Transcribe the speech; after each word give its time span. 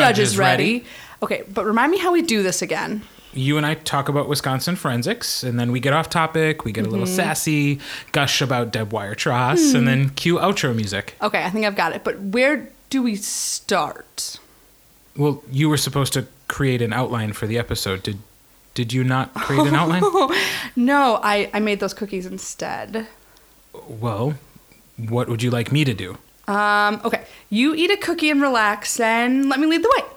Judges 0.00 0.36
ready. 0.38 0.72
ready. 0.74 0.84
Okay, 1.22 1.44
but 1.52 1.64
remind 1.64 1.90
me 1.92 1.98
how 1.98 2.12
we 2.12 2.22
do 2.22 2.42
this 2.42 2.60
again. 2.62 3.02
You 3.32 3.56
and 3.56 3.66
I 3.66 3.74
talk 3.74 4.08
about 4.08 4.28
Wisconsin 4.28 4.76
forensics, 4.76 5.42
and 5.42 5.58
then 5.58 5.72
we 5.72 5.80
get 5.80 5.92
off 5.92 6.08
topic. 6.08 6.64
We 6.64 6.70
get 6.72 6.86
a 6.86 6.90
little 6.90 7.06
Mm-hmm. 7.06 7.16
sassy, 7.16 7.80
gush 8.12 8.40
about 8.40 8.70
Deb 8.72 8.92
Wire 8.92 9.14
Tross, 9.14 9.74
and 9.74 9.88
then 9.88 10.10
cue 10.10 10.36
outro 10.36 10.74
music. 10.74 11.16
Okay, 11.20 11.42
I 11.42 11.50
think 11.50 11.64
I've 11.66 11.74
got 11.76 11.92
it. 11.94 12.04
But 12.04 12.20
where 12.20 12.68
do 12.90 13.02
we 13.02 13.16
start? 13.16 14.38
Well, 15.16 15.42
you 15.50 15.68
were 15.68 15.76
supposed 15.76 16.12
to 16.12 16.26
create 16.48 16.80
an 16.82 16.92
outline 16.92 17.32
for 17.32 17.46
the 17.48 17.58
episode. 17.58 18.02
Did 18.04 18.18
did 18.74 18.92
you 18.92 19.02
not 19.04 19.32
create 19.34 19.66
an 19.66 19.74
outline? 19.74 20.02
No, 20.76 21.20
I, 21.22 21.48
I 21.54 21.60
made 21.60 21.78
those 21.80 21.94
cookies 21.94 22.26
instead. 22.26 23.06
Well, 23.88 24.34
what 24.96 25.28
would 25.28 25.42
you 25.42 25.50
like 25.50 25.70
me 25.72 25.84
to 25.84 25.94
do? 25.94 26.18
Um, 26.46 27.00
okay, 27.04 27.24
you 27.50 27.74
eat 27.74 27.90
a 27.90 27.96
cookie 27.96 28.30
and 28.30 28.40
relax, 28.40 29.00
and 29.00 29.48
let 29.48 29.60
me 29.60 29.66
lead 29.66 29.82
the 29.82 29.92
way. 29.96 30.08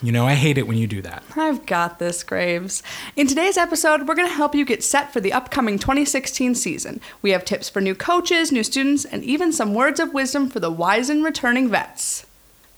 You 0.00 0.12
know, 0.12 0.26
I 0.26 0.34
hate 0.34 0.58
it 0.58 0.68
when 0.68 0.78
you 0.78 0.86
do 0.86 1.02
that. 1.02 1.24
I've 1.34 1.66
got 1.66 1.98
this, 1.98 2.22
Graves. 2.22 2.84
In 3.16 3.26
today's 3.26 3.56
episode, 3.56 4.06
we're 4.06 4.14
going 4.14 4.28
to 4.28 4.34
help 4.34 4.54
you 4.54 4.64
get 4.64 4.84
set 4.84 5.12
for 5.12 5.20
the 5.20 5.32
upcoming 5.32 5.76
2016 5.76 6.54
season. 6.54 7.00
We 7.20 7.32
have 7.32 7.44
tips 7.44 7.68
for 7.68 7.80
new 7.80 7.96
coaches, 7.96 8.52
new 8.52 8.62
students, 8.62 9.04
and 9.04 9.24
even 9.24 9.52
some 9.52 9.74
words 9.74 9.98
of 9.98 10.14
wisdom 10.14 10.48
for 10.48 10.60
the 10.60 10.70
wise 10.70 11.10
and 11.10 11.24
returning 11.24 11.68
vets. 11.68 12.24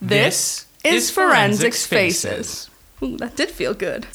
This, 0.01 0.65
is 0.83 1.11
Forensics 1.11 1.85
Faces. 1.85 2.71
Ooh, 3.03 3.17
that 3.17 3.35
did 3.35 3.51
feel 3.51 3.75
good. 3.75 4.07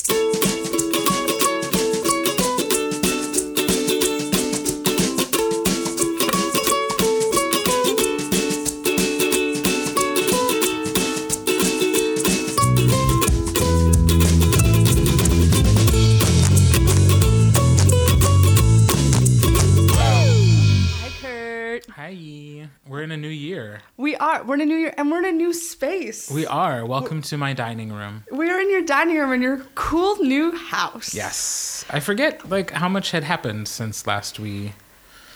We 24.17 24.21
are. 24.21 24.45
We're 24.45 24.55
in 24.55 24.61
a 24.63 24.65
new 24.65 24.77
year, 24.77 24.95
and 24.97 25.11
we're 25.11 25.19
in 25.19 25.27
a 25.27 25.33
new 25.33 25.53
space. 25.53 26.31
We 26.31 26.47
are. 26.47 26.87
Welcome 26.87 27.21
to 27.21 27.37
my 27.37 27.53
dining 27.53 27.93
room. 27.93 28.25
We're 28.31 28.59
in 28.59 28.71
your 28.71 28.81
dining 28.81 29.19
room 29.19 29.31
in 29.35 29.43
your 29.43 29.59
cool 29.75 30.17
new 30.17 30.53
house. 30.57 31.13
Yes, 31.13 31.85
I 31.91 32.01
forget 32.01 32.49
like 32.49 32.71
how 32.71 32.89
much 32.89 33.11
had 33.11 33.25
happened 33.25 33.69
since 33.69 34.07
last 34.07 34.41
we. 34.41 34.73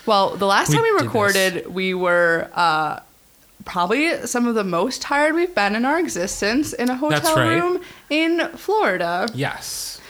Well, 0.06 0.34
the 0.34 0.47
last 0.47 0.70
We 0.70 0.77
time 0.77 0.84
we 0.84 1.05
recorded, 1.05 1.67
we 1.67 1.92
were 1.92 2.48
uh, 2.55 3.00
probably 3.67 4.27
some 4.27 4.47
of 4.47 4.55
the 4.55 4.64
most 4.64 5.03
tired 5.03 5.34
we've 5.34 5.55
been 5.55 5.77
in 5.77 5.84
our 5.84 6.00
existence 6.00 6.72
in 6.72 6.89
a 6.89 6.97
hotel 6.97 7.37
right. 7.37 7.61
room 7.61 7.83
in 8.09 8.48
Florida. 8.56 9.28
Yes. 9.34 10.00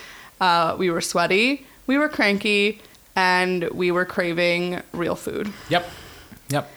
Uh, 0.41 0.77
we 0.79 0.93
were 0.93 1.01
sweaty, 1.01 1.67
we 1.89 1.99
were 1.99 2.09
cranky, 2.09 2.81
and 3.17 3.69
we 3.71 3.91
were 3.91 4.05
craving 4.05 4.81
real 4.93 5.17
food. 5.17 5.53
Yep. 5.71 5.91
Yep. 6.51 6.71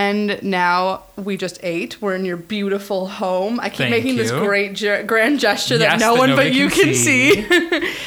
And 0.00 0.42
now 0.42 1.02
we 1.16 1.36
just 1.36 1.58
ate. 1.62 2.00
We're 2.00 2.14
in 2.14 2.24
your 2.24 2.38
beautiful 2.38 3.06
home. 3.06 3.60
I 3.60 3.68
keep 3.68 3.78
Thank 3.78 3.90
making 3.90 4.16
this 4.16 4.30
great 4.30 4.72
ge- 4.72 5.06
grand 5.06 5.40
gesture 5.40 5.76
that 5.76 5.84
Yes, 5.84 6.00
no 6.00 6.14
that 6.14 6.18
one 6.18 6.36
but 6.36 6.54
you 6.54 6.70
can 6.70 6.84
can 6.86 6.94
see. 6.94 7.46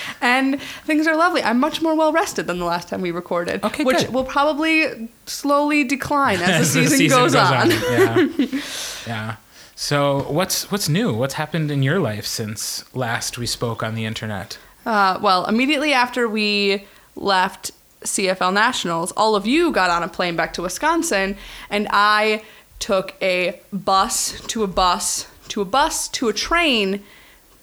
and 0.22 0.59
things 0.85 1.05
are 1.05 1.16
lovely. 1.16 1.44
I'm 1.44 1.59
much 1.59 1.83
more 1.83 1.95
well 1.95 2.11
rested 2.11 2.47
than 2.47 2.58
the 2.58 2.66
last 2.66 2.88
time 2.89 3.02
we 3.02 3.11
recorded, 3.11 3.63
Okay, 3.63 3.83
which 3.83 3.97
good. 4.05 4.09
will 4.13 4.23
probably 4.23 5.08
slowly 5.27 5.83
decline 5.83 6.39
as 6.41 6.73
the 6.73 6.88
season, 6.88 7.09
goes, 7.09 7.35
on. 7.35 7.69
Yeah. 7.72 8.28
yeah. 9.05 9.35
So 9.75 10.23
what's 10.31 10.72
what's 10.72 10.89
new? 10.89 11.13
What's 11.13 11.35
happened 11.35 11.69
in 11.69 11.83
your 11.83 12.00
life 12.00 12.25
since 12.25 12.83
last 12.95 13.38
we 13.38 13.45
spoke 13.45 13.83
on 13.83 13.94
the 13.94 14.05
internet? 14.05 14.57
Uh, 14.83 15.19
well, 15.22 15.45
immediately 15.45 15.94
after 15.94 16.28
we 16.28 16.88
left 17.16 17.69
CFL 18.04 18.54
Nationals, 18.54 19.12
all 19.14 19.36
of 19.36 19.47
you 19.47 19.72
got 19.72 19.90
on 19.90 20.03
a 20.03 20.08
plane 20.08 20.36
back 20.36 20.53
to 20.53 20.62
Wisconsin, 20.62 21.38
and 21.69 21.88
I 21.91 22.44
took 22.80 23.16
a 23.22 23.62
bus 23.72 24.41
to 24.47 24.64
a 24.64 24.68
bus 24.68 25.28
to 25.50 25.62
a 25.62 25.66
bus 25.66 26.08
to 26.09 26.30
a 26.30 26.34
train 26.34 27.03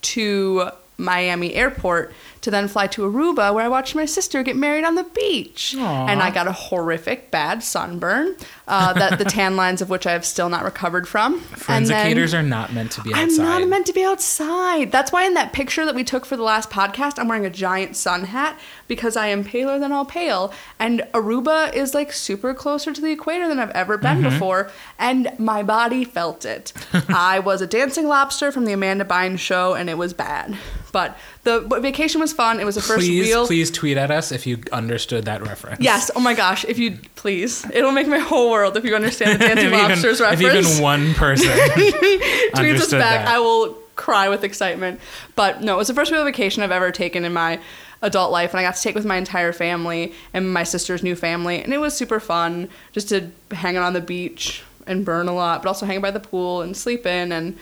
to 0.03 0.71
Miami 0.97 1.55
Airport 1.55 2.13
to 2.43 2.51
then 2.51 2.69
fly 2.69 2.87
to 2.89 3.03
Aruba, 3.03 3.53
where 3.55 3.65
I 3.65 3.69
watched 3.69 3.95
my 3.95 4.05
sister 4.07 4.43
get 4.43 4.57
married 4.57 4.85
on 4.85 4.95
the 4.95 5.05
beach. 5.05 5.75
Aw. 5.79 6.07
And 6.07 6.23
I 6.23 6.31
got 6.31 6.47
a 6.49 6.53
horrific 6.53 7.31
bad 7.31 7.63
sunburn, 7.63 8.35
uh, 8.67 8.93
that 8.95 9.19
the 9.19 9.25
tan 9.27 9.57
lines 9.57 9.83
of 9.83 9.91
which 9.91 10.07
I 10.07 10.13
have 10.13 10.25
still 10.25 10.49
not 10.49 10.65
recovered 10.65 11.07
from. 11.07 11.43
Then- 11.67 11.85
Forensicators 11.85 12.33
are 12.33 12.43
not 12.43 12.73
meant 12.73 12.93
to 12.93 13.03
be 13.03 13.13
I'm 13.13 13.25
outside. 13.29 13.43
not 13.43 13.69
meant 13.69 13.87
to 13.87 13.93
be 13.93 14.05
outside. 14.05 14.91
That's 14.93 15.13
why 15.13 15.25
in 15.27 15.35
that 15.35 15.53
picture 15.53 15.85
that 15.85 15.95
we 15.95 16.03
took 16.05 16.25
for 16.25 16.37
the 16.37 16.43
last 16.43 16.71
podcast, 16.71 17.19
I'm 17.19 17.29
wearing 17.29 17.45
a 17.47 17.51
giant 17.51 17.97
sun 17.97 18.25
hat 18.25 18.59
because 18.89 19.17
I 19.17 19.27
am 19.29 19.45
paler 19.45 19.79
than 19.79 19.93
all 19.93 20.05
pale. 20.05 20.53
And 20.79 21.03
Aruba 21.13 21.73
is 21.75 21.95
like 21.95 22.13
super 22.13 22.55
closer 22.55 22.93
to 22.93 23.01
the 23.01 23.13
equator 23.13 23.49
than 23.49 23.59
I've 23.59 23.71
ever 23.71 23.97
been 23.99 24.11
Mm-hmm. 24.23 24.31
before. 24.31 24.71
And 24.99 25.31
my 25.39 25.63
body 25.63 26.05
felt 26.05 26.45
it. 26.45 26.73
I 27.09 27.39
was 27.39 27.61
a 27.63 27.67
dancing 27.67 28.09
lobster 28.09 28.51
from 28.51 28.65
the 28.65 28.73
Amanda 28.73 29.05
Bynes 29.05 29.39
show 29.39 29.75
and 29.75 29.89
it 29.89 29.97
was 29.99 30.13
bad. 30.13 30.57
But 30.93 31.17
the 31.43 31.61
vacation 31.81 32.21
was 32.21 32.33
fun. 32.33 32.61
It 32.61 32.65
was 32.67 32.75
the 32.75 32.83
first 32.83 33.01
please, 33.01 33.29
real. 33.29 33.47
please 33.47 33.71
tweet 33.71 33.97
at 33.97 34.11
us 34.11 34.31
if 34.31 34.47
you 34.47 34.63
understood 34.73 35.25
that 35.25 35.43
reference. 35.43 35.81
Yes. 35.81 36.11
Oh 36.15 36.21
my 36.21 36.35
gosh. 36.35 36.65
If 36.67 36.79
you 36.79 36.99
please, 37.17 37.65
it'll 37.73 37.93
make 37.93 38.07
my 38.07 38.19
whole 38.19 38.51
world 38.51 38.77
if 38.77 38.85
you 38.85 38.95
understand 38.95 39.41
the 39.41 39.45
dancing 39.47 39.67
if, 39.67 39.73
even, 39.73 39.89
lobsters 39.89 40.21
if 40.21 40.41
reference. 40.41 40.69
even 40.71 40.83
one 40.83 41.15
person 41.15 41.49
tweets 41.49 42.81
us 42.81 42.91
back, 42.91 43.25
that. 43.25 43.29
I 43.29 43.39
will 43.39 43.75
cry 43.97 44.29
with 44.29 44.45
excitement. 44.45 45.01
But 45.35 45.63
no, 45.63 45.75
it 45.75 45.79
was 45.79 45.89
the 45.89 45.95
first 45.95 46.13
real 46.13 46.25
vacation 46.25 46.63
I've 46.63 46.71
ever 46.71 46.91
taken 46.91 47.25
in 47.25 47.33
my 47.33 47.59
adult 48.03 48.33
life, 48.33 48.53
and 48.53 48.61
I 48.61 48.63
got 48.63 48.75
to 48.75 48.83
take 48.83 48.95
with 48.95 49.07
my 49.07 49.17
entire 49.17 49.53
family 49.53 50.13
and 50.35 50.53
my 50.53 50.63
sister's 50.63 51.03
new 51.03 51.15
family, 51.15 51.63
and 51.63 51.73
it 51.73 51.79
was 51.79 51.97
super 51.97 52.21
fun 52.21 52.69
just 52.93 53.09
to 53.11 53.31
hang 53.51 53.77
out 53.77 53.83
on 53.83 53.93
the 53.95 54.01
beach 54.01 54.63
and 54.87 55.05
burn 55.05 55.29
a 55.29 55.35
lot, 55.35 55.63
but 55.63 55.69
also 55.69 55.87
hang 55.87 56.01
by 56.01 56.11
the 56.11 56.21
pool 56.21 56.61
and 56.61 56.77
sleep 56.77 57.07
in 57.07 57.33
and. 57.33 57.57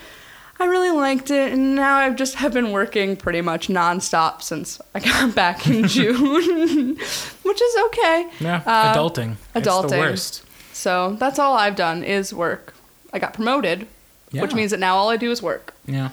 I 0.60 0.64
really 0.66 0.90
liked 0.90 1.30
it, 1.30 1.52
and 1.52 1.74
now 1.76 1.96
I've 1.98 2.16
just 2.16 2.34
have 2.36 2.52
been 2.52 2.72
working 2.72 3.16
pretty 3.16 3.40
much 3.40 3.68
nonstop 3.68 4.42
since 4.42 4.80
I 4.94 5.00
got 5.00 5.34
back 5.34 5.66
in 5.68 5.86
June, 5.88 6.96
which 7.42 7.62
is 7.62 7.76
okay. 7.86 8.28
yeah, 8.40 8.62
Uh, 8.66 8.92
adulting. 8.94 9.36
It's 9.54 9.64
the 9.66 9.70
adulting. 9.70 9.98
worst. 9.98 10.42
So 10.72 11.16
that's 11.18 11.38
all 11.38 11.56
I've 11.56 11.76
done 11.76 12.02
is 12.02 12.34
work. 12.34 12.74
I 13.12 13.18
got 13.18 13.34
promoted, 13.34 13.86
which 14.32 14.52
means 14.54 14.70
that 14.72 14.80
now 14.80 14.96
all 14.96 15.10
I 15.10 15.16
do 15.16 15.30
is 15.30 15.40
work. 15.42 15.74
Yeah. 15.86 16.10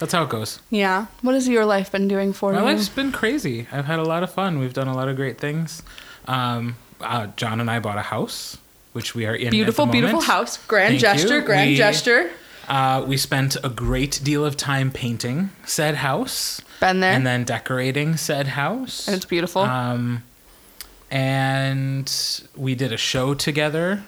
That's 0.00 0.12
how 0.12 0.22
it 0.24 0.28
goes. 0.30 0.58
Yeah. 0.70 1.06
What 1.20 1.34
has 1.34 1.48
your 1.48 1.64
life 1.66 1.92
been 1.92 2.08
doing 2.08 2.32
for 2.32 2.52
My 2.52 2.60
you? 2.60 2.64
life's 2.64 2.88
been 2.88 3.12
crazy. 3.12 3.66
I've 3.72 3.84
had 3.84 3.98
a 3.98 4.04
lot 4.04 4.22
of 4.22 4.32
fun. 4.32 4.58
We've 4.58 4.72
done 4.72 4.88
a 4.88 4.94
lot 4.94 5.08
of 5.08 5.16
great 5.16 5.38
things. 5.38 5.82
Um, 6.26 6.76
uh, 7.00 7.26
John 7.36 7.60
and 7.60 7.70
I 7.70 7.78
bought 7.80 7.98
a 7.98 8.02
house, 8.02 8.56
which 8.92 9.14
we 9.14 9.26
are 9.26 9.34
in. 9.34 9.48
at 9.48 9.50
the 9.50 9.56
beautiful, 9.58 9.86
beautiful 9.86 10.20
house. 10.22 10.56
Grand 10.66 10.92
Thank 10.92 11.00
gesture, 11.02 11.38
you. 11.40 11.44
grand 11.44 11.70
We- 11.70 11.76
gesture. 11.76 12.30
Uh, 12.72 13.04
we 13.06 13.18
spent 13.18 13.54
a 13.62 13.68
great 13.68 14.18
deal 14.24 14.46
of 14.46 14.56
time 14.56 14.90
painting 14.90 15.50
said 15.66 15.94
house 15.96 16.62
Been 16.80 17.00
there. 17.00 17.12
and 17.12 17.26
then 17.26 17.44
decorating 17.44 18.16
said 18.16 18.46
house. 18.48 19.06
and 19.06 19.14
it's 19.14 19.26
beautiful. 19.26 19.60
Um, 19.60 20.22
and 21.10 22.10
we 22.56 22.74
did 22.74 22.90
a 22.90 22.96
show 22.96 23.34
together. 23.34 24.02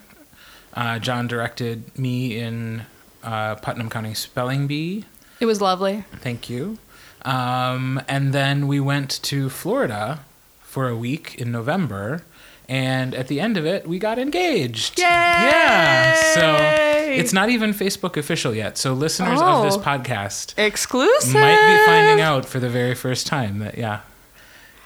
Uh, 0.73 0.99
John 0.99 1.29
directed 1.29 1.97
me 1.99 2.39
in 2.39 2.87
uh, 3.23 3.57
Putnam 3.57 3.91
County 3.91 4.15
Spelling 4.15 4.67
Bee. 4.67 5.05
it 5.41 5.47
was 5.47 5.61
lovely. 5.61 6.05
Thank 6.21 6.49
you. 6.49 6.79
Um, 7.23 8.01
and 8.09 8.33
then 8.33 8.67
we 8.67 8.81
went 8.81 9.11
to 9.25 9.51
Florida 9.51 10.21
for 10.63 10.89
a 10.89 10.97
week 10.97 11.35
in 11.39 11.53
November. 11.53 12.23
And 12.67 13.15
at 13.15 13.29
the 13.29 13.41
end 13.41 13.59
of 13.59 13.67
it, 13.67 13.87
we 13.87 13.99
got 13.99 14.19
engaged. 14.19 14.99
Yay! 14.99 15.05
Yeah. 15.05 16.15
So 16.35 16.41
it's 17.13 17.33
not 17.33 17.49
even 17.51 17.73
Facebook 17.73 18.17
official 18.17 18.55
yet. 18.55 18.77
So 18.79 18.93
listeners 18.93 19.41
of 19.41 19.65
this 19.65 19.77
Oh. 19.77 19.81
podcast 19.81 20.55
Exclusive. 20.59 21.35
might 21.35 21.79
be 21.79 21.87
finding 21.87 22.21
out 22.21 22.45
for 22.47 22.61
the 22.61 22.69
very 22.69 22.95
first 22.95 23.27
time 23.27 23.59
that, 23.61 23.77
yeah, 23.79 24.01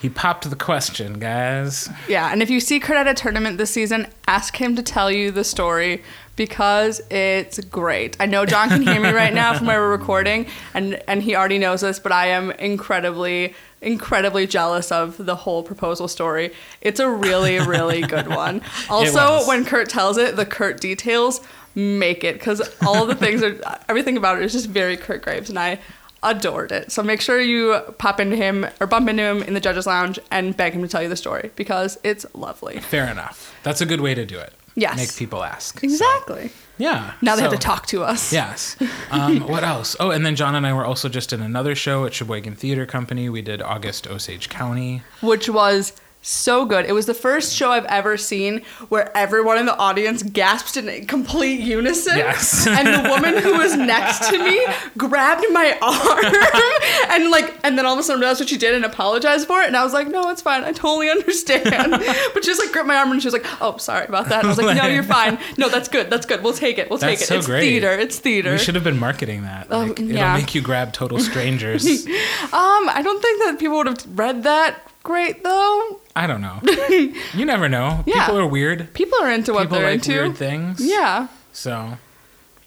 he 0.00 0.08
popped 0.08 0.48
the 0.48 0.54
question, 0.56 1.18
guys. 1.18 1.88
Yeah, 2.08 2.30
and 2.32 2.40
if 2.42 2.50
you 2.50 2.60
see 2.60 2.78
Kurt 2.78 2.96
at 2.96 3.08
a 3.08 3.14
tournament 3.14 3.58
this 3.58 3.70
season, 3.72 4.06
ask 4.28 4.56
him 4.56 4.76
to 4.76 4.82
tell 4.82 5.10
you 5.10 5.30
the 5.32 5.42
story 5.44 6.02
because 6.36 7.00
it's 7.10 7.58
great. 7.64 8.16
I 8.20 8.26
know 8.26 8.46
John 8.46 8.68
can 8.68 8.82
hear 8.82 9.00
me 9.00 9.10
right 9.10 9.34
now 9.34 9.58
from 9.58 9.66
where 9.66 9.80
we're 9.80 9.90
recording, 9.90 10.46
and 10.72 11.02
and 11.08 11.20
he 11.20 11.34
already 11.34 11.58
knows 11.58 11.80
this, 11.80 11.98
but 11.98 12.12
I 12.12 12.28
am 12.28 12.52
incredibly 12.52 13.54
incredibly 13.80 14.46
jealous 14.46 14.90
of 14.92 15.16
the 15.24 15.34
whole 15.34 15.62
proposal 15.64 16.06
story. 16.06 16.52
It's 16.80 17.00
a 17.00 17.10
really 17.10 17.58
really 17.58 18.02
good 18.02 18.28
one. 18.28 18.62
Also, 18.88 19.44
when 19.48 19.64
Kurt 19.64 19.88
tells 19.88 20.16
it, 20.16 20.36
the 20.36 20.46
Kurt 20.46 20.80
details 20.80 21.40
make 21.78 22.24
it 22.24 22.34
because 22.34 22.60
all 22.84 23.06
the 23.06 23.14
things 23.14 23.42
are 23.42 23.56
everything 23.88 24.16
about 24.16 24.38
it 24.38 24.44
is 24.44 24.52
just 24.52 24.68
very 24.68 24.96
Kurt 24.96 25.22
Graves, 25.22 25.48
and 25.48 25.58
I 25.58 25.78
adored 26.22 26.72
it. 26.72 26.90
So 26.90 27.02
make 27.02 27.20
sure 27.20 27.40
you 27.40 27.78
pop 27.98 28.18
into 28.18 28.34
him 28.34 28.66
or 28.80 28.88
bump 28.88 29.08
into 29.08 29.22
him 29.22 29.42
in 29.44 29.54
the 29.54 29.60
judges 29.60 29.86
lounge 29.86 30.18
and 30.32 30.56
beg 30.56 30.72
him 30.72 30.82
to 30.82 30.88
tell 30.88 31.00
you 31.02 31.08
the 31.08 31.14
story 31.16 31.52
because 31.54 31.96
it's 32.02 32.26
lovely. 32.34 32.78
Fair 32.80 33.06
enough. 33.08 33.54
That's 33.62 33.80
a 33.80 33.86
good 33.86 34.00
way 34.00 34.14
to 34.14 34.26
do 34.26 34.38
it. 34.38 34.52
Yes. 34.74 34.96
make 34.96 35.16
people 35.16 35.42
ask. 35.44 35.80
So, 35.80 35.84
Exactly. 35.84 36.50
yeah. 36.76 37.14
Now 37.22 37.34
they 37.36 37.42
have 37.42 37.50
to 37.52 37.56
talk 37.58 37.86
to 37.86 38.02
us. 38.04 38.32
Yes. 38.32 38.76
Um, 39.10 39.40
what 39.48 39.64
else? 39.64 39.96
Oh, 39.98 40.10
and 40.10 40.24
then 40.26 40.36
John 40.36 40.54
and 40.54 40.64
I 40.66 40.72
were 40.72 40.84
also 40.84 41.08
just 41.08 41.32
in 41.32 41.40
another 41.40 41.74
show 41.74 42.04
at 42.04 42.14
Sheboygan 42.14 42.54
Theater 42.54 42.86
Company. 42.86 43.28
We 43.28 43.42
did 43.42 43.60
August 43.62 44.06
Osage 44.08 44.48
County. 44.48 45.02
which 45.20 45.48
was 45.48 45.92
so 46.20 46.66
good. 46.66 46.84
It 46.86 46.92
was 46.92 47.06
the 47.06 47.14
first 47.14 47.54
show 47.54 47.70
I've 47.70 47.84
ever 47.86 48.16
seen 48.16 48.62
where 48.88 49.16
everyone 49.16 49.56
in 49.58 49.66
the 49.66 49.76
audience 49.76 50.22
gasped 50.22 50.76
in 50.76 51.06
complete 51.06 51.60
unison. 51.60 52.18
Yes. 52.18 52.66
and 52.68 52.86
the 52.86 53.08
woman 53.08 53.38
who 53.38 53.56
was 53.56 53.76
next 53.76 54.28
to 54.30 54.38
me 54.38 54.66
grabbed 54.96 55.44
my 55.52 55.78
arm 55.82 57.12
and 57.12 57.30
like 57.30 57.54
and 57.64 57.78
then 57.78 57.86
all 57.86 57.92
of 57.94 57.98
a 57.98 58.02
sudden 58.02 58.20
realized 58.20 58.40
what 58.40 58.48
she 58.48 58.58
did 58.58 58.74
and 58.74 58.84
apologized 58.84 59.46
for 59.46 59.60
it. 59.62 59.68
And 59.68 59.76
I 59.76 59.84
was 59.84 59.92
like, 59.92 60.08
no, 60.08 60.28
it's 60.30 60.42
fine. 60.42 60.64
I 60.64 60.72
totally 60.72 61.08
understand. 61.10 61.90
but 61.92 62.44
she 62.44 62.50
just 62.50 62.60
like 62.60 62.72
gripped 62.72 62.88
my 62.88 62.96
arm 62.96 63.12
and 63.12 63.22
she 63.22 63.26
was 63.26 63.32
like, 63.34 63.46
oh, 63.62 63.76
sorry 63.78 64.06
about 64.06 64.28
that. 64.28 64.40
And 64.40 64.46
I 64.46 64.48
was 64.48 64.58
like, 64.58 64.76
no, 64.76 64.86
you're 64.86 65.02
fine. 65.02 65.38
No, 65.56 65.68
that's 65.68 65.88
good. 65.88 66.10
That's 66.10 66.26
good. 66.26 66.42
We'll 66.42 66.52
take 66.52 66.78
it. 66.78 66.90
We'll 66.90 66.98
take 66.98 67.20
it. 67.20 67.26
so 67.26 67.36
it's 67.38 67.46
great. 67.46 67.60
theater. 67.60 67.92
It's 67.92 68.18
theater. 68.18 68.52
We 68.52 68.58
should 68.58 68.74
have 68.74 68.84
been 68.84 68.98
marketing 68.98 69.42
that. 69.42 69.68
Oh, 69.70 69.80
Like, 69.80 70.00
it'll 70.00 70.32
make 70.34 70.54
you 70.54 70.60
grab 70.62 70.92
total 70.92 71.18
strangers. 71.20 71.86
Um, 72.06 72.88
I 72.90 73.00
don't 73.04 73.22
think 73.22 73.44
that 73.44 73.58
people 73.58 73.76
would 73.78 73.86
have 73.86 74.18
read 74.18 74.42
that 74.42 74.80
great 75.02 75.42
though. 75.44 76.00
I 76.16 76.26
don't 76.26 76.40
know. 76.40 76.60
You 77.34 77.44
never 77.44 77.68
know. 77.68 78.02
Yeah. 78.06 78.26
People 78.26 78.38
are 78.40 78.46
weird. 78.46 78.92
People 78.94 79.18
are 79.22 79.30
into 79.30 79.52
what 79.52 79.62
People 79.64 79.78
they're 79.78 79.86
like 79.86 79.94
into. 79.96 80.12
weird 80.12 80.36
things. 80.36 80.80
Yeah. 80.80 81.28
So, 81.52 81.98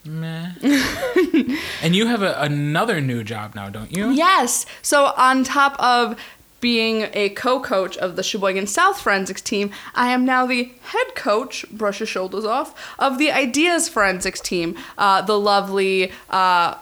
meh. 0.06 0.52
and 1.82 1.96
you 1.96 2.08
have 2.08 2.22
a, 2.22 2.36
another 2.40 3.02
new 3.02 3.24
job 3.24 3.56
now, 3.56 3.70
don't 3.70 3.96
you? 3.96 4.10
Yes. 4.12 4.66
So 4.82 5.08
on 5.18 5.44
top 5.44 5.76
of 5.80 6.18
being 6.62 7.08
a 7.14 7.30
co-coach 7.30 7.98
of 7.98 8.16
the 8.16 8.24
Sheboygan 8.24 8.68
South 8.68 9.02
Forensics 9.02 9.42
team, 9.42 9.72
I 9.96 10.12
am 10.14 10.26
now 10.26 10.46
the 10.46 10.72
head 10.82 11.16
coach. 11.16 11.66
Brush 11.72 12.00
your 12.00 12.08
shoulders 12.08 12.46
off 12.46 12.74
of 13.00 13.18
the 13.18 13.32
Ideas 13.32 13.90
Forensics 13.90 14.40
team. 14.40 14.78
Uh, 14.98 15.22
the 15.24 15.40
lovely, 15.40 16.12
uh, 16.30 16.76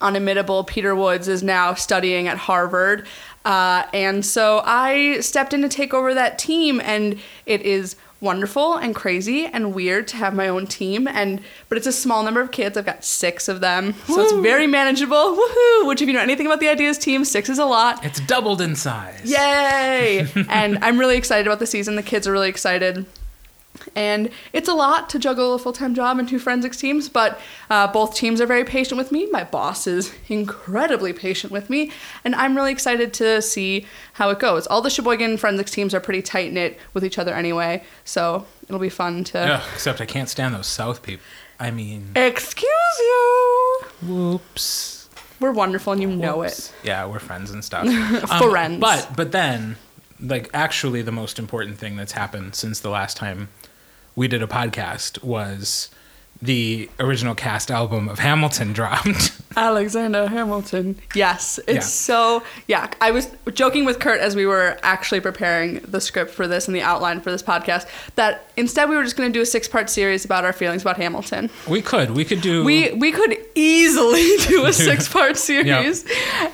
unimitable 0.00 0.64
Peter 0.64 0.94
Woods 0.94 1.28
is 1.28 1.42
now 1.42 1.74
studying 1.74 2.28
at 2.28 2.36
Harvard. 2.36 3.06
Uh, 3.44 3.84
and 3.94 4.24
so 4.26 4.62
I 4.64 5.20
stepped 5.20 5.54
in 5.54 5.62
to 5.62 5.68
take 5.68 5.94
over 5.94 6.14
that 6.14 6.38
team, 6.38 6.80
and 6.80 7.18
it 7.46 7.62
is 7.62 7.96
wonderful 8.20 8.74
and 8.74 8.94
crazy 8.94 9.44
and 9.44 9.74
weird 9.74 10.08
to 10.08 10.16
have 10.16 10.34
my 10.34 10.48
own 10.48 10.66
team. 10.66 11.06
And 11.06 11.40
but 11.68 11.78
it's 11.78 11.86
a 11.86 11.92
small 11.92 12.22
number 12.22 12.40
of 12.40 12.50
kids. 12.50 12.76
I've 12.76 12.86
got 12.86 13.04
six 13.04 13.48
of 13.48 13.60
them, 13.60 13.94
so 14.06 14.20
it's 14.20 14.32
very 14.32 14.66
manageable. 14.66 15.36
Woohoo! 15.36 15.86
Which, 15.86 16.02
if 16.02 16.08
you 16.08 16.14
know 16.14 16.20
anything 16.20 16.46
about 16.46 16.60
the 16.60 16.68
Ideas 16.68 16.98
team, 16.98 17.24
six 17.24 17.48
is 17.48 17.58
a 17.58 17.66
lot. 17.66 18.04
It's 18.04 18.20
doubled 18.20 18.60
in 18.60 18.74
size. 18.74 19.22
Yay! 19.24 20.26
and 20.48 20.78
I'm 20.82 20.98
really 20.98 21.16
excited 21.16 21.46
about 21.46 21.60
the 21.60 21.66
season. 21.66 21.96
The 21.96 22.02
kids 22.02 22.26
are 22.26 22.32
really 22.32 22.48
excited. 22.48 23.06
And 23.94 24.30
it's 24.52 24.68
a 24.68 24.74
lot 24.74 25.08
to 25.10 25.18
juggle 25.18 25.54
a 25.54 25.58
full 25.58 25.72
time 25.72 25.94
job 25.94 26.18
and 26.18 26.28
two 26.28 26.38
forensics 26.38 26.76
teams, 26.78 27.08
but 27.08 27.40
uh, 27.70 27.86
both 27.92 28.14
teams 28.14 28.40
are 28.40 28.46
very 28.46 28.64
patient 28.64 28.98
with 28.98 29.12
me. 29.12 29.26
My 29.30 29.44
boss 29.44 29.86
is 29.86 30.12
incredibly 30.28 31.12
patient 31.12 31.52
with 31.52 31.70
me, 31.70 31.92
and 32.24 32.34
I'm 32.34 32.56
really 32.56 32.72
excited 32.72 33.12
to 33.14 33.40
see 33.42 33.86
how 34.14 34.30
it 34.30 34.38
goes. 34.38 34.66
All 34.66 34.82
the 34.82 34.90
Sheboygan 34.90 35.36
forensics 35.38 35.70
teams 35.70 35.94
are 35.94 36.00
pretty 36.00 36.22
tight 36.22 36.52
knit 36.52 36.78
with 36.94 37.04
each 37.04 37.18
other 37.18 37.34
anyway, 37.34 37.84
so 38.04 38.46
it'll 38.64 38.80
be 38.80 38.88
fun 38.88 39.24
to. 39.24 39.38
Ugh, 39.38 39.62
except 39.74 40.00
I 40.00 40.06
can't 40.06 40.28
stand 40.28 40.54
those 40.54 40.66
South 40.66 41.02
people. 41.02 41.24
I 41.58 41.70
mean, 41.70 42.10
Excuse 42.14 42.66
you! 42.98 43.80
whoops. 44.02 45.08
We're 45.40 45.52
wonderful 45.52 45.92
and 45.92 46.02
you 46.02 46.08
know 46.08 46.42
it. 46.42 46.72
Yeah, 46.82 47.06
we're 47.06 47.18
friends 47.18 47.50
and 47.50 47.64
stuff. 47.64 47.86
Um, 48.30 48.80
But 48.80 49.10
but 49.16 49.32
then, 49.32 49.76
like 50.20 50.50
actually, 50.54 51.02
the 51.02 51.12
most 51.12 51.38
important 51.38 51.78
thing 51.78 51.96
that's 51.96 52.12
happened 52.12 52.54
since 52.54 52.80
the 52.80 52.88
last 52.90 53.16
time 53.16 53.48
we 54.16 54.26
did 54.28 54.42
a 54.42 54.46
podcast 54.48 55.22
was 55.22 55.90
the 56.42 56.90
original 57.00 57.34
cast 57.34 57.70
album 57.70 58.08
of 58.10 58.18
Hamilton 58.18 58.72
dropped. 58.74 59.40
Alexander 59.56 60.26
Hamilton. 60.26 60.98
Yes, 61.14 61.58
it's 61.66 61.72
Yeah. 61.74 61.80
so 61.80 62.42
yeah. 62.68 62.90
I 63.00 63.10
was 63.10 63.30
joking 63.54 63.86
with 63.86 64.00
Kurt 64.00 64.20
as 64.20 64.36
we 64.36 64.44
were 64.44 64.78
actually 64.82 65.20
preparing 65.20 65.78
the 65.80 65.98
script 65.98 66.30
for 66.30 66.46
this 66.46 66.66
and 66.68 66.76
the 66.76 66.82
outline 66.82 67.22
for 67.22 67.30
this 67.30 67.42
podcast 67.42 67.86
that 68.16 68.50
instead 68.58 68.90
we 68.90 68.96
were 68.96 69.02
just 69.02 69.16
going 69.16 69.32
to 69.32 69.36
do 69.36 69.40
a 69.40 69.46
six-part 69.46 69.88
series 69.88 70.26
about 70.26 70.44
our 70.44 70.52
feelings 70.52 70.82
about 70.82 70.98
Hamilton. 70.98 71.48
we 71.66 71.80
could 71.80 72.10
we 72.10 72.22
could 72.22 72.42
do 72.42 72.64
We 72.64 72.92
we 72.92 73.12
could 73.12 73.35
easily 73.56 74.36
do 74.46 74.66
a 74.66 74.72
six-part 74.86 75.36
series, 75.36 76.04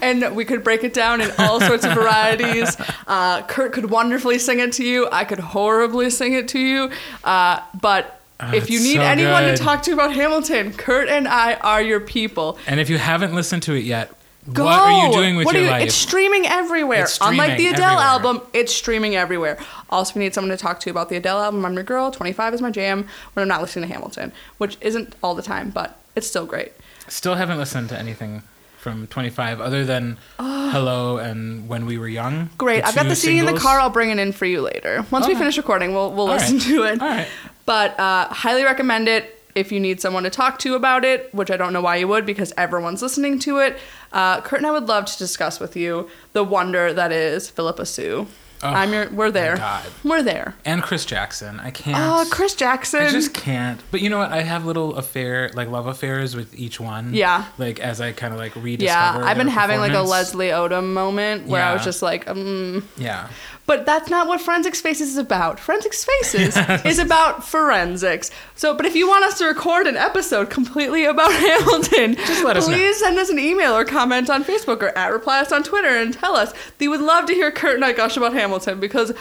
and 0.00 0.34
we 0.34 0.44
could 0.46 0.64
break 0.64 0.84
it 0.84 0.94
down 0.94 1.20
in 1.20 1.31
all 1.38 1.60
sorts 1.60 1.84
of 1.84 1.93
varieties. 1.94 2.76
Uh, 3.04 3.43
Kurt 3.43 3.72
could 3.72 3.90
wonderfully 3.90 4.38
sing 4.38 4.60
it 4.60 4.72
to 4.75 4.84
you. 4.84 5.08
I 5.10 5.25
could 5.25 5.40
horribly 5.40 6.08
sing 6.08 6.32
it 6.34 6.49
to 6.49 6.58
you, 6.58 6.90
uh, 7.25 7.60
but. 7.78 8.20
Ah, 8.40 8.52
if 8.54 8.70
you 8.70 8.81
need 8.81 8.96
so 8.96 9.02
anyone 9.02 9.43
good. 9.44 9.56
to 9.56 9.62
talk 9.62 9.82
to 9.82 9.93
about 9.93 10.12
Hamilton, 10.14 10.72
Kurt 10.72 11.08
and 11.08 11.28
I 11.28 11.54
are 11.54 11.82
your 11.82 12.00
people. 12.00 12.58
And 12.66 12.81
if 12.81 12.88
you 12.88 12.96
haven't 12.99 13.34
listened 13.34 13.64
to 13.64 13.75
it 13.75 13.84
yet, 13.84 14.12
Go. 14.52 14.64
what 14.64 14.81
are 14.81 15.06
you 15.06 15.12
doing 15.12 15.37
with 15.37 15.44
What 15.46 15.54
your 15.56 15.64
you- 15.64 15.70
life? 15.70 15.87
It's 15.87 15.94
streaming 15.94 16.46
everywhere. 16.46 17.02
It's 17.02 17.19
Unlike 17.20 17.58
the 17.58 17.66
Adele 17.69 17.82
everywhere. 18.00 18.04
album, 18.04 18.40
it's 18.54 18.75
streaming 18.75 19.14
everywhere. 19.14 19.58
Also, 19.90 20.14
we 20.14 20.20
need 20.25 20.32
someone 20.34 20.50
to 20.50 20.56
talk 20.56 20.81
to 20.81 20.90
about 20.90 21.08
the 21.10 21.16
Adele 21.16 21.40
album. 21.40 21.64
I'm 21.66 21.75
your 21.75 21.82
girl. 21.84 22.10
25 22.10 22.54
is 22.54 22.62
my 22.62 22.70
jam. 22.70 23.06
When 23.34 23.43
I'm 23.43 23.49
not 23.49 23.60
listening 23.60 23.88
to 23.88 23.94
Hamilton, 23.94 24.32
which 24.58 24.76
isn't 24.81 25.14
all 25.22 25.34
the 25.34 25.43
time, 25.43 25.70
but 25.70 25.99
it's 26.16 26.26
still 26.26 26.46
great. 26.46 26.72
Still 27.12 27.35
haven't 27.35 27.59
listened 27.59 27.91
to 27.91 27.99
anything 27.99 28.43
from 28.79 29.06
25 29.06 29.61
other 29.61 29.85
than 29.85 30.17
Hello 30.41 31.19
and 31.19 31.69
When 31.69 31.85
We 31.85 31.99
Were 31.99 32.09
Young. 32.09 32.49
Great. 32.56 32.82
I've 32.85 32.94
got 32.94 33.06
the 33.06 33.14
CD 33.14 33.38
in 33.38 33.44
the 33.44 33.53
car. 33.53 33.79
I'll 33.79 33.91
bring 33.91 34.09
it 34.09 34.19
in 34.19 34.32
for 34.32 34.47
you 34.47 34.62
later. 34.62 35.05
Once 35.11 35.26
we 35.29 35.35
finish 35.35 35.59
recording, 35.59 35.93
we'll 35.93 36.11
we'll 36.11 36.29
All 36.29 36.32
listen 36.32 36.56
right. 36.56 36.67
to 36.69 36.82
it. 36.85 37.03
All 37.03 37.09
right. 37.09 37.29
But 37.67 38.00
uh, 38.00 38.29
highly 38.29 38.64
recommend 38.64 39.09
it 39.09 39.38
if 39.55 39.70
you 39.70 39.79
need 39.79 40.00
someone 40.00 40.23
to 40.23 40.31
talk 40.31 40.59
to 40.61 40.75
about 40.75 41.05
it, 41.05 41.29
which 41.35 41.50
I 41.50 41.59
don't 41.59 41.75
know 41.75 41.82
why 41.82 41.97
you 41.97 42.09
would 42.09 42.25
because 42.25 42.50
everyone's 42.56 43.03
listening 43.03 43.38
to 43.41 43.59
it. 43.59 43.79
Uh, 44.11 44.41
Kurt 44.41 44.61
and 44.61 44.67
I 44.67 44.70
would 44.70 44.88
love 44.88 45.05
to 45.05 45.19
discuss 45.19 45.61
with 45.61 45.76
you 45.76 46.09
the 46.32 46.43
wonder 46.43 46.94
that 46.94 47.12
is 47.12 47.50
Phillipa 47.50 47.85
Soo. 47.85 48.26
Oh, 48.62 48.69
I'm 48.69 48.93
your. 48.93 49.09
We're 49.11 49.31
there. 49.31 49.56
God. 49.56 49.87
We're 50.05 50.23
there. 50.23 50.55
And 50.64 50.82
Chris 50.82 51.05
Jackson. 51.05 51.59
I 51.61 51.70
can't. 51.70 51.99
Oh, 51.99 52.29
Chris 52.31 52.55
Jackson. 52.55 53.03
I 53.03 53.11
just 53.11 53.35
can't. 53.35 53.81
But 53.91 54.00
you 54.03 54.09
know 54.11 54.19
what? 54.19 54.31
I 54.31 54.43
have 54.43 54.64
little 54.64 54.94
affair, 54.97 55.50
like 55.55 55.69
love 55.69 55.87
affairs 55.87 56.37
with 56.37 56.55
each 56.55 56.79
one. 56.79 57.12
Yeah. 57.14 57.47
Like 57.59 57.81
as 57.81 58.00
I 58.00 58.12
kind 58.12 58.32
of 58.32 58.38
like 58.38 58.55
rediscover. 58.55 59.20
yeah, 59.20 59.26
I've 59.26 59.37
been 59.37 59.49
having 59.49 59.79
like 59.81 59.93
a. 59.93 60.03
Leslie 60.03 60.49
Odom 60.49 60.93
moment 60.93 61.47
where 61.47 61.62
I 61.64 61.73
was 61.73 61.85
just 61.85 62.03
like, 62.03 62.29
um, 62.29 62.87
Yeah. 62.99 63.29
But 63.67 63.87
that's 63.87 64.11
not 64.11 64.26
what 64.26 64.41
Forensic 64.41 64.75
Faces 64.75 65.11
is 65.11 65.17
about. 65.19 65.61
Forensic 65.61 65.94
Faces 65.94 66.56
is 66.85 66.99
about 66.99 67.44
forensics. 67.44 68.31
So, 68.56 68.75
but 68.75 68.87
if 68.87 68.94
you 68.97 69.06
want 69.09 69.25
us 69.25 69.38
to 69.38 69.47
record 69.47 69.87
an 69.87 69.97
episode 69.97 70.50
completely 70.50 71.05
about 71.05 71.32
Hamilton, 71.47 72.17
Just 72.17 72.44
let 72.44 72.56
us 72.56 72.67
know. 72.67 72.75
please 72.75 72.99
send 72.99 73.19
us 73.19 73.31
an 73.31 73.38
email 73.38 73.73
or 73.76 73.85
comment 73.85 74.29
on 74.31 74.43
Facebook 74.44 74.82
or 74.82 74.88
at 74.99 75.12
reply 75.12 75.41
us 75.41 75.53
on 75.53 75.62
Twitter 75.62 75.88
and 75.88 76.12
tell 76.12 76.35
us. 76.37 76.52
We 76.81 76.88
would 76.88 77.00
love 77.00 77.26
to 77.26 77.35
hear 77.35 77.50
Kurt 77.52 77.76
and 77.76 77.85
I 77.85 77.92
gush 77.92 78.16
about 78.16 78.33
Hamilton 78.33 78.81
because, 78.81 79.12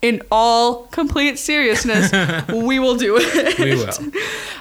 in 0.00 0.22
all 0.30 0.84
complete 0.88 1.38
seriousness, 1.38 2.12
we 2.48 2.78
will 2.78 2.96
do 2.96 3.16
it. 3.20 3.58
We 3.58 3.74
will. 3.74 4.12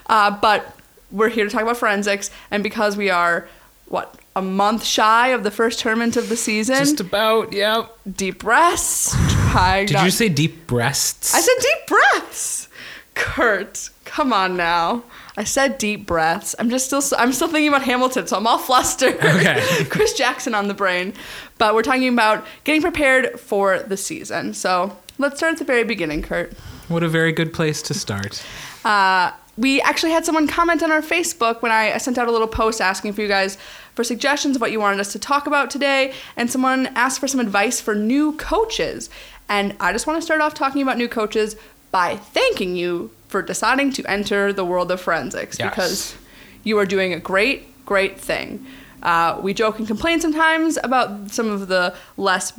Uh, 0.07 0.31
but 0.39 0.75
we're 1.12 1.29
here 1.29 1.45
to 1.45 1.50
talk 1.51 1.62
about 1.62 1.77
forensics, 1.77 2.31
and 2.50 2.63
because 2.63 2.97
we 2.97 3.09
are, 3.12 3.47
what, 3.87 4.15
a 4.35 4.41
month 4.41 4.83
shy 4.83 5.29
of 5.29 5.43
the 5.43 5.51
first 5.51 5.79
tournament 5.79 6.17
of 6.17 6.29
the 6.29 6.35
season, 6.35 6.77
Just 6.77 6.99
about. 6.99 7.53
Yeah. 7.53 7.87
deep 8.11 8.39
breaths. 8.39 9.13
Did 9.53 9.91
not- 9.93 10.03
you 10.05 10.11
say 10.11 10.27
deep 10.29 10.67
breasts? 10.67 11.33
I 11.33 11.39
said 11.39 11.53
deep 11.61 11.87
breaths. 11.87 12.67
Kurt, 13.13 13.89
come 14.03 14.33
on 14.33 14.57
now. 14.57 15.03
I 15.37 15.43
said 15.45 15.77
deep 15.77 16.05
breaths. 16.05 16.55
I'm 16.59 16.69
just 16.69 16.85
still 16.87 17.01
I'm 17.17 17.31
still 17.33 17.47
thinking 17.47 17.67
about 17.69 17.83
Hamilton, 17.83 18.27
so 18.27 18.37
I'm 18.37 18.47
all 18.47 18.57
flustered. 18.57 19.15
Okay. 19.15 19.61
Chris 19.89 20.13
Jackson 20.13 20.53
on 20.55 20.67
the 20.67 20.73
brain. 20.73 21.13
But 21.57 21.75
we're 21.75 21.81
talking 21.83 22.07
about 22.09 22.45
getting 22.65 22.81
prepared 22.81 23.39
for 23.39 23.79
the 23.79 23.97
season. 23.97 24.53
So 24.53 24.97
let's 25.17 25.37
start 25.37 25.53
at 25.53 25.59
the 25.59 25.65
very 25.65 25.83
beginning, 25.83 26.21
Kurt. 26.21 26.53
What 26.87 27.03
a 27.03 27.09
very 27.09 27.31
good 27.31 27.53
place 27.53 27.81
to 27.83 27.93
start. 27.93 28.43
Uh, 28.83 29.31
we 29.57 29.81
actually 29.81 30.12
had 30.12 30.25
someone 30.25 30.47
comment 30.47 30.83
on 30.83 30.91
our 30.91 31.01
Facebook 31.01 31.62
when 31.62 31.71
I 31.71 31.97
sent 31.97 32.17
out 32.17 32.27
a 32.27 32.31
little 32.31 32.47
post 32.47 32.81
asking 32.81 33.13
for 33.13 33.21
you 33.21 33.27
guys 33.27 33.57
for 33.93 34.03
suggestions 34.03 34.55
of 34.57 34.62
what 34.62 34.71
you 34.71 34.79
wanted 34.79 35.00
us 35.00 35.12
to 35.13 35.19
talk 35.19 35.47
about 35.47 35.69
today, 35.69 36.13
and 36.35 36.51
someone 36.51 36.88
asked 36.95 37.19
for 37.19 37.27
some 37.27 37.39
advice 37.39 37.79
for 37.79 37.95
new 37.95 38.33
coaches. 38.33 39.09
And 39.47 39.75
I 39.79 39.93
just 39.93 40.07
want 40.07 40.17
to 40.17 40.21
start 40.21 40.41
off 40.41 40.53
talking 40.53 40.81
about 40.81 40.97
new 40.97 41.07
coaches 41.07 41.55
by 41.91 42.17
thanking 42.17 42.75
you 42.75 43.12
for 43.29 43.41
deciding 43.41 43.93
to 43.93 44.03
enter 44.05 44.51
the 44.51 44.65
world 44.65 44.91
of 44.91 45.00
forensics 45.00 45.57
Yes. 45.57 45.69
because 45.69 46.15
you 46.63 46.77
are 46.77 46.85
doing 46.85 47.13
a 47.13 47.19
great, 47.19 47.85
great 47.85 48.19
thing. 48.19 48.65
Uh, 49.01 49.39
we 49.41 49.53
joke 49.53 49.77
and 49.79 49.88
complain 49.88 50.19
sometimes 50.19 50.77
about 50.83 51.31
some 51.31 51.50
of 51.50 51.67
the 51.67 51.95
less 52.17 52.51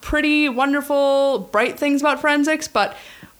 pretty, 0.00 0.48
wonderful, 0.48 1.40
bright 1.52 1.78
things 1.78 2.00
about 2.00 2.20
forensics, 2.20 2.68
but 2.68 2.96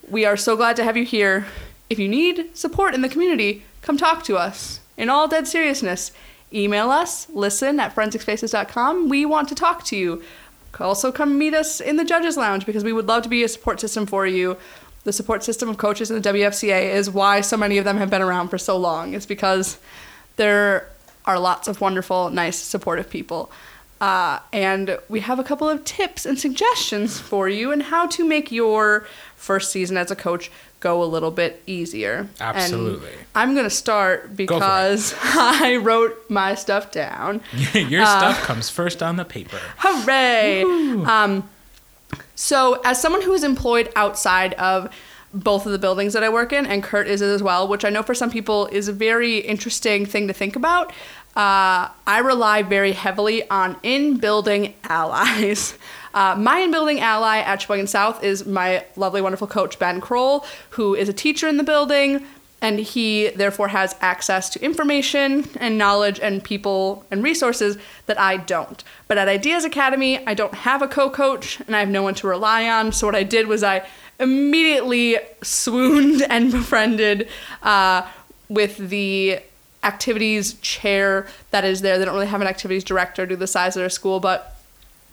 we 0.09 0.25
are 0.25 0.37
so 0.37 0.55
glad 0.55 0.75
to 0.75 0.83
have 0.83 0.95
you 0.97 1.05
here. 1.05 1.45
If 1.93 1.99
you 1.99 2.09
need 2.09 2.57
support 2.57 2.95
in 2.95 3.03
the 3.03 3.07
community, 3.07 3.63
come 3.83 3.97
talk 3.97 4.23
to 4.23 4.35
us. 4.35 4.79
In 4.97 5.09
all 5.09 5.27
dead 5.27 5.47
seriousness, 5.47 6.11
email 6.51 6.89
us, 6.89 7.29
listen 7.29 7.79
at 7.79 7.93
forensicsfaces.com. 7.93 9.09
We 9.09 9.27
want 9.27 9.47
to 9.49 9.55
talk 9.55 9.83
to 9.85 9.95
you. 9.95 10.23
Also, 10.79 11.11
come 11.11 11.37
meet 11.37 11.53
us 11.53 11.79
in 11.79 11.97
the 11.97 12.03
judges' 12.03 12.35
lounge 12.35 12.65
because 12.65 12.83
we 12.83 12.93
would 12.93 13.05
love 13.07 13.21
to 13.21 13.29
be 13.29 13.43
a 13.43 13.47
support 13.47 13.79
system 13.79 14.07
for 14.07 14.25
you 14.25 14.57
the 15.03 15.13
support 15.13 15.43
system 15.43 15.69
of 15.69 15.77
coaches 15.77 16.09
in 16.09 16.19
the 16.19 16.29
WFCA 16.29 16.93
is 16.93 17.11
why 17.11 17.41
so 17.41 17.57
many 17.57 17.77
of 17.77 17.85
them 17.85 17.97
have 17.97 18.09
been 18.09 18.21
around 18.21 18.47
for 18.47 18.57
so 18.57 18.75
long. 18.75 19.13
It's 19.13 19.25
because 19.25 19.77
there 20.37 20.89
are 21.25 21.37
lots 21.37 21.67
of 21.67 21.79
wonderful, 21.81 22.29
nice, 22.29 22.57
supportive 22.57 23.09
people. 23.09 23.51
Uh, 23.99 24.39
and 24.51 24.99
we 25.07 25.21
have 25.21 25.39
a 25.39 25.43
couple 25.43 25.69
of 25.69 25.85
tips 25.85 26.25
and 26.25 26.39
suggestions 26.39 27.19
for 27.19 27.47
you 27.47 27.71
and 27.71 27.83
how 27.83 28.07
to 28.07 28.25
make 28.25 28.51
your 28.51 29.07
first 29.35 29.71
season 29.71 29.97
as 29.97 30.11
a 30.11 30.15
coach 30.15 30.51
go 30.83 31.01
a 31.01 31.05
little 31.05 31.31
bit 31.31 31.63
easier. 31.65 32.27
Absolutely. 32.39 33.07
And 33.13 33.17
I'm 33.33 33.53
going 33.53 33.65
to 33.65 33.69
start 33.85 34.35
because 34.35 35.15
I 35.23 35.77
wrote 35.77 36.29
my 36.29 36.53
stuff 36.55 36.91
down. 36.91 37.41
Your 37.73 38.03
Uh, 38.03 38.05
stuff 38.19 38.43
comes 38.43 38.69
first 38.69 39.01
on 39.01 39.15
the 39.15 39.25
paper. 39.25 39.59
Hooray! 39.77 40.61
Um, 40.63 41.49
so, 42.35 42.81
as 42.83 43.01
someone 43.01 43.21
who 43.21 43.33
is 43.33 43.43
employed 43.43 43.91
outside 43.95 44.53
of 44.55 44.93
both 45.33 45.65
of 45.65 45.71
the 45.71 45.79
buildings 45.79 46.13
that 46.13 46.23
I 46.23 46.29
work 46.29 46.53
in, 46.53 46.65
and 46.65 46.83
Kurt 46.83 47.07
is 47.07 47.21
as 47.21 47.41
well, 47.41 47.67
which 47.67 47.83
I 47.85 47.89
know 47.89 48.03
for 48.03 48.13
some 48.13 48.29
people 48.29 48.67
is 48.67 48.87
a 48.87 48.93
very 48.93 49.37
interesting 49.39 50.05
thing 50.05 50.27
to 50.27 50.33
think 50.33 50.55
about, 50.55 50.91
uh, 51.35 51.89
I 52.05 52.19
rely 52.23 52.61
very 52.61 52.91
heavily 52.91 53.49
on 53.49 53.77
in 53.81 54.17
building 54.17 54.75
allies. 54.83 55.75
Uh, 56.13 56.35
my 56.37 56.59
in 56.59 56.71
building 56.71 56.99
ally 56.99 57.39
at 57.39 57.61
Sheboygan 57.61 57.87
South 57.87 58.23
is 58.23 58.45
my 58.45 58.85
lovely, 58.95 59.21
wonderful 59.21 59.47
coach, 59.47 59.79
Ben 59.79 59.99
Kroll, 59.99 60.45
who 60.71 60.95
is 60.95 61.09
a 61.09 61.13
teacher 61.13 61.47
in 61.47 61.57
the 61.57 61.63
building, 61.63 62.25
and 62.61 62.79
he 62.79 63.27
therefore 63.29 63.67
has 63.67 63.95
access 63.99 64.49
to 64.51 64.63
information 64.63 65.49
and 65.57 65.77
knowledge 65.77 66.19
and 66.21 66.41
people 66.43 67.05
and 67.11 67.21
resources 67.21 67.77
that 68.05 68.17
I 68.17 68.37
don't. 68.37 68.83
But 69.07 69.17
at 69.17 69.27
Ideas 69.27 69.65
Academy, 69.65 70.25
I 70.25 70.33
don't 70.33 70.53
have 70.53 70.81
a 70.81 70.87
co 70.87 71.09
coach 71.09 71.59
and 71.67 71.75
I 71.75 71.81
have 71.81 71.89
no 71.89 72.03
one 72.03 72.15
to 72.15 72.27
rely 72.27 72.69
on. 72.69 72.93
So 72.93 73.05
what 73.05 73.15
I 73.15 73.23
did 73.23 73.47
was 73.47 73.63
I 73.63 73.85
immediately 74.17 75.17
swooned 75.41 76.21
and 76.29 76.51
befriended 76.51 77.27
uh, 77.63 78.07
with 78.47 78.77
the 78.77 79.39
activities 79.83 80.53
chair 80.61 81.27
that 81.51 81.65
is 81.65 81.81
there. 81.81 81.97
They 81.97 82.05
don't 82.05 82.13
really 82.13 82.27
have 82.27 82.39
an 82.39 82.47
activities 82.47 82.85
director 82.85 83.25
due 83.25 83.35
to 83.35 83.37
the 83.37 83.47
size 83.47 83.75
of 83.75 83.81
their 83.81 83.89
school, 83.89 84.21
but 84.21 84.52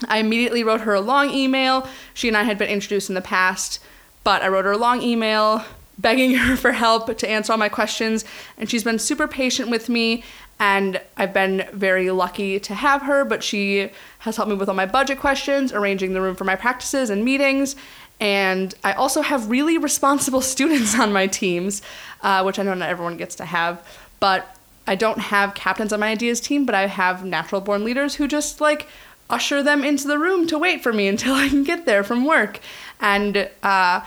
I 0.09 0.19
immediately 0.19 0.65
wrote 0.65 0.83
her 0.83 0.95
a 0.95 1.01
long 1.01 1.31
email. 1.31 1.89
She 2.15 2.29
and 2.29 2.37
I 2.37 2.45
had 2.45 2.59
been 2.59 2.69
introduced 2.69 3.09
in 3.09 3.15
the 3.15 3.21
past, 3.21 3.81
but 4.25 4.43
I 4.43 4.49
wrote 4.49 4.65
her 4.65 4.73
a 4.73 4.79
long 4.79 5.03
email 5.03 5.65
begging 6.01 6.35
her 6.37 6.57
for 6.57 6.73
help 6.73 7.17
to 7.17 7.29
answer 7.29 7.53
all 7.53 7.59
my 7.59 7.69
questions, 7.69 8.25
and 8.57 8.71
she's 8.71 8.85
been 8.85 8.99
super 8.99 9.29
patient 9.29 9.71
with 9.71 9.89
me. 9.89 10.25
And 10.59 11.01
I've 11.17 11.33
been 11.33 11.67
very 11.73 12.11
lucky 12.11 12.61
to 12.61 12.75
have 12.75 13.03
her, 13.03 13.25
but 13.25 13.43
she 13.43 13.91
has 14.21 14.37
helped 14.37 14.51
me 14.51 14.57
with 14.57 14.69
all 14.69 14.75
my 14.75 14.85
budget 14.85 15.19
questions, 15.19 15.73
arranging 15.73 16.13
the 16.13 16.21
room 16.21 16.37
for 16.37 16.45
my 16.45 16.55
practices 16.55 17.09
and 17.09 17.25
meetings. 17.25 17.77
And 18.21 18.75
I 18.85 18.93
also 18.93 19.23
have 19.23 19.49
really 19.49 19.79
responsible 19.79 20.41
students 20.43 20.99
on 20.99 21.15
my 21.15 21.27
teams, 21.27 21.81
uh, 22.23 22.43
which 22.43 22.59
I 22.59 22.63
know 22.63 22.75
not 22.75 22.91
everyone 22.91 23.17
gets 23.17 23.35
to 23.37 23.47
have. 23.47 23.87
But 24.21 24.55
I 24.87 24.97
don't 24.97 25.19
have 25.19 25.55
captains 25.55 25.95
on 25.95 26.01
my 26.01 26.09
ideas 26.09 26.41
team, 26.41 26.67
but 26.67 26.75
I 26.75 26.87
have 26.89 27.25
natural 27.25 27.63
born 27.63 27.83
leaders 27.83 28.17
who 28.17 28.29
just 28.29 28.61
like 28.61 28.87
usher 29.31 29.63
them 29.63 29.85
into 29.85 30.07
the 30.07 30.19
room 30.19 30.47
to 30.49 30.59
wait 30.59 30.83
for 30.83 30.93
me 30.93 31.09
until 31.09 31.35
I 31.45 31.49
can 31.49 31.65
get 31.65 31.87
there 31.87 32.05
from 32.05 32.25
work. 32.25 32.61
And 33.01 33.49
uh, 33.63 34.03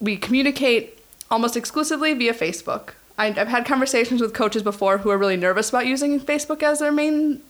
we 0.00 0.16
communicate 0.16 0.98
almost 1.30 1.56
exclusively 1.56 2.14
via 2.14 2.34
Facebook. 2.34 2.90
I, 3.18 3.26
I've 3.28 3.48
had 3.48 3.66
conversations 3.66 4.20
with 4.20 4.34
coaches 4.34 4.62
before 4.62 4.98
who 4.98 5.10
are 5.10 5.18
really 5.18 5.36
nervous 5.36 5.68
about 5.68 5.86
using 5.86 6.20
Facebook 6.20 6.62
as 6.62 6.78
their 6.78 6.92
main 6.92 7.42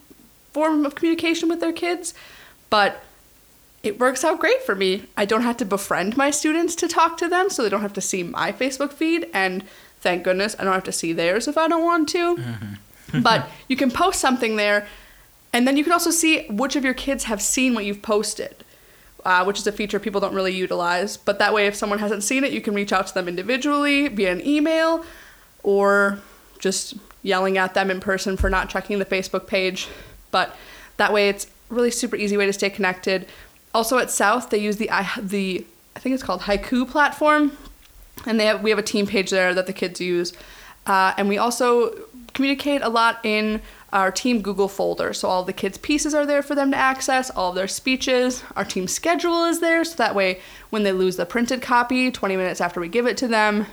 form 0.51 0.85
of 0.85 0.95
communication 0.95 1.49
with 1.49 1.59
their 1.59 1.73
kids, 1.73 2.13
but 2.69 3.03
it 3.81 3.99
works 3.99 4.23
out 4.23 4.39
great 4.39 4.61
for 4.63 4.75
me. 4.75 5.07
I 5.17 5.25
don't 5.25 5.41
have 5.41 5.57
to 5.57 5.65
befriend 5.65 6.15
my 6.15 6.31
students 6.31 6.75
to 6.75 6.87
talk 6.87 7.17
to 7.17 7.27
them, 7.27 7.49
so 7.49 7.63
they 7.63 7.69
don't 7.69 7.81
have 7.81 7.93
to 7.93 8.01
see 8.01 8.23
my 8.23 8.51
Facebook 8.51 8.93
feed, 8.93 9.29
and 9.33 9.63
thank 9.99 10.23
goodness 10.23 10.55
I 10.57 10.63
don't 10.63 10.73
have 10.73 10.83
to 10.85 10.91
see 10.91 11.11
theirs 11.11 11.47
if 11.47 11.57
I 11.57 11.67
don't 11.67 11.83
want 11.83 12.07
to. 12.09 12.37
but 13.21 13.49
you 13.67 13.75
can 13.75 13.91
post 13.91 14.19
something 14.21 14.55
there, 14.55 14.87
and 15.53 15.67
then 15.67 15.77
you 15.77 15.83
can 15.83 15.93
also 15.93 16.11
see 16.11 16.45
which 16.47 16.75
of 16.75 16.83
your 16.83 16.93
kids 16.93 17.25
have 17.25 17.41
seen 17.41 17.73
what 17.75 17.85
you've 17.85 18.01
posted. 18.01 18.55
Uh, 19.25 19.41
which 19.45 19.57
is 19.57 19.65
a 19.65 19.71
feature 19.71 20.01
people 20.01 20.19
don't 20.19 20.35
really 20.35 20.51
utilize. 20.53 21.15
But 21.15 21.39
that 21.39 21.53
way, 21.53 21.65
if 21.65 21.75
someone 21.75 21.99
hasn't 21.99 22.23
seen 22.23 22.43
it, 22.43 22.51
you 22.51 22.59
can 22.59 22.73
reach 22.73 22.91
out 22.91 23.07
to 23.07 23.13
them 23.13 23.29
individually 23.29 24.09
via 24.09 24.33
an 24.33 24.45
email 24.45 25.05
or 25.63 26.19
just 26.59 26.95
yelling 27.21 27.57
at 27.57 27.73
them 27.73 27.89
in 27.89 28.01
person 28.01 28.35
for 28.35 28.49
not 28.49 28.67
checking 28.67 28.99
the 28.99 29.05
Facebook 29.05 29.47
page. 29.47 29.87
But 30.31 30.53
that 30.97 31.13
way, 31.13 31.29
it's 31.29 31.47
really 31.69 31.89
super 31.89 32.17
easy 32.17 32.35
way 32.35 32.45
to 32.47 32.51
stay 32.51 32.69
connected. 32.69 33.25
Also, 33.73 33.97
at 33.97 34.11
South, 34.11 34.49
they 34.49 34.57
use 34.57 34.75
the 34.75 34.91
I- 34.91 35.09
the 35.17 35.65
I 35.95 35.99
think 35.99 36.15
it's 36.15 36.23
called 36.23 36.41
Haiku 36.41 36.89
platform, 36.89 37.55
and 38.25 38.37
they 38.37 38.45
have, 38.47 38.61
we 38.61 38.71
have 38.71 38.79
a 38.79 38.83
team 38.83 39.07
page 39.07 39.29
there 39.29 39.53
that 39.53 39.67
the 39.67 39.73
kids 39.73 40.01
use, 40.01 40.33
uh, 40.85 41.13
and 41.17 41.29
we 41.29 41.37
also 41.37 42.07
communicate 42.33 42.81
a 42.81 42.89
lot 42.89 43.19
in 43.23 43.61
our 43.93 44.11
team 44.11 44.41
Google 44.41 44.67
folder. 44.67 45.13
So 45.13 45.29
all 45.29 45.43
the 45.43 45.53
kids' 45.53 45.77
pieces 45.77 46.13
are 46.13 46.25
there 46.25 46.41
for 46.41 46.55
them 46.55 46.71
to 46.71 46.77
access, 46.77 47.29
all 47.29 47.49
of 47.49 47.55
their 47.55 47.67
speeches. 47.67 48.43
Our 48.55 48.65
team 48.65 48.87
schedule 48.87 49.45
is 49.45 49.59
there, 49.59 49.85
so 49.85 49.95
that 49.97 50.15
way 50.15 50.41
when 50.71 50.83
they 50.83 50.91
lose 50.91 51.15
the 51.15 51.25
printed 51.25 51.61
copy 51.61 52.11
20 52.11 52.35
minutes 52.35 52.59
after 52.59 52.81
we 52.81 52.89
give 52.89 53.05
it 53.05 53.17
to 53.17 53.27
them, 53.27 53.67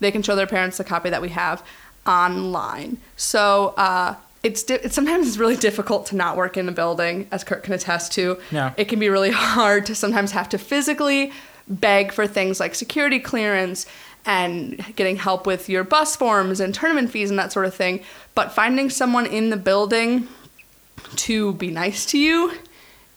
they 0.00 0.10
can 0.10 0.22
show 0.22 0.34
their 0.34 0.46
parents 0.46 0.78
the 0.78 0.84
copy 0.84 1.10
that 1.10 1.20
we 1.20 1.28
have 1.28 1.62
online. 2.06 2.96
So 3.16 3.74
uh, 3.76 4.14
it's, 4.42 4.62
di- 4.62 4.74
it's 4.76 4.94
sometimes 4.94 5.28
it's 5.28 5.36
really 5.36 5.56
difficult 5.56 6.06
to 6.06 6.16
not 6.16 6.36
work 6.36 6.56
in 6.56 6.66
a 6.68 6.72
building, 6.72 7.28
as 7.30 7.44
Kurt 7.44 7.62
can 7.62 7.74
attest 7.74 8.12
to. 8.12 8.38
Yeah. 8.50 8.72
It 8.78 8.86
can 8.86 8.98
be 8.98 9.10
really 9.10 9.30
hard 9.32 9.84
to 9.86 9.94
sometimes 9.94 10.32
have 10.32 10.48
to 10.48 10.58
physically 10.58 11.30
beg 11.68 12.12
for 12.12 12.26
things 12.26 12.58
like 12.58 12.74
security 12.74 13.20
clearance 13.20 13.86
and 14.26 14.84
getting 14.96 15.16
help 15.16 15.46
with 15.46 15.68
your 15.68 15.84
bus 15.84 16.16
forms 16.16 16.60
and 16.60 16.74
tournament 16.74 17.10
fees 17.10 17.30
and 17.30 17.38
that 17.38 17.52
sort 17.52 17.66
of 17.66 17.74
thing. 17.74 18.02
But 18.34 18.52
finding 18.52 18.90
someone 18.90 19.26
in 19.26 19.50
the 19.50 19.56
building 19.56 20.28
to 21.16 21.54
be 21.54 21.70
nice 21.70 22.04
to 22.06 22.18
you 22.18 22.52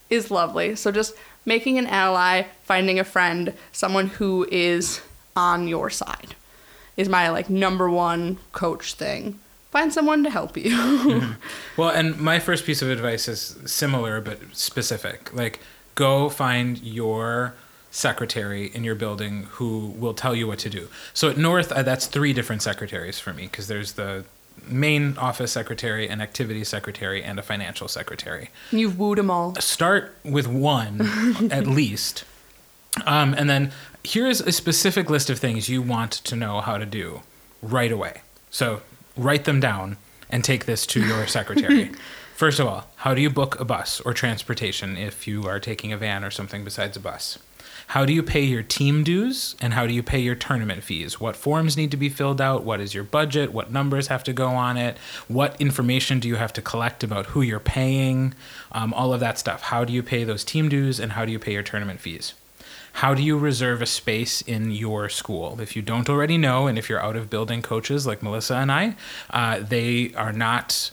is 0.10 0.32
lovely. 0.32 0.76
So 0.76 0.92
just 0.92 1.14
making 1.46 1.78
an 1.78 1.88
ally, 1.88 2.44
finding 2.64 3.00
a 3.00 3.04
friend, 3.04 3.54
someone 3.72 4.08
who 4.08 4.48
is 4.52 5.02
on 5.36 5.68
your 5.68 5.90
side 5.90 6.36
is 6.98 7.10
my 7.10 7.30
like 7.30 7.50
number 7.50 7.90
one 7.90 8.38
coach 8.52 8.94
thing. 8.94 9.40
Find 9.72 9.94
someone 9.94 10.24
to 10.24 10.30
help 10.30 10.58
you. 10.58 11.36
Well, 11.78 11.90
and 11.90 12.20
my 12.20 12.40
first 12.40 12.66
piece 12.66 12.82
of 12.82 12.90
advice 12.90 13.28
is 13.28 13.58
similar 13.66 14.20
but 14.20 14.40
specific. 14.52 15.34
Like, 15.34 15.60
go 15.96 16.30
find 16.30 16.78
your 16.80 17.56
secretary 17.92 18.72
in 18.74 18.84
your 18.84 18.96
building 18.96 19.44
who 19.52 19.94
will 19.98 20.14
tell 20.14 20.34
you 20.34 20.48
what 20.48 20.60
to 20.60 20.70
do. 20.70 20.88
So 21.14 21.30
at 21.30 21.38
North, 21.38 21.72
uh, 21.72 21.84
that's 21.84 22.08
three 22.08 22.34
different 22.34 22.62
secretaries 22.62 23.20
for 23.20 23.34
me 23.34 23.44
because 23.44 23.68
there's 23.68 23.94
the 23.94 24.24
main 24.68 25.18
office 25.18 25.52
secretary, 25.52 26.08
an 26.08 26.22
activity 26.22 26.64
secretary, 26.64 27.24
and 27.24 27.38
a 27.38 27.44
financial 27.44 27.88
secretary. 27.88 28.50
You've 28.72 28.98
wooed 28.98 29.18
them 29.18 29.30
all. 29.30 29.56
Start 29.56 30.16
with 30.24 30.48
one 30.48 31.02
at 31.52 31.68
least. 31.68 32.24
Um, 33.06 33.34
and 33.34 33.50
then 33.50 33.72
here's 34.04 34.42
a 34.42 34.52
specific 34.52 35.10
list 35.10 35.30
of 35.30 35.40
things 35.40 35.70
you 35.70 35.82
want 35.82 36.12
to 36.12 36.36
know 36.36 36.62
how 36.62 36.78
to 36.78 36.86
do 36.86 37.22
right 37.62 37.92
away. 37.92 38.22
So 38.50 38.82
write 39.16 39.46
them 39.46 39.60
down 39.60 39.98
and 40.30 40.44
take 40.44 40.66
this 40.66 40.86
to 40.88 41.06
your 41.06 41.28
secretary. 41.28 41.92
First 42.36 42.60
of 42.60 42.68
all, 42.68 42.88
how 42.98 43.14
do 43.14 43.22
you 43.22 43.30
book 43.30 43.60
a 43.60 43.66
bus 43.66 44.02
or 44.02 44.14
transportation 44.14 44.98
if 44.98 45.28
you 45.28 45.46
are 45.46 45.60
taking 45.60 45.94
a 45.94 45.98
van 45.98 46.24
or 46.24 46.32
something 46.32 46.64
besides 46.64 46.98
a 46.98 47.00
bus? 47.00 47.38
How 47.92 48.06
do 48.06 48.14
you 48.14 48.24
pay 48.24 48.44
your 48.44 48.64
team 48.64 49.04
dues 49.04 49.58
and 49.60 49.74
how 49.74 49.86
do 49.86 49.94
you 49.94 50.02
pay 50.02 50.20
your 50.20 50.34
tournament 50.34 50.82
fees? 50.82 51.20
What 51.20 51.36
forms 51.36 51.76
need 51.76 51.92
to 51.92 51.98
be 51.98 52.08
filled 52.08 52.40
out? 52.40 52.64
What 52.64 52.80
is 52.80 52.94
your 52.94 53.04
budget? 53.04 53.52
What 53.52 53.70
numbers 53.70 54.08
have 54.08 54.24
to 54.24 54.32
go 54.32 54.48
on 54.48 54.78
it? 54.78 54.98
What 55.28 55.60
information 55.60 56.22
do 56.22 56.30
you 56.30 56.38
have 56.38 56.54
to 56.54 56.62
collect 56.62 57.04
about 57.04 57.26
who 57.26 57.42
you're 57.42 57.60
paying? 57.60 58.34
Um, 58.72 58.94
all 58.94 59.14
of 59.14 59.20
that 59.20 59.38
stuff. 59.38 59.64
How 59.64 59.84
do 59.84 59.92
you 59.92 60.02
pay 60.04 60.24
those 60.24 60.46
team 60.46 60.70
dues 60.70 61.02
and 61.02 61.12
how 61.12 61.26
do 61.26 61.34
you 61.34 61.38
pay 61.38 61.52
your 61.52 61.64
tournament 61.64 62.00
fees? 62.00 62.34
How 62.94 63.14
do 63.14 63.22
you 63.22 63.38
reserve 63.38 63.82
a 63.82 63.86
space 63.86 64.42
in 64.42 64.72
your 64.72 65.10
school? 65.10 65.60
If 65.60 65.76
you 65.76 65.82
don't 65.82 66.10
already 66.10 66.38
know, 66.38 66.68
and 66.68 66.78
if 66.78 66.88
you're 66.90 67.04
out 67.04 67.18
of 67.18 67.30
building 67.30 67.62
coaches 67.62 68.08
like 68.08 68.24
Melissa 68.24 68.56
and 68.56 68.72
I, 68.72 68.96
uh, 69.32 69.60
they 69.60 70.14
are 70.14 70.32
not. 70.32 70.92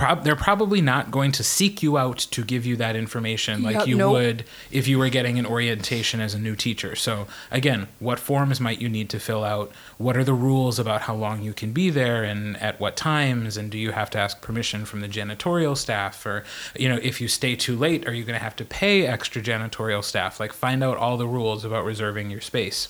Prob- 0.00 0.24
they're 0.24 0.34
probably 0.34 0.80
not 0.80 1.10
going 1.10 1.30
to 1.32 1.44
seek 1.44 1.82
you 1.82 1.98
out 1.98 2.16
to 2.30 2.42
give 2.42 2.64
you 2.64 2.74
that 2.76 2.96
information 2.96 3.62
like 3.62 3.76
Yep, 3.76 3.86
you 3.86 3.96
nope. 3.98 4.12
would 4.12 4.44
if 4.70 4.88
you 4.88 4.98
were 4.98 5.10
getting 5.10 5.38
an 5.38 5.44
orientation 5.44 6.20
as 6.22 6.32
a 6.32 6.38
new 6.38 6.56
teacher. 6.56 6.96
So, 6.96 7.26
again, 7.50 7.86
what 7.98 8.18
forms 8.18 8.60
might 8.60 8.80
you 8.80 8.88
need 8.88 9.10
to 9.10 9.20
fill 9.20 9.44
out? 9.44 9.70
What 9.98 10.16
are 10.16 10.24
the 10.24 10.32
rules 10.32 10.78
about 10.78 11.02
how 11.02 11.14
long 11.14 11.42
you 11.42 11.52
can 11.52 11.72
be 11.72 11.90
there 11.90 12.24
and 12.24 12.56
at 12.62 12.80
what 12.80 12.96
times? 12.96 13.58
And 13.58 13.70
do 13.70 13.76
you 13.76 13.92
have 13.92 14.08
to 14.10 14.18
ask 14.18 14.40
permission 14.40 14.86
from 14.86 15.00
the 15.02 15.08
janitorial 15.08 15.76
staff? 15.76 16.24
Or, 16.24 16.44
you 16.74 16.88
know, 16.88 16.98
if 17.02 17.20
you 17.20 17.28
stay 17.28 17.54
too 17.54 17.76
late, 17.76 18.08
are 18.08 18.14
you 18.14 18.24
going 18.24 18.38
to 18.38 18.42
have 18.42 18.56
to 18.56 18.64
pay 18.64 19.06
extra 19.06 19.42
janitorial 19.42 20.02
staff? 20.02 20.40
Like, 20.40 20.54
find 20.54 20.82
out 20.82 20.96
all 20.96 21.18
the 21.18 21.28
rules 21.28 21.62
about 21.62 21.84
reserving 21.84 22.30
your 22.30 22.40
space. 22.40 22.88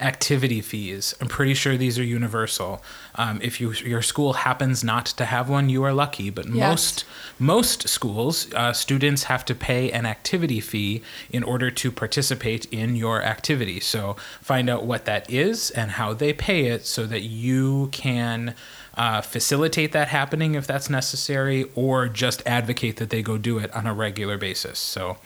Activity 0.00 0.60
fees. 0.60 1.14
I'm 1.20 1.26
pretty 1.28 1.54
sure 1.54 1.76
these 1.76 1.98
are 1.98 2.04
universal. 2.04 2.82
Um, 3.16 3.40
if 3.42 3.60
you, 3.60 3.72
your 3.72 4.02
school 4.02 4.32
happens 4.34 4.84
not 4.84 5.06
to 5.06 5.24
have 5.24 5.48
one, 5.48 5.68
you 5.68 5.82
are 5.82 5.92
lucky. 5.92 6.30
But 6.30 6.46
Yes. 6.46 6.70
most 6.70 7.04
most 7.38 7.88
schools, 7.88 8.52
uh, 8.54 8.72
students 8.72 9.24
have 9.24 9.44
to 9.46 9.54
pay 9.54 9.90
an 9.90 10.06
activity 10.06 10.60
fee 10.60 11.02
in 11.30 11.42
order 11.42 11.70
to 11.70 11.90
participate 11.90 12.66
in 12.72 12.96
your 12.96 13.22
activity. 13.22 13.80
So 13.80 14.16
find 14.40 14.70
out 14.70 14.84
what 14.84 15.04
that 15.06 15.28
is 15.30 15.70
and 15.70 15.92
how 15.92 16.14
they 16.14 16.32
pay 16.32 16.66
it, 16.66 16.86
so 16.86 17.06
that 17.06 17.22
you 17.22 17.88
can. 17.92 18.54
Uh, 18.96 19.20
facilitate 19.20 19.92
that 19.92 20.08
happening 20.08 20.56
if 20.56 20.66
that's 20.66 20.90
necessary, 20.90 21.66
or 21.76 22.08
just 22.08 22.42
advocate 22.44 22.96
that 22.96 23.10
they 23.10 23.22
go 23.22 23.38
do 23.38 23.56
it 23.56 23.72
on 23.72 23.86
a 23.86 23.94
regular 23.94 24.36
basis. 24.36 24.76
So 24.76 25.18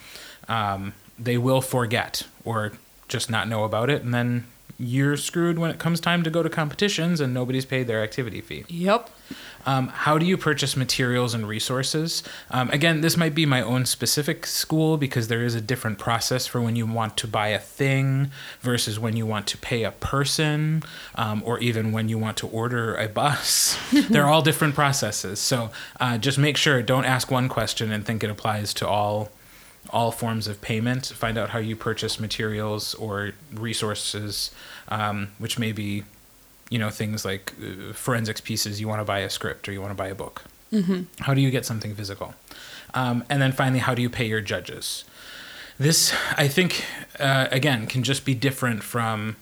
um, 0.47 0.93
they 1.19 1.39
will 1.39 1.63
forget 1.63 2.25
or 2.45 2.73
just 3.09 3.31
not 3.31 3.49
know 3.49 3.65
about 3.65 3.89
it, 3.89 4.03
and 4.03 4.13
then 4.13 4.45
you're 4.83 5.17
screwed 5.17 5.59
when 5.59 5.71
it 5.71 5.79
comes 5.79 6.01
time 6.01 6.23
to 6.25 6.31
go 6.31 6.43
to 6.43 6.51
competitions 6.51 7.21
and 7.21 7.33
nobody's 7.33 7.65
paid 7.65 7.87
their 7.87 8.03
activity 8.03 8.41
fee. 8.41 8.65
Yep. 8.69 9.11
Um, 9.65 9.89
how 9.89 10.19
do 10.19 10.27
you 10.27 10.37
purchase 10.37 10.77
materials 10.77 11.35
and 11.35 11.47
resources? 11.47 12.25
Um, 12.51 12.69
again, 12.71 13.01
this 13.01 13.17
might 13.17 13.33
be 13.33 13.47
my 13.47 13.63
own 13.63 13.87
specific 13.87 14.45
school 14.45 14.97
because 14.97 15.29
there 15.29 15.45
is 15.45 15.55
a 15.55 15.61
different 15.61 16.01
process 16.01 16.49
for 16.49 16.61
when 16.61 16.75
you 16.75 16.85
want 16.85 17.17
to 17.19 17.29
buy 17.29 17.49
a 17.49 17.61
thing 17.61 18.33
versus 18.61 18.99
when 18.99 19.15
you 19.15 19.25
want 19.25 19.47
to 19.49 19.59
pay 19.59 19.85
a 19.85 19.93
person 19.93 20.83
um, 21.15 21.43
or 21.47 21.61
even 21.61 21.93
when 21.93 22.09
you 22.09 22.19
want 22.19 22.37
to 22.39 22.49
order 22.49 22.97
a 22.97 23.09
bus. 23.09 23.79
They're 24.11 24.27
all 24.27 24.43
different 24.43 24.75
processes. 24.75 25.39
So 25.39 25.71
uh, 26.01 26.19
just 26.19 26.39
make 26.39 26.57
sure, 26.57 26.83
don't 26.83 27.05
ask 27.05 27.31
one 27.31 27.49
question 27.49 27.93
and 27.93 28.05
think 28.05 28.25
it 28.25 28.31
applies 28.31 28.75
to 28.75 28.89
all 28.89 29.31
all 29.91 30.11
forms 30.11 30.47
of 30.47 30.61
payment. 30.61 31.07
Find 31.07 31.37
out 31.37 31.51
how 31.51 31.59
you 31.59 31.77
purchase 31.77 32.19
materials 32.19 32.95
or 32.95 33.33
resources, 33.53 34.51
um, 34.89 35.29
which 35.39 35.59
may 35.59 35.73
be, 35.73 36.05
you 36.71 36.79
know, 36.79 36.91
things 36.91 37.25
like 37.25 37.53
uh, 37.63 37.93
forensics 37.93 38.41
pieces. 38.41 38.81
You 38.81 38.89
want 38.89 39.01
to 39.01 39.05
buy 39.05 39.21
a 39.21 39.31
script 39.31 39.69
or 39.69 39.73
you 39.73 39.81
want 39.81 39.91
to 39.91 39.97
buy 39.97 40.09
a 40.09 40.15
book. 40.15 40.45
Mm-hmm. 40.73 41.03
How 41.23 41.35
do 41.35 41.41
you 41.41 41.51
get 41.51 41.67
something 41.67 41.95
physical? 41.95 42.35
Um, 42.95 43.25
and 43.29 43.41
then 43.41 43.53
finally, 43.53 43.81
how 43.81 43.95
do 43.95 44.03
you 44.03 44.11
pay 44.11 44.27
your 44.27 44.41
judges? 44.41 45.05
This, 45.79 46.15
I 46.37 46.49
think, 46.49 46.85
uh, 47.19 47.49
again, 47.51 47.87
can 47.87 48.03
just 48.03 48.25
be 48.25 48.35
different 48.35 48.83
from 48.83 49.37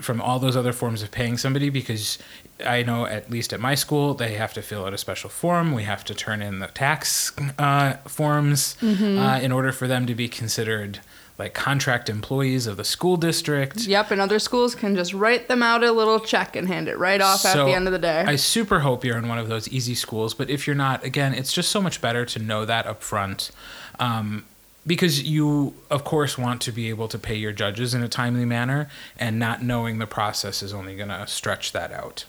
from 0.00 0.20
all 0.20 0.40
those 0.40 0.56
other 0.56 0.72
forms 0.72 1.02
of 1.02 1.10
paying 1.12 1.38
somebody 1.38 1.70
because 1.70 2.18
I 2.66 2.82
know 2.82 3.06
at 3.06 3.30
least 3.30 3.52
at 3.52 3.60
my 3.60 3.76
school 3.76 4.14
they 4.14 4.34
have 4.34 4.52
to 4.54 4.62
fill 4.62 4.84
out 4.84 4.92
a 4.92 4.98
special 4.98 5.30
form. 5.30 5.72
We 5.72 5.84
have 5.84 6.04
to 6.06 6.14
turn 6.14 6.42
in 6.42 6.58
the 6.58 6.66
tax 6.66 7.32
uh, 7.58 7.94
forms 8.06 8.76
uh, 8.82 9.40
in 9.42 9.52
order 9.52 9.70
for 9.72 9.86
them 9.86 10.06
to 10.06 10.14
be 10.14 10.28
considered 10.28 11.00
like 11.38 11.52
contract 11.52 12.08
employees 12.08 12.66
of 12.66 12.76
the 12.76 12.84
school 12.84 13.16
district. 13.16 13.86
Yep. 13.86 14.12
And 14.12 14.20
other 14.20 14.38
schools 14.38 14.74
can 14.74 14.94
just 14.94 15.12
write 15.12 15.48
them 15.48 15.62
out 15.62 15.82
a 15.82 15.90
little 15.90 16.20
check 16.20 16.54
and 16.54 16.68
hand 16.68 16.88
it 16.88 16.96
right 16.96 17.20
off 17.20 17.44
at 17.44 17.56
the 17.56 17.72
end 17.72 17.86
of 17.86 17.92
the 17.92 17.98
day. 17.98 18.24
I 18.26 18.36
super 18.36 18.80
hope 18.80 19.04
you're 19.04 19.18
in 19.18 19.28
one 19.28 19.38
of 19.38 19.48
those 19.48 19.68
easy 19.68 19.94
schools, 19.94 20.34
but 20.34 20.48
if 20.48 20.66
you're 20.66 20.76
not, 20.76 21.04
again, 21.04 21.34
it's 21.34 21.52
just 21.52 21.70
so 21.70 21.80
much 21.80 22.00
better 22.00 22.24
to 22.24 22.38
know 22.38 22.64
that 22.64 22.86
up 22.86 23.02
front. 23.02 23.50
Um, 23.98 24.44
because 24.86 25.22
you, 25.22 25.74
of 25.90 26.04
course, 26.04 26.36
want 26.36 26.60
to 26.62 26.72
be 26.72 26.88
able 26.90 27.08
to 27.08 27.18
pay 27.18 27.34
your 27.34 27.52
judges 27.52 27.94
in 27.94 28.02
a 28.02 28.08
timely 28.08 28.44
manner, 28.44 28.88
and 29.18 29.38
not 29.38 29.62
knowing 29.62 29.98
the 29.98 30.06
process 30.06 30.62
is 30.62 30.74
only 30.74 30.94
going 30.94 31.08
to 31.08 31.26
stretch 31.26 31.72
that 31.72 31.90
out. 31.90 32.26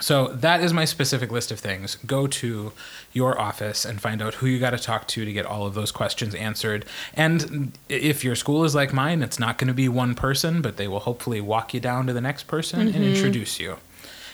So 0.00 0.28
that 0.28 0.62
is 0.62 0.72
my 0.72 0.84
specific 0.84 1.30
list 1.30 1.50
of 1.50 1.60
things. 1.60 1.96
Go 2.06 2.26
to 2.26 2.72
your 3.12 3.38
office 3.40 3.84
and 3.84 4.00
find 4.00 4.22
out 4.22 4.34
who 4.34 4.46
you 4.46 4.58
got 4.58 4.70
to 4.70 4.78
talk 4.78 5.06
to 5.08 5.24
to 5.24 5.32
get 5.32 5.46
all 5.46 5.66
of 5.66 5.74
those 5.74 5.92
questions 5.92 6.34
answered. 6.34 6.84
And 7.14 7.72
if 7.88 8.24
your 8.24 8.34
school 8.34 8.64
is 8.64 8.74
like 8.74 8.92
mine, 8.92 9.22
it's 9.22 9.38
not 9.38 9.58
going 9.58 9.68
to 9.68 9.74
be 9.74 9.88
one 9.88 10.14
person, 10.14 10.62
but 10.62 10.76
they 10.76 10.88
will 10.88 11.00
hopefully 11.00 11.40
walk 11.40 11.74
you 11.74 11.80
down 11.80 12.06
to 12.06 12.12
the 12.12 12.20
next 12.20 12.44
person 12.44 12.80
and 12.80 12.94
mm-hmm. 12.94 13.04
introduce 13.04 13.60
you. 13.60 13.76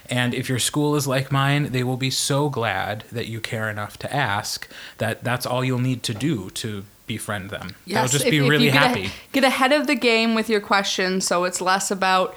And 0.08 0.35
if 0.35 0.49
your 0.49 0.58
school 0.58 0.94
is 0.94 1.06
like 1.06 1.32
mine, 1.32 1.73
they 1.73 1.82
will 1.82 1.96
be 1.96 2.11
so 2.11 2.49
glad 2.49 3.04
that 3.11 3.26
you 3.26 3.40
care 3.40 3.68
enough 3.68 3.99
to 3.99 4.14
ask 4.14 4.68
that 4.99 5.25
that's 5.25 5.46
all 5.46 5.64
you'll 5.64 5.78
need 5.78 6.02
to 6.04 6.14
do 6.14 6.50
to 6.50 6.85
befriend 7.06 7.50
them. 7.50 7.76
They'll 7.87 8.06
just 8.06 8.25
if- 8.25 8.30
be 8.30 8.38
if 8.38 8.49
really 8.49 8.66
get 8.66 8.75
a- 8.75 8.78
happy. 8.78 9.11
get 9.32 9.44
ahead 9.44 9.73
of 9.73 9.87
the 9.87 9.94
game 9.94 10.35
with 10.35 10.49
your 10.49 10.61
questions, 10.61 11.26
so 11.26 11.44
it's 11.44 11.61
less 11.61 11.90
about 11.90 12.37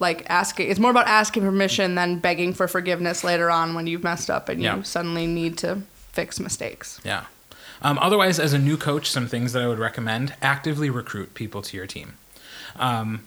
like 0.00 0.24
asking. 0.28 0.70
It's 0.70 0.80
more 0.80 0.90
about 0.90 1.06
asking 1.06 1.42
permission 1.44 1.94
than 1.94 2.18
begging 2.18 2.52
for 2.54 2.66
forgiveness 2.66 3.22
later 3.22 3.50
on 3.50 3.74
when 3.74 3.86
you've 3.86 4.02
messed 4.02 4.30
up 4.30 4.48
and 4.48 4.60
Yeah. 4.60 4.76
you 4.76 4.82
suddenly 4.82 5.26
need 5.26 5.56
to 5.58 5.82
fix 6.12 6.40
mistakes. 6.40 7.00
Yeah. 7.04 7.24
Um, 7.82 7.98
otherwise, 8.00 8.38
as 8.38 8.52
a 8.52 8.58
new 8.58 8.76
coach, 8.76 9.10
some 9.10 9.26
things 9.28 9.52
that 9.52 9.62
I 9.62 9.66
would 9.68 9.78
recommend 9.78 10.34
actively 10.42 10.90
recruit 10.90 11.34
people 11.34 11.62
to 11.62 11.76
your 11.76 11.86
team. 11.86 12.14
Um, 12.76 13.22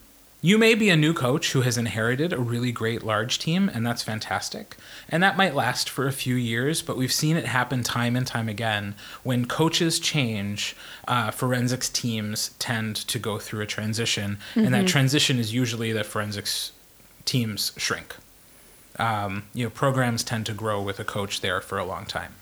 you 0.45 0.57
may 0.57 0.75
be 0.75 0.89
a 0.89 0.97
new 0.97 1.13
coach 1.13 1.53
who 1.53 1.61
has 1.61 1.77
inherited 1.77 2.33
a 2.33 2.37
really 2.37 2.73
great 2.73 3.01
large 3.01 3.39
team, 3.39 3.69
and 3.69 3.85
that's 3.87 4.03
fantastic. 4.03 4.75
And 5.07 5.23
that 5.23 5.37
might 5.37 5.55
last 5.55 5.89
for 5.89 6.05
a 6.05 6.11
few 6.11 6.35
years, 6.35 6.81
but 6.81 6.97
we've 6.97 7.13
seen 7.13 7.37
it 7.37 7.45
happen 7.45 7.81
time 7.81 8.17
and 8.17 8.27
time 8.27 8.49
again. 8.49 8.93
When 9.23 9.45
coaches 9.45 9.99
change, 9.99 10.75
uh, 11.07 11.31
forensics 11.31 11.87
teams 11.87 12.49
tend 12.59 12.97
to 12.97 13.17
go 13.17 13.39
through 13.39 13.61
a 13.61 13.65
transition, 13.65 14.37
and 14.53 14.73
that 14.73 14.85
transition 14.85 15.39
is 15.39 15.53
usually 15.53 15.93
that 15.93 16.05
forensics 16.05 16.73
teams 17.23 17.71
shrink 17.77 18.13
um, 18.99 19.43
you 19.53 19.63
know 19.63 19.69
programs 19.69 20.23
tend 20.23 20.45
to 20.45 20.53
grow 20.53 20.81
with 20.81 20.99
a 20.99 21.03
coach 21.03 21.41
there 21.41 21.59
for 21.61 21.77
a 21.79 21.85
long 21.85 22.05
time 22.05 22.33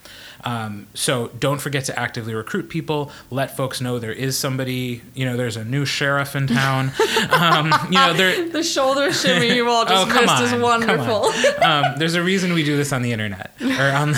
um, 0.43 0.87
so 0.93 1.27
don't 1.39 1.61
forget 1.61 1.85
to 1.85 1.97
actively 1.99 2.33
recruit 2.33 2.67
people 2.67 3.11
let 3.29 3.55
folks 3.55 3.79
know 3.79 3.99
there 3.99 4.11
is 4.11 4.37
somebody 4.37 5.01
you 5.13 5.23
know 5.23 5.37
there's 5.37 5.55
a 5.55 5.63
new 5.63 5.85
sheriff 5.85 6.35
in 6.35 6.47
town 6.47 6.91
um, 7.31 7.71
you 7.89 7.91
know 7.97 8.13
there 8.13 8.49
The 8.49 8.63
shoulder 8.63 9.13
shimmy 9.13 9.55
you 9.55 9.69
all 9.69 9.85
just 9.85 10.11
Oh, 10.15 10.21
missed 10.21 10.41
is 10.43 10.51
on, 10.53 10.55
on. 10.55 10.61
wonderful. 10.61 11.25
um, 11.63 11.93
there's 11.97 12.15
a 12.15 12.23
reason 12.23 12.53
we 12.53 12.63
do 12.63 12.75
this 12.75 12.91
on 12.91 13.01
the 13.01 13.11
internet 13.13 13.51
or 13.61 13.91
on 13.91 14.09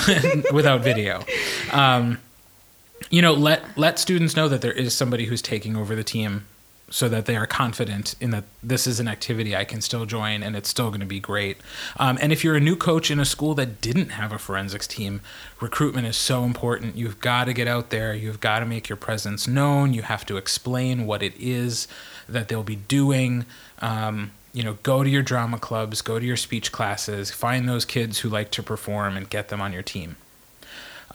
without 0.54 0.82
video. 0.82 1.24
Um, 1.72 2.18
you 3.10 3.22
know, 3.22 3.34
let 3.34 3.78
let 3.78 4.00
students 4.00 4.36
know 4.36 4.48
that 4.48 4.62
there 4.62 4.72
is 4.72 4.96
somebody 4.96 5.26
who's 5.26 5.42
taking 5.42 5.76
over 5.76 5.94
the 5.96 6.04
team, 6.04 6.46
so 6.90 7.10
that 7.10 7.26
they 7.26 7.36
are 7.36 7.48
confident 7.48 8.16
in 8.20 8.32
that 8.32 8.44
this 8.62 8.86
is 8.86 9.00
an 9.00 9.08
activity 9.08 9.56
I 9.56 9.66
can 9.66 9.82
still 9.82 10.06
join 10.06 10.44
and 10.44 10.56
it's 10.56 10.70
still 10.70 10.90
going 10.90 11.00
to 11.00 11.06
be 11.06 11.20
great. 11.20 11.58
Um, 11.98 12.20
and 12.22 12.32
if 12.32 12.44
you're 12.44 12.56
a 12.56 12.60
new 12.60 12.76
coach 12.76 13.10
in 13.10 13.20
a 13.20 13.26
school 13.26 13.56
that 13.56 13.82
didn't 13.82 14.10
have 14.10 14.32
a 14.32 14.38
forensics 14.38 14.86
team, 14.86 15.22
recruitment 15.60 16.06
is 16.06 16.18
so 16.18 16.44
important. 16.44 16.96
You've 16.96 17.20
got 17.20 17.46
to 17.46 17.54
get 17.54 17.68
out 17.68 17.90
there. 17.90 18.14
You've 18.14 18.40
got 18.40 18.60
to 18.60 18.66
make 18.66 18.90
your 18.90 18.96
presence 18.96 19.48
known. 19.48 19.94
You 19.94 20.04
have 20.04 20.26
to 20.28 20.38
explain 20.38 21.06
what 21.08 21.24
it 21.24 21.34
is 21.40 21.88
that 22.30 22.48
they'll 22.48 22.64
be 22.64 22.76
doing. 22.76 23.46
Um, 23.80 24.32
you 24.54 24.62
know, 24.62 24.78
go 24.84 25.04
to 25.04 25.10
your 25.10 25.24
drama 25.24 25.58
clubs, 25.58 26.02
go 26.02 26.20
to 26.20 26.26
your 26.26 26.38
speech 26.38 26.72
classes, 26.72 27.32
find 27.32 27.68
those 27.68 27.86
kids 27.86 28.20
who 28.20 28.30
like 28.30 28.52
to 28.52 28.62
perform 28.62 29.18
and 29.18 29.28
get 29.30 29.50
them 29.50 29.62
on 29.62 29.74
your 29.74 29.82
team. 29.82 30.16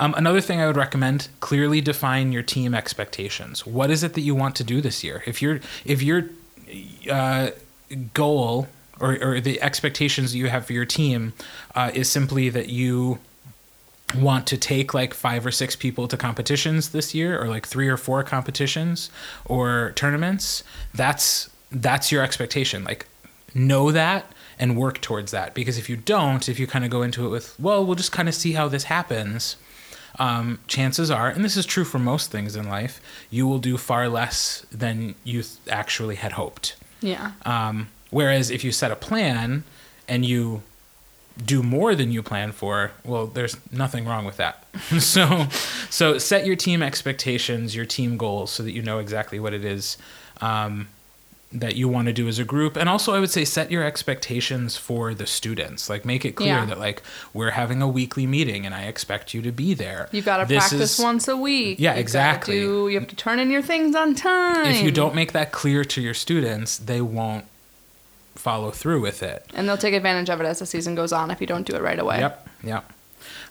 Um, 0.01 0.15
another 0.17 0.41
thing 0.41 0.61
I 0.61 0.67
would 0.67 0.77
recommend: 0.77 1.29
clearly 1.41 1.81
define 1.81 2.33
your 2.33 2.43
team 2.43 2.75
expectations. 2.75 3.67
What 3.67 3.91
is 3.91 4.03
it 4.03 4.15
that 4.15 4.21
you 4.21 4.35
want 4.35 4.57
to 4.57 4.65
do 4.65 4.81
this 4.81 5.03
year? 5.03 5.23
If 5.27 5.43
your 5.43 5.61
if 5.85 6.03
your 6.03 6.31
uh, 7.11 7.51
goal 8.15 8.69
or, 9.01 9.19
or 9.23 9.41
the 9.41 9.61
expectations 9.63 10.33
that 10.33 10.39
you 10.39 10.49
have 10.49 10.67
for 10.67 10.73
your 10.73 10.85
team 10.85 11.33
uh, 11.75 11.91
is 11.95 12.11
simply 12.11 12.49
that 12.51 12.69
you 12.69 13.19
want 14.17 14.47
to 14.47 14.57
take 14.57 14.95
like 14.95 15.13
five 15.13 15.45
or 15.45 15.51
six 15.51 15.77
people 15.77 16.09
to 16.09 16.17
competitions 16.17 16.91
this 16.91 17.15
year 17.15 17.41
or 17.41 17.47
like 17.47 17.67
three 17.67 17.89
or 17.89 17.97
four 17.97 18.23
competitions 18.23 19.11
or 19.45 19.93
tournaments 19.97 20.65
that's 20.95 21.51
that's 21.71 22.11
your 22.11 22.23
expectation 22.23 22.83
like 22.85 23.07
know 23.55 23.93
that 23.93 24.25
and 24.59 24.79
work 24.79 25.01
towards 25.03 25.31
that 25.31 25.53
because 25.53 25.77
if 25.77 25.91
you 25.91 25.97
don't 25.97 26.49
if 26.49 26.59
you 26.59 26.67
kind 26.67 26.87
of 26.87 26.91
go 26.91 27.03
into 27.03 27.27
it 27.27 27.29
with 27.29 27.59
well 27.61 27.85
we'll 27.85 27.95
just 27.95 28.13
kind 28.13 28.31
of 28.31 28.35
see 28.35 28.53
how 28.53 28.67
this 28.67 28.85
happens 28.85 29.57
um, 30.19 30.59
chances 30.67 31.11
are 31.11 31.29
and 31.29 31.45
this 31.45 31.57
is 31.57 31.67
true 31.67 31.85
for 31.85 31.99
most 31.99 32.31
things 32.31 32.57
in 32.57 32.69
life 32.69 33.01
you 33.31 33.47
will 33.47 33.59
do 33.59 33.77
far 33.77 34.09
less 34.09 34.65
than 34.73 35.15
you 35.25 35.43
th- 35.43 35.55
actually 35.71 36.17
had 36.17 36.33
hoped 36.33 36.77
Yeah. 37.01 37.33
um, 37.45 37.89
whereas 38.11 38.51
if 38.51 38.65
you 38.65 38.73
set 38.73 38.91
a 38.91 38.97
plan 38.97 39.65
and 40.09 40.25
you 40.25 40.63
do 41.45 41.63
more 41.63 41.95
than 41.95 42.11
you 42.11 42.21
plan 42.21 42.51
for, 42.51 42.91
well, 43.05 43.29
there's 43.29 43.57
nothing 43.71 44.05
wrong 44.05 44.25
with 44.25 44.39
that. 44.39 44.65
so, 44.99 45.47
so 45.89 46.19
set 46.19 46.45
your 46.45 46.57
team 46.57 46.83
expectations, 46.83 47.77
your 47.77 47.85
team 47.85 48.17
goals, 48.17 48.51
so 48.51 48.65
that 48.65 48.73
you 48.73 48.83
know 48.83 48.99
exactly 48.99 49.39
what 49.39 49.55
it 49.55 49.65
is 49.65 49.97
um, 50.41 50.89
that 51.51 51.77
you 51.77 51.89
want 51.89 52.07
to 52.07 52.13
do 52.13 52.29
as 52.29 52.39
a 52.39 52.45
group. 52.45 52.77
And 52.77 52.91
also, 52.91 53.15
I 53.15 53.21
would 53.21 53.31
say 53.31 53.43
set 53.45 53.71
your 53.71 53.83
expectations 53.83 54.77
for 54.77 55.15
the 55.15 55.27
students. 55.27 55.89
Like, 55.89 56.05
make 56.05 56.27
it 56.27 56.33
clear 56.33 56.49
Yeah. 56.57 56.65
that 56.67 56.79
like 56.79 57.03
we're 57.33 57.53
having 57.53 57.81
a 57.81 57.89
weekly 57.89 58.27
meeting, 58.27 58.67
and 58.67 58.75
I 58.75 58.83
expect 58.83 59.33
you 59.33 59.41
to 59.43 59.51
be 59.51 59.73
there. 59.73 60.11
You've 60.13 60.27
got 60.27 60.39
to 60.39 60.45
This 60.47 60.69
practice 60.69 60.99
is- 60.99 61.03
once 61.03 61.27
a 61.27 61.37
week. 61.39 61.79
Yeah, 61.81 61.93
You've 61.93 62.01
exactly. 62.01 62.61
do- 62.61 62.89
you 62.89 62.99
have 63.01 63.09
to 63.09 63.17
turn 63.17 63.39
in 63.39 63.51
your 63.51 63.63
things 63.63 63.97
on 63.97 64.15
time. 64.15 64.67
If 64.67 64.83
you 64.83 64.91
don't 64.91 65.15
make 65.15 65.33
that 65.33 65.51
clear 65.51 65.85
to 65.87 66.01
your 66.03 66.13
students, 66.15 66.77
they 66.77 67.01
won't 67.01 67.47
follow 68.35 68.71
through 68.71 69.01
with 69.01 69.23
it. 69.23 69.45
and 69.55 69.69
they'll 69.69 69.77
take 69.79 69.95
advantage 69.95 70.29
of 70.31 70.41
it 70.41 70.45
as 70.47 70.59
the 70.61 70.67
season 70.67 70.95
goes 70.95 71.13
on 71.13 71.31
if 71.31 71.41
you 71.41 71.47
don't 71.47 71.67
do 71.67 71.75
it 71.75 71.83
right 71.83 71.99
away. 71.99 72.19
Yep, 72.21 72.49
yep. 72.63 72.93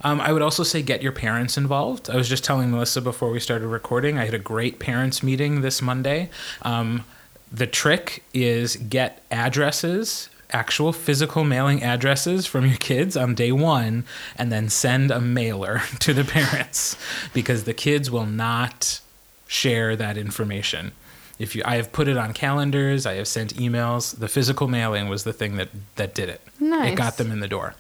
Um, 0.01 0.21
I 0.21 0.31
would 0.31 0.41
also 0.41 0.63
say 0.63 0.81
get 0.81 1.01
your 1.01 1.11
parents 1.11 1.57
involved. 1.57 2.09
I 2.09 2.15
was 2.15 2.29
just 2.29 2.43
telling 2.43 2.71
Melissa 2.71 3.01
before 3.01 3.29
we 3.31 3.39
started 3.39 3.67
recording, 3.67 4.17
I 4.17 4.25
had 4.25 4.33
a 4.33 4.39
great 4.39 4.79
parents 4.79 5.21
meeting 5.23 5.61
this 5.61 5.81
Monday. 5.81 6.29
Um, 6.61 7.03
the 7.51 7.67
trick 7.67 8.23
is 8.33 8.75
get 8.75 9.23
addresses, 9.31 10.29
actual 10.51 10.93
physical 10.93 11.43
mailing 11.43 11.83
addresses 11.83 12.45
from 12.45 12.65
your 12.65 12.77
kids 12.77 13.15
on 13.17 13.35
day 13.35 13.51
one, 13.51 14.05
and 14.37 14.51
then 14.51 14.69
send 14.69 15.11
a 15.11 15.21
mailer 15.21 15.81
to 15.99 16.13
the 16.13 16.23
parents 16.23 16.97
because 17.33 17.63
the 17.63 17.73
kids 17.73 18.09
will 18.11 18.25
not 18.25 19.01
share 19.47 19.95
that 19.95 20.17
information. 20.17 20.91
If 21.39 21.55
you, 21.55 21.61
I 21.65 21.75
have 21.75 21.91
put 21.91 22.07
it 22.07 22.17
on 22.17 22.33
calendars, 22.33 23.05
I 23.05 23.13
have 23.13 23.27
sent 23.27 23.55
emails. 23.55 24.17
The 24.17 24.27
physical 24.27 24.67
mailing 24.67 25.07
was 25.07 25.23
the 25.23 25.33
thing 25.33 25.57
that 25.57 25.69
that 25.95 26.15
did 26.15 26.29
it. 26.29 26.41
Nice. 26.59 26.93
It 26.93 26.95
got 26.95 27.17
them 27.17 27.31
in 27.31 27.39
the 27.39 27.47
door. 27.47 27.75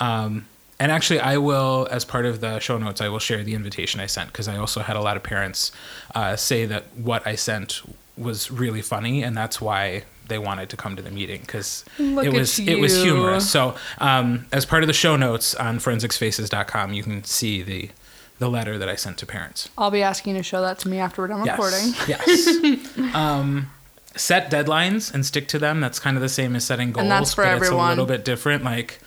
Um, 0.00 0.46
and 0.80 0.90
actually, 0.90 1.20
I 1.20 1.36
will, 1.36 1.86
as 1.90 2.04
part 2.04 2.26
of 2.26 2.40
the 2.40 2.58
show 2.58 2.78
notes, 2.78 3.00
I 3.00 3.08
will 3.08 3.18
share 3.20 3.44
the 3.44 3.54
invitation 3.54 4.00
I 4.00 4.06
sent 4.06 4.32
because 4.32 4.48
I 4.48 4.56
also 4.56 4.80
had 4.80 4.96
a 4.96 5.00
lot 5.00 5.16
of 5.16 5.22
parents 5.22 5.70
uh, 6.14 6.34
say 6.34 6.64
that 6.66 6.84
what 6.96 7.24
I 7.26 7.36
sent 7.36 7.82
was 8.16 8.50
really 8.50 8.82
funny, 8.82 9.22
and 9.22 9.36
that's 9.36 9.60
why 9.60 10.04
they 10.28 10.38
wanted 10.38 10.70
to 10.70 10.76
come 10.76 10.96
to 10.96 11.02
the 11.02 11.10
meeting 11.10 11.40
because 11.40 11.84
it 11.98 12.32
was 12.32 12.58
it 12.58 12.78
was 12.78 13.02
humorous. 13.02 13.50
So, 13.50 13.74
um, 13.98 14.46
as 14.52 14.64
part 14.64 14.82
of 14.82 14.86
the 14.86 14.92
show 14.92 15.16
notes 15.16 15.54
on 15.54 15.78
forensicsfaces.com, 15.78 16.92
you 16.92 17.02
can 17.02 17.24
see 17.24 17.62
the 17.62 17.90
the 18.38 18.48
letter 18.48 18.78
that 18.78 18.88
I 18.88 18.96
sent 18.96 19.18
to 19.18 19.26
parents. 19.26 19.68
I'll 19.78 19.90
be 19.90 20.02
asking 20.02 20.34
you 20.34 20.40
to 20.40 20.44
show 20.44 20.60
that 20.62 20.78
to 20.80 20.88
me 20.88 20.98
after 20.98 21.22
we're 21.22 21.28
done 21.28 21.44
Yes. 21.44 21.58
recording. 21.58 21.94
Yes. 22.08 23.14
um, 23.14 23.70
set 24.16 24.50
deadlines 24.50 25.12
and 25.12 25.24
stick 25.24 25.46
to 25.48 25.58
them. 25.58 25.80
That's 25.80 25.98
kind 25.98 26.16
of 26.16 26.20
the 26.22 26.28
same 26.28 26.56
as 26.56 26.64
setting 26.64 26.92
goals, 26.92 27.02
And 27.02 27.10
that's 27.10 27.34
for 27.34 27.44
but 27.44 27.58
it's 27.58 27.70
a 27.70 27.76
little 27.76 28.06
bit 28.06 28.24
different. 28.24 28.64
Like, 28.64 29.00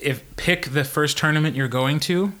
if 0.00 0.22
pick 0.36 0.66
the 0.66 0.84
first 0.84 1.18
tournament 1.18 1.56
you're 1.56 1.68
going 1.68 2.00
to. 2.00 2.32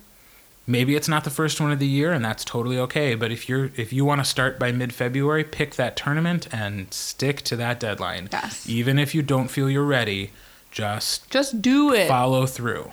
Maybe 0.66 0.94
it's 0.94 1.08
not 1.08 1.24
the 1.24 1.30
first 1.30 1.60
one 1.60 1.72
of 1.72 1.80
the 1.80 1.86
year, 1.88 2.12
and 2.12 2.24
that's 2.24 2.44
totally 2.44 2.78
okay. 2.78 3.14
But 3.16 3.32
if 3.32 3.48
you're 3.48 3.70
if 3.76 3.92
you 3.92 4.04
want 4.04 4.20
to 4.20 4.24
start 4.24 4.58
by 4.58 4.70
mid 4.70 4.94
February, 4.94 5.42
pick 5.42 5.74
that 5.74 5.96
tournament 5.96 6.46
and 6.52 6.92
stick 6.94 7.42
to 7.42 7.56
that 7.56 7.80
deadline. 7.80 8.28
Yes. 8.32 8.68
Even 8.68 8.98
if 8.98 9.12
you 9.14 9.22
don't 9.22 9.48
feel 9.48 9.68
you're 9.68 9.82
ready, 9.82 10.30
just 10.70 11.28
Just 11.30 11.60
do 11.62 11.92
it. 11.92 12.06
follow 12.06 12.46
through. 12.46 12.92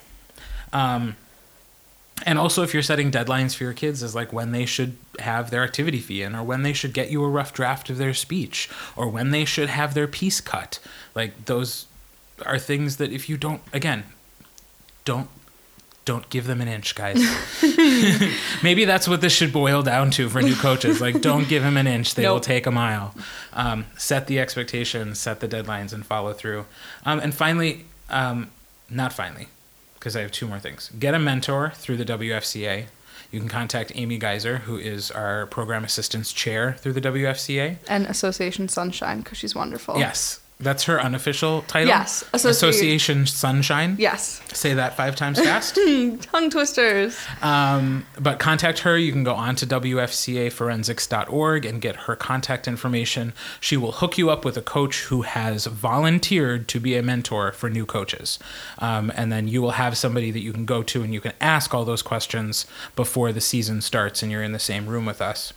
Um, 0.74 1.16
and 2.26 2.38
also, 2.38 2.64
if 2.64 2.74
you're 2.74 2.84
setting 2.84 3.12
deadlines 3.12 3.56
for 3.56 3.64
your 3.64 3.74
kids, 3.74 4.04
is 4.04 4.14
like 4.16 4.34
when 4.34 4.52
they 4.52 4.66
should 4.66 4.98
have 5.20 5.52
their 5.52 5.64
activity 5.64 6.00
fee 6.00 6.22
in, 6.24 6.36
or 6.36 6.44
when 6.44 6.64
they 6.64 6.74
should 6.74 6.94
get 6.94 7.10
you 7.12 7.24
a 7.24 7.30
rough 7.30 7.54
draft 7.54 7.90
of 7.90 7.98
their 7.98 8.14
speech, 8.14 8.68
or 8.96 9.08
when 9.08 9.30
they 9.32 9.46
should 9.46 9.70
have 9.70 9.94
their 9.94 10.08
piece 10.08 10.42
cut. 10.42 10.80
Like 11.16 11.46
those 11.46 11.86
are 12.46 12.58
things 12.60 12.98
that 12.98 13.12
if 13.12 13.30
you 13.30 13.38
don't, 13.38 13.62
again, 13.72 14.04
don't 15.06 15.30
don't 16.06 16.30
give 16.30 16.48
them 16.48 16.60
an 16.62 16.68
inch, 16.68 16.96
guys. 16.96 17.18
Maybe 18.64 18.86
that's 18.86 19.08
what 19.08 19.22
this 19.22 19.34
should 19.34 19.54
boil 19.54 19.84
down 19.84 20.12
to 20.12 20.30
for 20.30 20.42
new 20.42 20.56
coaches. 20.56 21.00
Like, 21.00 21.22
don't 21.22 21.48
give 21.48 21.64
them 21.64 21.78
an 21.78 21.88
inch; 21.88 22.16
they 22.16 22.28
will 22.28 22.40
take 22.40 22.66
a 22.66 22.72
mile. 22.72 23.14
Um, 23.54 23.86
set 23.98 24.28
the 24.28 24.40
expectations, 24.40 25.20
set 25.20 25.40
the 25.40 25.48
deadlines, 25.48 25.94
and 25.94 26.06
follow 26.06 26.34
through. 26.34 26.66
Um, 27.06 27.20
and 27.20 27.34
finally, 27.34 27.86
um, 28.10 28.50
not 28.90 29.14
finally, 29.14 29.50
because 29.96 30.16
I 30.16 30.22
have 30.22 30.32
two 30.32 30.48
more 30.48 30.60
things. 30.60 30.92
Get 30.98 31.14
a 31.14 31.20
mentor 31.20 31.74
through 31.76 31.98
the 31.98 32.06
WFCA. 32.06 32.86
You 33.32 33.40
can 33.40 33.50
contact 33.50 33.92
Amy 33.94 34.18
Geiser, 34.18 34.58
who 34.60 34.78
is 34.78 35.12
our 35.12 35.46
program 35.46 35.84
assistance 35.84 36.34
chair 36.34 36.74
through 36.80 36.94
the 36.94 37.02
WFCA. 37.02 37.78
and 37.88 38.08
Association 38.08 38.68
Sunshine 38.68 39.20
because 39.20 39.38
she's 39.38 39.54
wonderful. 39.54 40.00
Yes, 40.00 40.40
that's 40.62 40.84
her 40.84 41.02
unofficial 41.02 41.62
title. 41.64 41.88
Yes, 41.88 42.22
Associ- 42.34 42.50
Association 42.50 43.26
Sunshine. 43.26 43.96
Yes. 43.98 44.42
Say 44.52 44.74
that 44.74 44.98
five 44.98 45.16
times 45.16 45.40
fast. 45.40 45.76
Tongue 45.76 46.50
twisters. 46.50 47.18
Um, 47.42 48.06
but 48.20 48.40
contact 48.40 48.80
her. 48.80 48.98
You 48.98 49.14
can 49.14 49.24
go 49.24 49.36
on 49.36 49.56
to 49.56 49.66
WFCAforensics.org 49.66 51.66
and 51.66 51.80
get 51.80 51.96
her 51.96 52.18
contact 52.18 52.68
information. 52.68 53.32
She 53.62 53.78
will 53.78 53.94
hook 53.94 54.18
you 54.18 54.30
up 54.30 54.44
with 54.44 54.58
a 54.58 54.62
coach 54.62 55.04
who 55.04 55.22
has 55.22 55.66
volunteered 55.66 56.68
to 56.68 56.82
be 56.82 56.98
a 56.98 57.04
mentor 57.04 57.54
for 57.54 57.70
new 57.70 57.86
coaches. 57.86 58.38
Um, 58.80 59.14
and 59.16 59.32
then 59.32 59.48
you 59.48 59.62
will 59.62 59.72
have 59.72 59.98
somebody 59.98 60.30
that 60.30 60.42
you 60.42 60.52
can 60.52 60.66
go 60.66 60.84
to 60.84 61.04
and 61.04 61.14
you 61.14 61.22
can 61.22 61.32
ask 61.40 61.74
all 61.74 61.86
those 61.86 62.02
questions 62.02 62.68
before 62.98 63.32
the 63.32 63.40
season 63.40 63.80
starts 63.80 64.22
and 64.22 64.30
you're 64.30 64.44
in 64.44 64.52
the 64.52 64.60
same 64.60 64.88
room 64.88 65.06
with 65.06 65.22
us. 65.22 65.54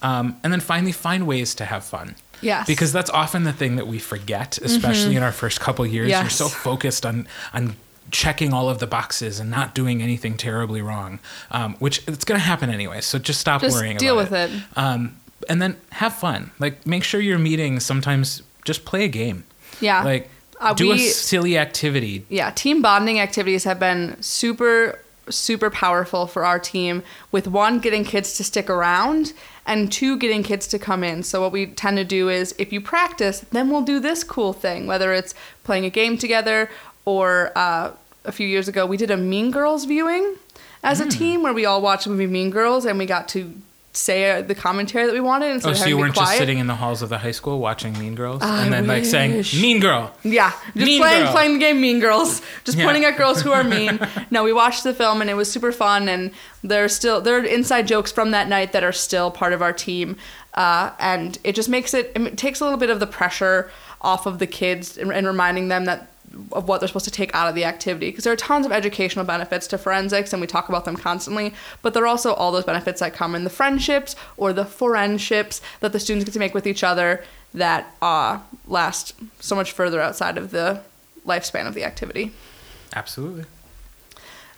Um, 0.00 0.38
and 0.42 0.50
then 0.52 0.60
finally, 0.60 0.92
find 0.92 1.26
ways 1.26 1.54
to 1.56 1.66
have 1.66 1.84
fun. 1.84 2.14
Yes. 2.40 2.66
Because 2.66 2.92
that's 2.92 3.10
often 3.10 3.44
the 3.44 3.52
thing 3.52 3.76
that 3.76 3.86
we 3.86 3.98
forget, 3.98 4.58
especially 4.58 5.16
in 5.16 5.22
our 5.22 5.32
first 5.32 5.60
couple 5.60 5.86
years. 5.86 6.10
You're 6.10 6.28
so 6.30 6.48
focused 6.48 7.04
on 7.06 7.26
on 7.54 7.76
checking 8.10 8.52
all 8.52 8.68
of 8.70 8.78
the 8.78 8.86
boxes 8.86 9.40
and 9.40 9.50
not 9.50 9.74
doing 9.74 10.00
anything 10.00 10.36
terribly 10.36 10.80
wrong, 10.80 11.18
um, 11.50 11.74
which 11.80 12.06
it's 12.06 12.24
going 12.24 12.38
to 12.38 12.44
happen 12.46 12.70
anyway. 12.70 13.00
So 13.00 13.18
just 13.18 13.40
stop 13.40 13.62
worrying. 13.62 13.70
Just 13.72 13.82
worrying 13.82 13.96
deal 13.98 14.18
about 14.20 14.30
with 14.30 14.52
it. 14.52 14.62
Um, 14.76 15.16
and 15.48 15.60
then 15.60 15.76
have 15.90 16.14
fun. 16.14 16.50
Like 16.60 16.86
make 16.86 17.02
sure 17.02 17.20
your 17.20 17.38
meetings 17.38 17.84
sometimes 17.84 18.42
just 18.64 18.84
play 18.84 19.04
a 19.04 19.08
game. 19.08 19.44
Yeah. 19.80 20.04
Like 20.04 20.30
Uh, 20.60 20.72
do 20.72 20.92
a 20.92 20.98
silly 20.98 21.58
activity. 21.58 22.24
yeah, 22.30 22.50
team 22.50 22.80
bonding 22.80 23.20
activities 23.20 23.64
have 23.64 23.78
been 23.78 24.16
super, 24.22 25.00
super 25.28 25.68
powerful 25.68 26.26
for 26.26 26.46
our 26.46 26.58
team. 26.58 27.02
With 27.32 27.46
one, 27.48 27.78
getting 27.80 28.04
kids 28.04 28.36
to 28.38 28.44
stick 28.44 28.70
around, 28.70 29.32
and 29.66 29.90
two, 29.90 30.16
getting 30.16 30.42
kids 30.42 30.66
to 30.68 30.78
come 30.78 31.02
in. 31.04 31.22
So, 31.22 31.40
what 31.40 31.52
we 31.52 31.66
tend 31.66 31.96
to 31.96 32.04
do 32.04 32.28
is 32.28 32.54
if 32.58 32.72
you 32.72 32.80
practice, 32.80 33.40
then 33.50 33.68
we'll 33.70 33.82
do 33.82 33.98
this 34.00 34.22
cool 34.24 34.52
thing, 34.52 34.86
whether 34.86 35.12
it's 35.12 35.34
playing 35.64 35.84
a 35.84 35.90
game 35.90 36.16
together 36.16 36.70
or 37.04 37.52
uh, 37.56 37.90
a 38.24 38.32
few 38.32 38.46
years 38.46 38.68
ago, 38.68 38.86
we 38.86 38.96
did 38.96 39.10
a 39.10 39.16
Mean 39.16 39.50
Girls 39.50 39.84
viewing 39.84 40.36
as 40.82 41.00
Hmm. 41.00 41.08
a 41.08 41.10
team 41.10 41.42
where 41.42 41.52
we 41.52 41.64
all 41.64 41.80
watched 41.80 42.04
the 42.04 42.10
movie 42.10 42.26
Mean 42.26 42.50
Girls 42.50 42.84
and 42.84 42.98
we 42.98 43.06
got 43.06 43.28
to 43.28 43.54
say 43.96 44.30
uh, 44.30 44.42
the 44.42 44.54
commentary 44.54 45.06
that 45.06 45.12
we 45.12 45.20
wanted 45.20 45.50
instead 45.52 45.70
Oh, 45.70 45.74
so 45.74 45.86
you 45.86 45.96
weren't 45.96 46.14
just 46.14 46.36
sitting 46.36 46.58
in 46.58 46.66
the 46.66 46.74
halls 46.74 47.02
of 47.02 47.08
the 47.08 47.18
high 47.18 47.30
school 47.30 47.58
watching 47.58 47.98
Mean 47.98 48.14
Girls 48.14 48.42
I 48.42 48.64
and 48.64 48.72
then 48.72 48.86
like 48.86 49.04
saying. 49.04 49.44
Mean 49.60 49.80
Girl. 49.80 50.12
Yeah, 50.22 50.50
just 50.74 50.76
Mean 50.76 51.00
playing 51.00 51.22
Girl. 51.24 51.32
playing 51.32 51.52
the 51.54 51.58
game 51.58 51.80
Mean 51.80 52.00
Girls, 52.00 52.42
just 52.64 52.76
Yeah. 52.78 52.84
pointing 52.84 53.04
at 53.04 53.16
girls 53.16 53.42
who 53.42 53.52
are 53.52 53.64
mean. 53.64 53.98
no, 54.30 54.44
we 54.44 54.52
watched 54.52 54.84
the 54.84 54.92
film 54.94 55.20
and 55.20 55.30
it 55.30 55.34
was 55.34 55.50
super 55.50 55.72
fun, 55.72 56.08
and 56.08 56.30
there's 56.62 56.94
still 56.94 57.20
there 57.20 57.38
are 57.38 57.44
inside 57.44 57.86
jokes 57.86 58.12
from 58.12 58.30
that 58.32 58.48
night 58.48 58.72
that 58.72 58.84
are 58.84 58.92
still 58.92 59.30
part 59.30 59.52
of 59.52 59.62
our 59.62 59.72
team, 59.72 60.16
uh, 60.54 60.90
and 60.98 61.38
it 61.44 61.54
just 61.54 61.68
makes 61.68 61.94
it 61.94 62.12
it 62.14 62.36
takes 62.36 62.60
a 62.60 62.64
little 62.64 62.78
bit 62.78 62.90
of 62.90 63.00
the 63.00 63.06
pressure 63.06 63.70
off 64.02 64.26
of 64.26 64.38
the 64.38 64.46
kids 64.46 64.98
and, 64.98 65.10
and 65.10 65.26
reminding 65.26 65.68
them 65.68 65.84
that 65.86 66.08
of 66.52 66.68
what 66.68 66.80
they're 66.80 66.88
supposed 66.88 67.04
to 67.04 67.10
take 67.10 67.34
out 67.34 67.48
of 67.48 67.54
the 67.54 67.64
activity 67.64 68.08
because 68.08 68.24
there 68.24 68.32
are 68.32 68.36
tons 68.36 68.66
of 68.66 68.72
educational 68.72 69.24
benefits 69.24 69.66
to 69.66 69.78
forensics 69.78 70.32
and 70.32 70.40
we 70.40 70.46
talk 70.46 70.68
about 70.68 70.84
them 70.84 70.96
constantly 70.96 71.52
but 71.82 71.94
there 71.94 72.02
are 72.02 72.06
also 72.06 72.32
all 72.34 72.52
those 72.52 72.64
benefits 72.64 73.00
that 73.00 73.14
come 73.14 73.34
in 73.34 73.44
the 73.44 73.50
friendships 73.50 74.16
or 74.36 74.52
the 74.52 74.64
friendships 74.64 75.60
that 75.80 75.92
the 75.92 76.00
students 76.00 76.24
get 76.24 76.32
to 76.32 76.38
make 76.38 76.54
with 76.54 76.66
each 76.66 76.84
other 76.84 77.22
that 77.54 77.94
uh, 78.02 78.38
last 78.66 79.14
so 79.40 79.54
much 79.54 79.72
further 79.72 80.00
outside 80.00 80.36
of 80.36 80.50
the 80.50 80.80
lifespan 81.26 81.66
of 81.66 81.74
the 81.74 81.84
activity 81.84 82.32
Absolutely. 82.94 83.44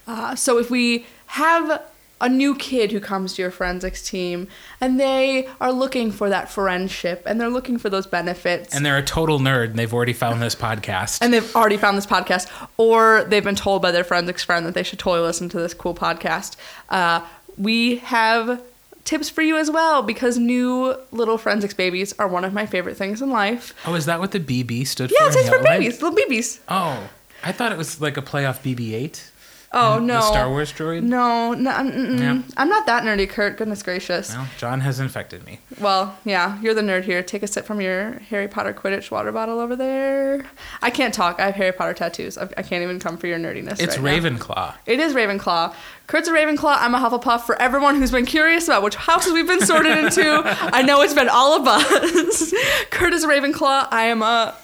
uh, 0.06 0.34
so 0.34 0.58
if 0.58 0.70
we 0.70 1.06
have 1.26 1.82
a 2.20 2.28
new 2.28 2.54
kid 2.54 2.90
who 2.92 2.98
comes 3.00 3.34
to 3.34 3.42
your 3.42 3.50
forensics 3.50 4.08
team 4.08 4.48
and 4.80 4.98
they 4.98 5.48
are 5.60 5.72
looking 5.72 6.10
for 6.10 6.28
that 6.28 6.50
friendship 6.50 7.22
and 7.26 7.40
they're 7.40 7.48
looking 7.48 7.78
for 7.78 7.88
those 7.90 8.06
benefits 8.06 8.74
And 8.74 8.84
they're 8.84 8.96
a 8.98 9.02
total 9.04 9.38
nerd 9.38 9.66
and 9.70 9.78
they've 9.78 9.92
already 9.94 10.12
found 10.12 10.42
this 10.42 10.54
podcast. 10.56 11.18
and 11.22 11.32
they've 11.32 11.54
already 11.56 11.76
found 11.76 11.96
this 11.96 12.06
podcast, 12.06 12.48
or 12.76 13.24
they've 13.28 13.44
been 13.44 13.54
told 13.54 13.82
by 13.82 13.90
their 13.92 14.04
forensics 14.04 14.42
friend 14.44 14.66
that 14.66 14.74
they 14.74 14.82
should 14.82 14.98
totally 14.98 15.24
listen 15.26 15.48
to 15.50 15.58
this 15.58 15.74
cool 15.74 15.94
podcast. 15.94 16.56
Uh, 16.88 17.24
we 17.56 17.96
have 17.98 18.62
tips 19.04 19.30
for 19.30 19.40
you 19.42 19.56
as 19.56 19.70
well 19.70 20.02
because 20.02 20.36
new 20.38 20.94
little 21.12 21.38
forensics 21.38 21.72
babies 21.74 22.12
are 22.18 22.28
one 22.28 22.44
of 22.44 22.52
my 22.52 22.66
favorite 22.66 22.96
things 22.96 23.22
in 23.22 23.30
life. 23.30 23.74
oh, 23.86 23.94
is 23.94 24.06
that 24.06 24.20
what 24.20 24.32
the 24.32 24.40
BB 24.40 24.86
stood 24.86 25.10
Yeah, 25.10 25.18
for? 25.20 25.24
it 25.24 25.26
in 25.26 25.32
stands 25.44 25.48
for 25.56 25.62
babies, 25.64 26.02
little 26.02 26.16
babies. 26.16 26.60
Oh, 26.68 27.08
I 27.44 27.52
thought 27.52 27.70
it 27.72 27.78
was 27.78 28.00
like 28.00 28.16
a 28.16 28.22
play 28.22 28.44
off 28.44 28.62
BB-8. 28.62 29.30
Oh 29.70 29.98
no, 29.98 30.14
the 30.14 30.22
Star 30.22 30.48
Wars 30.48 30.72
droid. 30.72 31.02
No, 31.02 31.52
no, 31.52 31.70
mm, 31.70 31.92
mm, 31.92 32.18
Yeah. 32.18 32.42
I'm 32.56 32.68
not 32.70 32.86
that 32.86 33.02
nerdy, 33.02 33.28
Kurt. 33.28 33.58
Goodness 33.58 33.82
gracious. 33.82 34.30
Well, 34.34 34.48
John 34.56 34.80
has 34.80 34.98
infected 34.98 35.44
me. 35.44 35.60
Well, 35.78 36.16
yeah, 36.24 36.58
you're 36.62 36.72
the 36.72 36.80
nerd 36.80 37.04
here. 37.04 37.22
Take 37.22 37.42
a 37.42 37.46
sip 37.46 37.66
from 37.66 37.80
your 37.82 38.12
Harry 38.30 38.48
Potter 38.48 38.72
Quidditch 38.72 39.10
water 39.10 39.30
bottle 39.30 39.60
over 39.60 39.76
there. 39.76 40.46
I 40.80 40.88
can't 40.88 41.12
talk. 41.12 41.38
I 41.38 41.46
have 41.46 41.54
Harry 41.56 41.72
Potter 41.72 41.92
tattoos. 41.92 42.38
I, 42.38 42.44
I 42.56 42.62
can't 42.62 42.82
even 42.82 42.98
come 42.98 43.18
for 43.18 43.26
your 43.26 43.38
nerdiness. 43.38 43.78
It's 43.80 43.98
right 43.98 44.22
now. 44.22 44.30
Ravenclaw. 44.30 44.74
It 44.86 45.00
is 45.00 45.12
Ravenclaw. 45.12 45.74
Kurt's 46.06 46.28
a 46.28 46.32
Ravenclaw. 46.32 46.76
I'm 46.78 46.94
a 46.94 46.98
Hufflepuff. 46.98 47.42
For 47.42 47.60
everyone 47.60 47.96
who's 47.96 48.10
been 48.10 48.24
curious 48.24 48.68
about 48.68 48.82
which 48.82 48.94
houses 48.96 49.34
we've 49.34 49.46
been 49.46 49.60
sorted 49.66 49.98
into, 49.98 50.42
I 50.46 50.80
know 50.80 51.02
it's 51.02 51.12
been 51.12 51.28
all 51.28 51.60
of 51.60 51.68
us. 51.68 52.54
Kurt 52.90 53.12
is 53.12 53.22
a 53.22 53.28
Ravenclaw. 53.28 53.88
I 53.90 54.04
am 54.04 54.22
a 54.22 54.54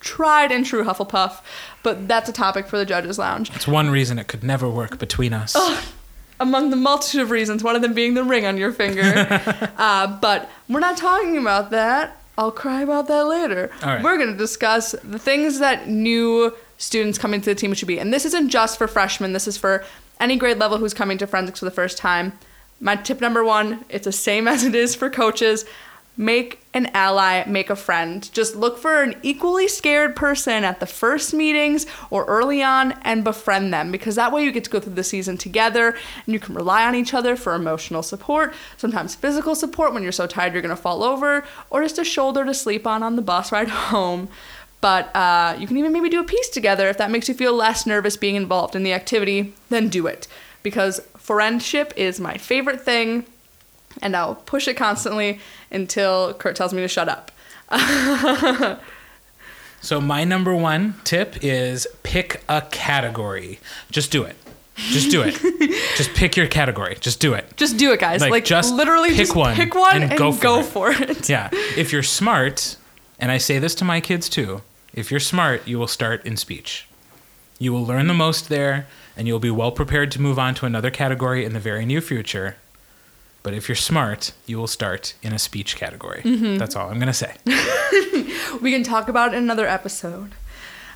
tried 0.00 0.50
and 0.50 0.66
true 0.66 0.84
Hufflepuff. 0.84 1.40
But 1.82 2.08
that's 2.08 2.28
a 2.28 2.32
topic 2.32 2.66
for 2.66 2.78
the 2.78 2.84
judges' 2.84 3.18
lounge. 3.18 3.50
It's 3.54 3.68
one 3.68 3.90
reason 3.90 4.18
it 4.18 4.28
could 4.28 4.42
never 4.42 4.68
work 4.68 4.98
between 4.98 5.32
us. 5.32 5.56
Among 6.38 6.70
the 6.70 6.76
multitude 6.76 7.20
of 7.20 7.30
reasons, 7.30 7.62
one 7.62 7.76
of 7.76 7.82
them 7.82 7.92
being 7.92 8.14
the 8.14 8.24
ring 8.24 8.46
on 8.46 8.56
your 8.56 8.72
finger. 8.72 9.26
uh, 9.78 10.18
but 10.20 10.50
we're 10.68 10.80
not 10.80 10.96
talking 10.96 11.36
about 11.36 11.70
that. 11.70 12.16
I'll 12.38 12.50
cry 12.50 12.80
about 12.80 13.08
that 13.08 13.26
later. 13.26 13.70
Right. 13.82 14.02
We're 14.02 14.16
going 14.16 14.30
to 14.32 14.36
discuss 14.36 14.92
the 15.04 15.18
things 15.18 15.58
that 15.58 15.88
new 15.88 16.54
students 16.78 17.18
coming 17.18 17.42
to 17.42 17.50
the 17.50 17.54
team 17.54 17.74
should 17.74 17.88
be. 17.88 17.98
And 17.98 18.12
this 18.12 18.24
isn't 18.24 18.48
just 18.48 18.78
for 18.78 18.88
freshmen, 18.88 19.34
this 19.34 19.46
is 19.46 19.58
for 19.58 19.84
any 20.18 20.36
grade 20.36 20.58
level 20.58 20.78
who's 20.78 20.94
coming 20.94 21.18
to 21.18 21.26
forensics 21.26 21.58
for 21.58 21.66
the 21.66 21.70
first 21.70 21.98
time. 21.98 22.32
My 22.80 22.96
tip 22.96 23.20
number 23.20 23.44
one 23.44 23.84
it's 23.90 24.06
the 24.06 24.12
same 24.12 24.48
as 24.52 24.64
it 24.64 24.74
is 24.74 24.94
for 24.94 25.10
coaches. 25.10 25.66
Make 26.20 26.60
an 26.74 26.84
ally, 26.92 27.42
make 27.46 27.70
a 27.70 27.74
friend. 27.74 28.30
Just 28.34 28.54
look 28.54 28.76
for 28.76 29.02
an 29.02 29.14
equally 29.22 29.66
scared 29.66 30.14
person 30.14 30.64
at 30.64 30.78
the 30.78 30.86
first 30.86 31.32
meetings 31.32 31.86
or 32.10 32.26
early 32.26 32.62
on 32.62 32.92
and 33.02 33.24
befriend 33.24 33.72
them 33.72 33.90
because 33.90 34.16
that 34.16 34.30
way 34.30 34.44
you 34.44 34.52
get 34.52 34.62
to 34.64 34.70
go 34.70 34.78
through 34.78 34.92
the 34.92 35.02
season 35.02 35.38
together 35.38 35.96
and 36.26 36.34
you 36.34 36.38
can 36.38 36.54
rely 36.54 36.84
on 36.84 36.94
each 36.94 37.14
other 37.14 37.36
for 37.36 37.54
emotional 37.54 38.02
support, 38.02 38.52
sometimes 38.76 39.14
physical 39.14 39.54
support 39.54 39.94
when 39.94 40.02
you're 40.02 40.12
so 40.12 40.26
tired 40.26 40.52
you're 40.52 40.60
going 40.60 40.76
to 40.76 40.80
fall 40.80 41.02
over, 41.02 41.42
or 41.70 41.82
just 41.82 41.98
a 41.98 42.04
shoulder 42.04 42.44
to 42.44 42.52
sleep 42.52 42.86
on 42.86 43.02
on 43.02 43.16
the 43.16 43.22
bus 43.22 43.50
ride 43.50 43.68
home. 43.88 44.28
But 44.82 45.14
uh, 45.16 45.56
you 45.58 45.66
can 45.66 45.78
even 45.78 45.90
maybe 45.90 46.10
do 46.10 46.20
a 46.20 46.24
piece 46.24 46.50
together 46.50 46.88
if 46.88 46.98
that 46.98 47.10
makes 47.10 47.28
you 47.28 47.34
feel 47.34 47.54
less 47.54 47.86
nervous 47.86 48.18
being 48.18 48.34
involved 48.34 48.76
in 48.76 48.82
the 48.82 48.92
activity, 48.92 49.54
then 49.70 49.88
do 49.88 50.06
it. 50.06 50.28
Because 50.62 51.00
friendship 51.16 51.94
is 51.96 52.20
my 52.20 52.36
favorite 52.36 52.82
thing 52.82 53.24
and 54.02 54.16
I'll 54.16 54.34
push 54.34 54.68
it 54.68 54.74
constantly 54.76 55.40
until 55.70 56.34
Kurt 56.34 56.56
tells 56.56 56.72
me 56.72 56.80
to 56.82 56.88
shut 56.88 57.08
up. 57.08 57.30
So 59.82 60.00
my 60.00 60.24
number 60.24 60.54
one 60.54 60.94
tip 61.04 61.42
is 61.42 61.86
pick 62.02 62.42
a 62.48 62.60
category. 62.70 63.60
Just 63.90 64.10
do 64.10 64.24
it. 64.24 64.36
Just 64.76 65.10
do 65.10 65.22
it. 65.22 65.34
just 65.96 66.12
pick 66.14 66.36
your 66.36 66.46
category. 66.46 66.96
Just 67.00 67.20
do 67.20 67.32
it. 67.34 67.56
Just 67.56 67.76
do 67.78 67.92
it, 67.92 68.00
guys. 68.00 68.20
Like, 68.20 68.30
Like, 68.30 68.44
just 68.44 68.74
literally 68.74 69.10
pick 69.10 69.18
just 69.18 69.36
one 69.36 69.54
pick 69.54 69.74
one 69.74 69.96
and 69.96 70.04
and, 70.10 70.18
go 70.18 70.32
go, 70.32 70.62
for 70.62 70.92
for, 70.92 71.02
it. 71.02 71.10
it. 71.10 71.28
Yeah. 71.28 71.48
If 71.52 71.92
you're 71.92 72.02
smart, 72.02 72.76
and 73.18 73.30
I 73.30 73.38
say 73.38 73.58
this 73.58 73.74
to 73.76 73.84
my 73.84 74.00
kids 74.00 74.28
too, 74.28 74.62
if 74.92 75.10
you're 75.10 75.20
smart, 75.20 75.66
you 75.66 75.78
will 75.78 75.86
start 75.86 76.24
in 76.26 76.36
speech. 76.36 76.86
You 77.58 77.72
will 77.72 77.84
learn 77.84 78.06
the 78.06 78.14
most 78.14 78.48
there, 78.48 78.86
and 79.16 79.26
you'll 79.26 79.38
be 79.38 79.50
well 79.50 79.72
prepared 79.72 80.10
to 80.12 80.20
move 80.20 80.38
on 80.38 80.54
to 80.56 80.66
another 80.66 80.90
category 80.90 81.44
in 81.44 81.52
the 81.52 81.60
very 81.60 81.84
near 81.86 82.00
future. 82.00 82.56
But 83.42 83.54
if 83.54 83.68
you're 83.68 83.76
smart, 83.76 84.32
you 84.46 84.58
will 84.58 84.66
start 84.66 85.14
in 85.22 85.32
a 85.32 85.38
speech 85.38 85.76
category. 85.76 86.22
Mm-hmm. 86.22 86.58
That's 86.58 86.76
all 86.76 86.90
I'm 86.90 86.98
going 86.98 87.06
to 87.06 87.12
say. 87.14 87.34
We 88.60 88.72
can 88.72 88.82
talk 88.82 89.08
about 89.08 89.32
it 89.32 89.36
in 89.36 89.44
another 89.44 89.66
episode. 89.66 90.32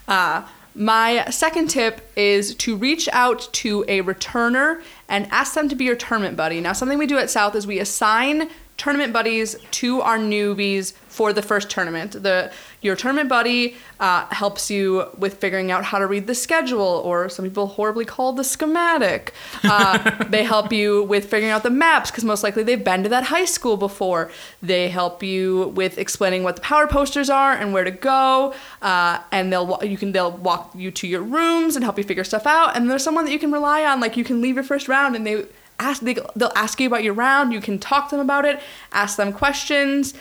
Uh, 0.09 0.47
my 0.75 1.25
second 1.31 1.69
tip 1.69 2.11
is 2.17 2.55
to 2.57 2.77
reach 2.77 3.09
out 3.13 3.49
to 3.53 3.85
a 3.87 4.03
returner 4.03 4.83
and 5.09 5.27
ask 5.31 5.55
them 5.55 5.69
to 5.69 5.75
be 5.77 5.85
your 5.85 5.95
tournament 5.95 6.37
buddy. 6.37 6.61
Now, 6.61 6.73
something 6.73 6.99
we 6.99 7.07
do 7.07 7.17
at 7.17 7.31
South 7.31 7.55
is 7.55 7.67
we 7.67 7.79
assign 7.79 8.51
tournament 8.77 9.13
buddies 9.13 9.57
to 9.71 10.01
our 10.01 10.19
newbies 10.19 10.93
for 11.15 11.33
the 11.33 11.43
first 11.43 11.71
tournament. 11.71 12.11
The 12.11 12.51
your 12.81 12.97
tournament 12.97 13.29
buddy 13.29 13.77
uh, 14.01 14.27
helps 14.27 14.71
you 14.71 15.09
with 15.17 15.39
figuring 15.39 15.71
out 15.71 15.85
how 15.85 15.99
to 15.99 16.07
read 16.07 16.27
the 16.27 16.35
schedule, 16.35 16.81
or 16.81 17.29
some 17.29 17.45
people 17.45 17.69
horribly 17.69 18.05
call 18.05 18.33
the 18.33 18.45
schematic. 18.45 19.33
Uh, 19.63 20.25
they 20.29 20.43
help 20.43 20.73
you 20.73 21.05
with 21.05 21.31
figuring 21.31 21.53
out 21.53 21.63
the 21.63 21.71
maps 21.71 22.11
because 22.11 22.25
most 22.25 22.43
likely 22.43 22.63
they've 22.63 22.85
been 22.85 23.05
to 23.05 23.09
that 23.09 23.25
high 23.25 23.45
school 23.45 23.77
before. 23.77 24.31
They 24.61 24.89
help 24.89 25.23
you 25.23 25.69
with 25.69 25.99
explaining 25.99 26.43
what 26.43 26.57
the 26.57 26.63
power 26.63 26.87
posters 26.87 27.31
are 27.31 27.53
and 27.53 27.73
where 27.73 27.85
to 27.85 27.93
go, 27.93 28.53
uh, 28.83 29.21
and 29.31 29.53
they'll 29.53 29.79
you 29.83 29.97
can 29.97 30.13
they'll 30.13 30.33
walk 30.33 30.73
you 30.75 30.91
to 30.91 31.07
your 31.07 31.23
rooms 31.23 31.77
and 31.77 31.85
help 31.85 31.97
you 31.97 32.05
figure 32.05 32.25
stuff 32.25 32.47
out. 32.47 32.77
And 32.77 32.91
there's 32.91 33.05
someone 33.05 33.25
that 33.25 33.33
you 33.33 33.39
can 33.39 33.53
rely 33.53 33.85
on. 33.85 34.01
Like 34.01 34.17
you 34.17 34.25
can 34.25 34.43
leave 34.43 34.57
your 34.57 34.65
first 34.65 34.89
round 34.89 35.15
and 35.15 35.27
they 35.27 35.47
ask 35.79 36.01
they, 36.03 36.17
they'll 36.37 36.53
ask 36.55 36.81
you 36.81 36.87
about 36.87 37.03
your 37.03 37.15
round. 37.15 37.53
You 37.53 37.61
can 37.61 37.79
talk 37.79 38.09
to 38.11 38.17
them 38.17 38.25
about 38.25 38.45
it, 38.45 38.61
ask 38.93 39.17
them 39.17 39.33
questions. 39.33 40.15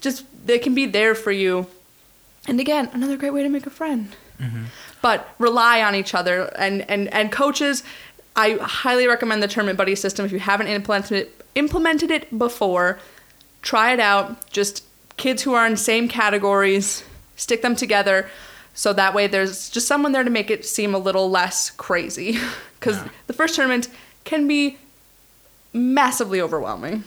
Just 0.00 0.24
they 0.46 0.58
can 0.58 0.74
be 0.74 0.86
there 0.86 1.14
for 1.14 1.32
you. 1.32 1.66
And 2.46 2.60
again, 2.60 2.88
another 2.92 3.16
great 3.16 3.32
way 3.32 3.42
to 3.42 3.48
make 3.48 3.66
a 3.66 3.70
friend. 3.70 4.14
Mm-hmm. 4.40 4.64
But 5.02 5.28
rely 5.38 5.82
on 5.82 5.94
each 5.94 6.14
other 6.14 6.44
and 6.56 6.88
and 6.90 7.08
and 7.12 7.30
coaches. 7.32 7.82
I 8.36 8.52
highly 8.60 9.06
recommend 9.08 9.42
the 9.42 9.48
tournament 9.48 9.76
buddy 9.78 9.96
system 9.96 10.24
if 10.24 10.30
you 10.32 10.38
haven't 10.38 10.68
implemented 10.68 11.16
it, 11.18 11.44
implemented 11.56 12.10
it 12.10 12.38
before. 12.38 12.98
Try 13.62 13.92
it 13.92 14.00
out. 14.00 14.48
Just 14.50 14.84
kids 15.16 15.42
who 15.42 15.54
are 15.54 15.66
in 15.66 15.76
same 15.76 16.08
categories, 16.08 17.02
stick 17.34 17.62
them 17.62 17.74
together, 17.74 18.28
so 18.74 18.92
that 18.92 19.12
way 19.14 19.26
there's 19.26 19.68
just 19.68 19.88
someone 19.88 20.12
there 20.12 20.22
to 20.22 20.30
make 20.30 20.50
it 20.50 20.64
seem 20.64 20.94
a 20.94 20.98
little 20.98 21.28
less 21.30 21.70
crazy. 21.70 22.38
Because 22.78 22.94
Yeah. 22.98 23.08
the 23.26 23.32
first 23.32 23.56
tournament 23.56 23.88
can 24.22 24.46
be 24.46 24.78
massively 25.78 26.40
overwhelming, 26.40 27.04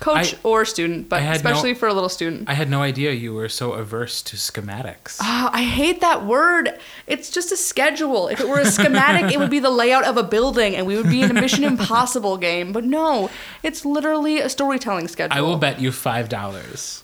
coach 0.00 0.34
I- 0.34 0.38
or 0.42 0.64
student, 0.64 1.08
but 1.08 1.22
had 1.22 1.42
no- 1.44 1.50
especially 1.50 1.74
for 1.74 1.88
a 1.88 1.94
little 1.94 2.08
student. 2.08 2.48
I 2.48 2.54
had 2.54 2.68
no 2.68 2.82
idea 2.82 3.12
you 3.12 3.32
were 3.32 3.48
so 3.48 3.72
averse 3.72 4.22
to 4.22 4.36
schematics. 4.36 5.18
Oh, 5.22 5.50
I 5.52 5.62
hate 5.62 6.00
that 6.00 6.26
word. 6.26 6.78
It's 7.06 7.30
just 7.30 7.52
a 7.52 7.56
schedule. 7.56 8.28
If 8.28 8.40
it 8.40 8.48
were 8.48 8.58
a 8.60 8.66
schematic, 8.66 9.32
it 9.32 9.38
would 9.38 9.50
be 9.50 9.60
the 9.60 9.70
layout 9.70 10.04
of 10.04 10.16
a 10.16 10.22
building 10.22 10.74
and 10.76 10.86
we 10.86 10.96
would 10.96 11.08
be 11.08 11.22
in 11.22 11.30
a 11.30 11.34
Mission 11.34 11.64
Impossible 11.74 12.36
game. 12.36 12.72
But 12.72 12.84
no, 12.84 13.30
it's 13.62 13.84
literally 13.84 14.40
a 14.40 14.48
storytelling 14.48 15.08
schedule. 15.08 15.36
I 15.36 15.40
will 15.40 15.56
bet 15.58 15.80
you 15.80 15.92
five 15.92 16.28
dollars 16.28 17.02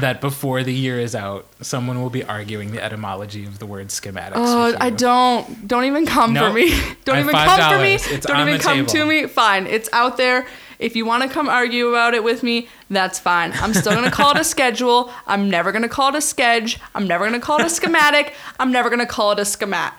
that 0.00 0.20
before 0.20 0.62
the 0.62 0.72
year 0.72 1.00
is 1.00 1.14
out, 1.16 1.46
someone 1.60 2.00
will 2.00 2.10
be 2.10 2.22
arguing 2.24 2.70
the 2.70 2.82
etymology 2.82 3.44
of 3.44 3.58
the 3.58 3.66
word 3.66 3.88
schematics. 3.88 4.32
Oh, 4.36 4.76
I 4.80 4.90
don't. 4.90 5.66
Don't 5.66 5.84
even 5.84 6.06
come 6.06 6.32
Nope. 6.32 6.48
for 6.48 6.54
me. 6.54 6.70
Don't 7.04 7.16
I 7.16 7.20
even 7.20 7.34
come 7.34 7.72
for 7.72 7.78
me. 7.82 7.94
It's 7.94 8.26
don't 8.26 8.36
on 8.36 8.48
even 8.48 8.60
come 8.60 8.76
table. 8.86 8.92
to 8.92 9.06
me. 9.06 9.26
Fine. 9.26 9.66
It's 9.66 9.88
out 9.92 10.16
there. 10.16 10.46
If 10.82 10.96
you 10.96 11.06
want 11.06 11.22
to 11.22 11.28
come 11.28 11.48
argue 11.48 11.88
about 11.88 12.12
it 12.12 12.24
with 12.24 12.42
me, 12.42 12.68
that's 12.90 13.20
fine. 13.20 13.52
I'm 13.52 13.72
still 13.72 13.92
going 13.92 14.04
to 14.04 14.10
call 14.10 14.32
it 14.32 14.40
a 14.40 14.44
schedule. 14.44 15.12
I'm 15.28 15.48
never 15.48 15.70
going 15.70 15.82
to 15.82 15.88
call 15.88 16.08
it 16.08 16.16
a 16.16 16.20
sketch. 16.20 16.80
I'm 16.92 17.06
never 17.06 17.28
going 17.28 17.40
to 17.40 17.44
call 17.44 17.60
it 17.60 17.66
a 17.66 17.70
schematic. 17.70 18.34
I'm 18.58 18.72
never 18.72 18.88
going 18.88 18.98
to 18.98 19.06
call 19.06 19.30
it 19.30 19.38
a 19.38 19.42
schemat. 19.42 19.92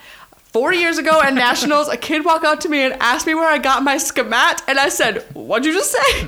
Four 0.53 0.71
years 0.71 0.99
ago 0.99 1.19
at 1.19 1.33
Nationals, 1.33 1.89
a 1.89 1.97
kid 1.97 2.23
walked 2.23 2.45
up 2.45 2.59
to 2.59 2.69
me 2.69 2.81
and 2.81 2.93
asked 3.01 3.25
me 3.25 3.33
where 3.33 3.49
I 3.49 3.57
got 3.57 3.81
my 3.81 3.95
schemat, 3.95 4.61
and 4.67 4.77
I 4.77 4.87
said, 4.87 5.23
What'd 5.33 5.65
you 5.65 5.73
just 5.73 5.91
say? 5.91 6.27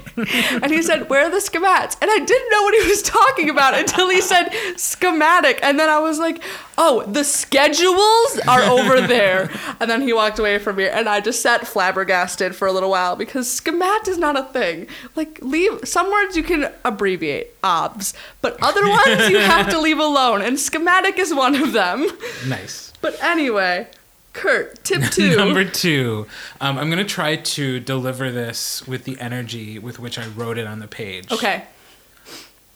And 0.63 0.71
he 0.71 0.81
said, 0.81 1.11
Where 1.11 1.27
are 1.27 1.29
the 1.29 1.39
schemats? 1.39 1.95
And 2.01 2.09
I 2.09 2.17
didn't 2.17 2.49
know 2.49 2.63
what 2.63 2.81
he 2.81 2.89
was 2.89 3.03
talking 3.03 3.51
about 3.51 3.75
until 3.75 4.09
he 4.09 4.21
said 4.21 4.49
schematic. 4.77 5.59
And 5.61 5.79
then 5.79 5.89
I 5.89 5.99
was 5.99 6.17
like, 6.17 6.41
Oh, 6.75 7.03
the 7.03 7.23
schedules 7.23 8.39
are 8.47 8.63
over 8.63 9.05
there. 9.05 9.51
And 9.79 9.91
then 9.91 10.01
he 10.01 10.11
walked 10.11 10.39
away 10.39 10.57
from 10.57 10.77
me, 10.77 10.87
and 10.87 11.07
I 11.07 11.21
just 11.21 11.43
sat 11.43 11.67
flabbergasted 11.67 12.55
for 12.55 12.67
a 12.67 12.71
little 12.71 12.89
while 12.89 13.15
because 13.15 13.47
schemat 13.47 14.07
is 14.07 14.17
not 14.17 14.35
a 14.35 14.43
thing. 14.45 14.87
Like, 15.15 15.37
leave 15.43 15.87
some 15.87 16.11
words 16.11 16.35
you 16.35 16.41
can 16.41 16.71
abbreviate, 16.83 17.49
obs, 17.63 18.15
but 18.41 18.57
other 18.63 18.89
ones 18.89 19.29
you 19.29 19.37
have 19.37 19.69
to 19.69 19.79
leave 19.79 19.99
alone, 19.99 20.41
and 20.41 20.59
schematic 20.59 21.19
is 21.19 21.31
one 21.31 21.53
of 21.53 21.73
them. 21.73 22.07
Nice. 22.47 22.91
But 23.01 23.21
anyway, 23.21 23.87
Kurt, 24.35 24.83
tip 24.83 25.01
two. 25.11 25.35
Number 25.37 25.63
two, 25.65 26.27
um, 26.61 26.77
I'm 26.77 26.89
gonna 26.89 27.03
try 27.05 27.35
to 27.37 27.79
deliver 27.79 28.31
this 28.31 28.85
with 28.87 29.05
the 29.05 29.19
energy 29.19 29.79
with 29.79 29.97
which 29.97 30.19
I 30.19 30.27
wrote 30.27 30.57
it 30.57 30.67
on 30.67 30.79
the 30.79 30.87
page. 30.87 31.31
okay. 31.31 31.63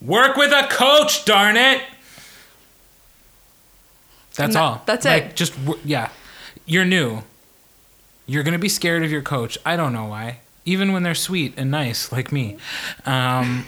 Work 0.02 0.38
with 0.38 0.52
a 0.54 0.65
coach, 0.69 1.26
darn 1.26 1.58
it. 1.58 1.82
That's 4.36 4.54
No, 4.56 4.62
all. 4.62 4.82
that's 4.86 5.04
Like, 5.06 5.24
it. 5.26 5.36
Just 5.36 5.54
yeah, 5.84 6.10
you're 6.65 6.86
new. 6.86 7.24
You're 8.26 8.43
gonna 8.43 8.58
be 8.60 8.69
scared 8.69 9.04
of 9.04 9.12
your 9.12 9.22
coach. 9.22 9.58
I 9.65 9.76
don't 9.76 9.91
know 9.91 10.06
why. 10.06 10.39
Even 10.65 10.93
when 10.93 11.04
they're 11.04 11.15
sweet 11.15 11.54
and 11.58 11.69
nice, 11.72 12.12
like 12.13 12.32
me, 12.32 12.58
um, 13.06 13.65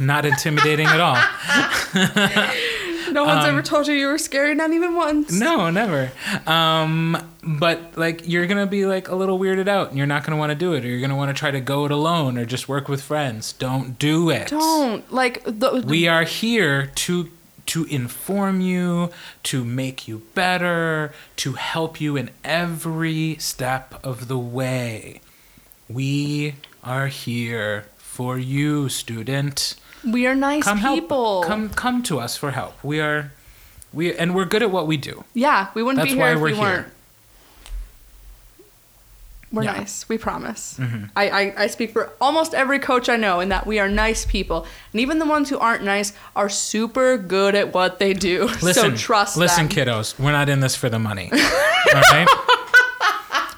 not 0.00 0.26
intimidating 0.26 0.86
at 0.86 1.00
all. 1.00 1.16
No 3.16 3.24
one's 3.24 3.46
ever 3.46 3.62
told 3.62 3.86
you 3.86 3.94
you 3.94 4.08
were 4.08 4.18
scary, 4.18 4.54
not 4.54 4.70
even 4.72 4.94
once. 4.94 5.32
Um, 5.32 5.38
No, 5.38 5.70
never. 5.70 6.12
Um, 6.46 7.16
but 7.42 7.96
like 7.96 8.28
you're 8.28 8.46
gonna 8.46 8.66
be 8.66 8.84
like 8.84 9.08
a 9.08 9.14
little 9.14 9.38
weirded 9.38 9.68
out, 9.68 9.88
and 9.88 9.96
you're 9.98 10.06
not 10.06 10.22
gonna 10.24 10.36
want 10.36 10.50
to 10.50 10.54
do 10.54 10.74
it, 10.74 10.84
or 10.84 10.88
you're 10.88 11.00
gonna 11.00 11.16
want 11.16 11.34
to 11.34 11.38
try 11.38 11.50
to 11.50 11.60
go 11.60 11.86
it 11.86 11.90
alone, 11.90 12.36
or 12.36 12.44
just 12.44 12.68
work 12.68 12.88
with 12.88 13.00
friends. 13.02 13.52
Don't 13.54 13.98
do 13.98 14.28
it. 14.30 14.48
Don't. 14.48 15.10
Like, 15.10 15.42
the, 15.44 15.82
We 15.86 16.06
are 16.06 16.24
here 16.24 16.90
to 17.06 17.30
to 17.66 17.84
inform 17.86 18.60
you, 18.60 19.10
to 19.44 19.64
make 19.64 20.06
you 20.06 20.22
better, 20.34 21.12
to 21.36 21.54
help 21.54 22.00
you 22.00 22.16
in 22.16 22.30
every 22.44 23.36
step 23.40 23.98
of 24.04 24.28
the 24.28 24.38
way. 24.38 25.20
We 25.88 26.54
are 26.84 27.08
here 27.08 27.86
for 27.96 28.38
you, 28.38 28.88
student. 28.88 29.74
We 30.06 30.26
are 30.26 30.34
nice 30.34 30.64
Come 30.64 30.78
people. 30.80 31.42
help. 31.42 31.46
Come 31.46 31.68
come 31.70 32.02
to 32.04 32.18
us 32.20 32.36
for 32.36 32.52
help. 32.52 32.82
We 32.82 33.00
are 33.00 33.32
we 33.92 34.14
and 34.16 34.34
we're 34.34 34.44
good 34.44 34.62
at 34.62 34.70
what 34.70 34.86
we 34.86 34.96
do. 34.96 35.24
Yeah, 35.34 35.68
we 35.74 35.82
wouldn't 35.82 35.98
That's 36.02 36.12
be 36.14 36.18
here 36.18 36.32
if 36.34 36.40
we 36.40 36.52
here. 36.54 36.60
weren't. 36.62 36.86
We're 39.52 39.62
Yeah. 39.62 39.70
Mm-hmm. 39.70 39.80
nice. 39.80 40.08
We 40.08 40.18
promise. 40.18 40.78
I, 41.14 41.28
I, 41.30 41.54
I 41.56 41.66
speak 41.68 41.92
for 41.92 42.10
almost 42.20 42.52
every 42.52 42.80
coach 42.80 43.08
I 43.08 43.16
know 43.16 43.38
in 43.40 43.48
that 43.50 43.64
we 43.66 43.78
are 43.78 43.88
nice 43.88 44.26
people. 44.26 44.66
And 44.92 45.00
even 45.00 45.18
the 45.20 45.24
ones 45.24 45.48
who 45.48 45.58
aren't 45.58 45.84
nice 45.84 46.12
are 46.34 46.48
super 46.48 47.16
good 47.16 47.54
at 47.54 47.72
what 47.72 47.98
they 48.00 48.12
do. 48.12 48.44
Listen, 48.62 48.72
so 48.74 48.96
trust 48.96 49.36
listen, 49.36 49.68
them. 49.68 49.76
kiddos. 49.86 50.18
We're 50.18 50.32
not 50.32 50.48
in 50.48 50.60
this 50.60 50.74
for 50.74 50.88
the 50.88 50.98
money. 50.98 51.30
all 51.32 51.38
right. 51.38 52.26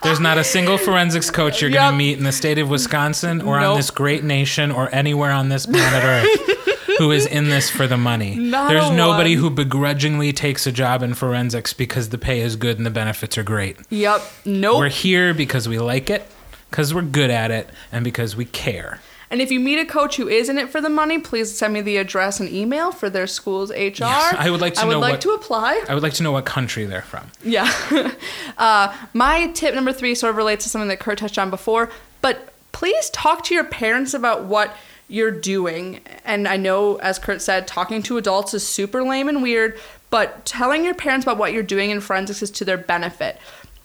There's 0.08 0.20
not 0.20 0.38
a 0.38 0.44
single 0.44 0.78
forensics 0.78 1.30
coach 1.30 1.60
you're 1.60 1.70
going 1.70 1.92
to 1.92 1.96
meet 1.96 2.16
in 2.16 2.24
the 2.24 2.32
state 2.32 2.56
of 2.56 2.70
Wisconsin 2.70 3.42
or 3.42 3.58
on 3.58 3.76
this 3.76 3.90
great 3.90 4.24
nation 4.24 4.70
or 4.70 4.88
anywhere 4.94 5.30
on 5.30 5.50
this 5.50 5.66
planet 5.66 6.02
Earth 6.02 6.96
who 6.98 7.10
is 7.10 7.26
in 7.26 7.50
this 7.50 7.68
for 7.68 7.86
the 7.86 7.98
money. 7.98 8.34
Not 8.38 8.70
There's 8.70 8.90
nobody 8.90 9.36
one. 9.36 9.42
who 9.42 9.50
begrudgingly 9.50 10.32
takes 10.32 10.66
a 10.66 10.72
job 10.72 11.02
in 11.02 11.12
forensics 11.12 11.74
because 11.74 12.08
the 12.08 12.16
pay 12.16 12.40
is 12.40 12.56
good 12.56 12.78
and 12.78 12.86
the 12.86 12.90
benefits 12.90 13.36
are 13.36 13.42
great. 13.42 13.76
Yep. 13.90 14.22
Nope. 14.46 14.78
We're 14.78 14.88
here 14.88 15.34
because 15.34 15.68
we 15.68 15.78
like 15.78 16.08
it, 16.08 16.26
because 16.70 16.94
we're 16.94 17.02
good 17.02 17.30
at 17.30 17.50
it, 17.50 17.68
and 17.92 18.02
because 18.02 18.34
we 18.34 18.46
care. 18.46 19.00
And 19.30 19.42
if 19.42 19.50
you 19.50 19.60
meet 19.60 19.78
a 19.78 19.84
coach 19.84 20.16
who 20.16 20.26
is 20.28 20.48
in 20.48 20.56
it 20.58 20.70
for 20.70 20.80
the 20.80 20.88
money, 20.88 21.18
please 21.18 21.56
send 21.56 21.74
me 21.74 21.80
the 21.82 21.98
address 21.98 22.40
and 22.40 22.48
email 22.48 22.92
for 22.92 23.10
their 23.10 23.26
school's 23.26 23.70
HR. 23.70 23.74
Yes, 24.04 24.34
I 24.38 24.48
would 24.50 24.60
like 24.60 24.74
to 24.74 24.80
I 24.80 24.84
would 24.86 24.94
know 24.94 25.00
like 25.00 25.12
what- 25.12 25.20
to 25.22 25.30
apply. 25.32 25.84
I 25.88 25.94
would 25.94 26.02
like 26.02 26.14
to 26.14 26.22
know 26.22 26.32
what 26.32 26.46
country 26.46 26.86
they're 26.86 27.02
from. 27.02 27.30
Yeah. 27.42 27.70
uh, 28.58 28.96
my 29.12 29.48
tip 29.48 29.74
number 29.74 29.92
three 29.92 30.14
sort 30.14 30.30
of 30.30 30.36
relates 30.36 30.64
to 30.64 30.70
something 30.70 30.88
that 30.88 31.00
Kurt 31.00 31.18
touched 31.18 31.38
on 31.38 31.50
before, 31.50 31.90
but 32.22 32.52
please 32.72 33.10
talk 33.10 33.44
to 33.44 33.54
your 33.54 33.64
parents 33.64 34.14
about 34.14 34.44
what 34.44 34.74
you're 35.08 35.30
doing. 35.30 36.00
And 36.24 36.46
I 36.48 36.56
know, 36.56 36.96
as 36.96 37.18
Kurt 37.18 37.42
said, 37.42 37.66
talking 37.66 38.02
to 38.04 38.16
adults 38.18 38.54
is 38.54 38.66
super 38.66 39.02
lame 39.02 39.28
and 39.28 39.42
weird, 39.42 39.78
but 40.10 40.44
telling 40.46 40.84
your 40.84 40.94
parents 40.94 41.24
about 41.24 41.36
what 41.38 41.52
you're 41.52 41.62
doing 41.62 41.90
in 41.90 42.00
forensics 42.00 42.42
is 42.42 42.50
to 42.52 42.64
their 42.64 42.78
benefit 42.78 43.38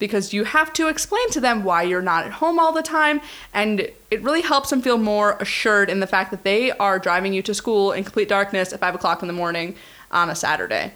because 0.04 0.34
you 0.34 0.44
have 0.44 0.74
to 0.74 0.90
explain 0.90 1.30
to 1.30 1.40
them 1.40 1.64
why 1.64 1.82
you're 1.82 2.02
not 2.02 2.26
at 2.26 2.34
home 2.34 2.60
all 2.60 2.74
the 2.74 2.84
time 2.84 3.22
and 3.54 3.80
it 4.12 4.22
really 4.22 4.42
helps 4.42 4.70
them 4.70 4.82
feel 4.82 4.98
more 4.98 5.38
assured 5.40 5.90
in 5.90 6.02
the 6.02 6.08
fact 6.08 6.30
that 6.30 6.44
they 6.44 6.72
are 6.72 7.00
driving 7.00 7.34
you 7.34 7.42
to 7.42 7.54
school 7.54 7.94
in 7.94 8.04
complete 8.04 8.28
darkness 8.28 8.74
at 8.74 8.82
5 8.82 8.96
o'clock 8.96 9.22
in 9.22 9.28
the 9.28 9.34
morning 9.34 9.76
on 10.12 10.30
a 10.30 10.36
saturday 10.36 10.92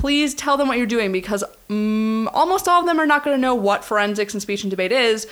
please 0.00 0.34
tell 0.34 0.56
them 0.56 0.66
what 0.66 0.78
you're 0.78 0.86
doing 0.86 1.12
because 1.12 1.44
mm, 1.68 2.26
almost 2.32 2.66
all 2.66 2.80
of 2.80 2.86
them 2.86 2.98
are 2.98 3.04
not 3.06 3.22
going 3.22 3.36
to 3.36 3.40
know 3.40 3.54
what 3.54 3.84
forensics 3.84 4.32
and 4.32 4.40
speech 4.40 4.64
and 4.64 4.70
debate 4.70 4.92
is. 4.92 5.26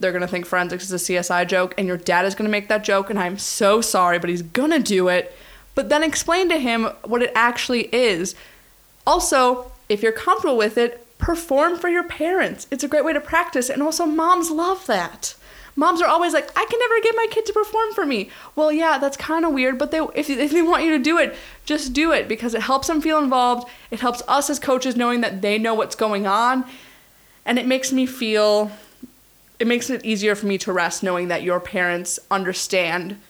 They're 0.00 0.12
going 0.12 0.22
to 0.22 0.28
think 0.28 0.46
forensics 0.46 0.90
is 0.90 0.92
a 0.92 1.12
CSI 1.12 1.46
joke, 1.46 1.74
and 1.76 1.86
your 1.86 1.98
dad 1.98 2.24
is 2.24 2.34
going 2.34 2.48
to 2.48 2.50
make 2.50 2.68
that 2.68 2.84
joke, 2.84 3.10
and 3.10 3.18
I'm 3.18 3.36
so 3.36 3.82
sorry, 3.82 4.18
but 4.18 4.30
he's 4.30 4.40
going 4.40 4.70
to 4.70 4.78
do 4.78 5.08
it. 5.08 5.36
But 5.74 5.90
then 5.90 6.02
explain 6.02 6.48
to 6.48 6.58
him 6.58 6.84
what 7.04 7.22
it 7.22 7.32
actually 7.34 7.94
is. 7.94 8.34
Also, 9.06 9.70
if 9.90 10.02
you're 10.02 10.12
comfortable 10.12 10.56
with 10.56 10.78
it, 10.78 11.06
perform 11.18 11.76
for 11.76 11.88
your 11.88 12.04
parents. 12.04 12.66
It's 12.70 12.84
a 12.84 12.88
great 12.88 13.04
way 13.04 13.12
to 13.12 13.20
practice, 13.20 13.68
and 13.68 13.82
also, 13.82 14.06
moms 14.06 14.50
love 14.50 14.86
that. 14.86 15.34
Moms 15.78 16.02
are 16.02 16.08
always 16.08 16.32
like, 16.32 16.50
I 16.58 16.66
can 16.68 16.80
never 16.80 17.00
get 17.02 17.14
my 17.14 17.28
kid 17.30 17.46
to 17.46 17.52
perform 17.52 17.92
for 17.94 18.04
me. 18.04 18.30
Well, 18.56 18.72
yeah, 18.72 18.98
that's 18.98 19.16
kind 19.16 19.44
of 19.44 19.52
weird, 19.52 19.78
but 19.78 19.92
they, 19.92 20.00
if, 20.16 20.28
if 20.28 20.50
they 20.50 20.60
want 20.60 20.82
you 20.82 20.90
to 20.90 20.98
do 20.98 21.18
it, 21.18 21.36
just 21.66 21.92
do 21.92 22.10
it 22.10 22.26
because 22.26 22.52
it 22.52 22.62
helps 22.62 22.88
them 22.88 23.00
feel 23.00 23.18
involved. 23.18 23.68
It 23.92 24.00
helps 24.00 24.20
us 24.26 24.50
as 24.50 24.58
coaches 24.58 24.96
knowing 24.96 25.20
that 25.20 25.40
they 25.40 25.56
know 25.56 25.74
what's 25.74 25.94
going 25.94 26.26
on. 26.26 26.64
And 27.46 27.60
it 27.60 27.66
makes 27.66 27.92
me 27.92 28.06
feel, 28.06 28.72
it 29.60 29.68
makes 29.68 29.88
it 29.88 30.04
easier 30.04 30.34
for 30.34 30.46
me 30.46 30.58
to 30.58 30.72
rest 30.72 31.04
knowing 31.04 31.28
that 31.28 31.44
your 31.44 31.60
parents 31.60 32.18
understand 32.28 33.20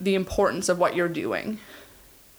the 0.00 0.14
importance 0.14 0.68
of 0.68 0.78
what 0.78 0.94
you're 0.94 1.08
doing. 1.08 1.58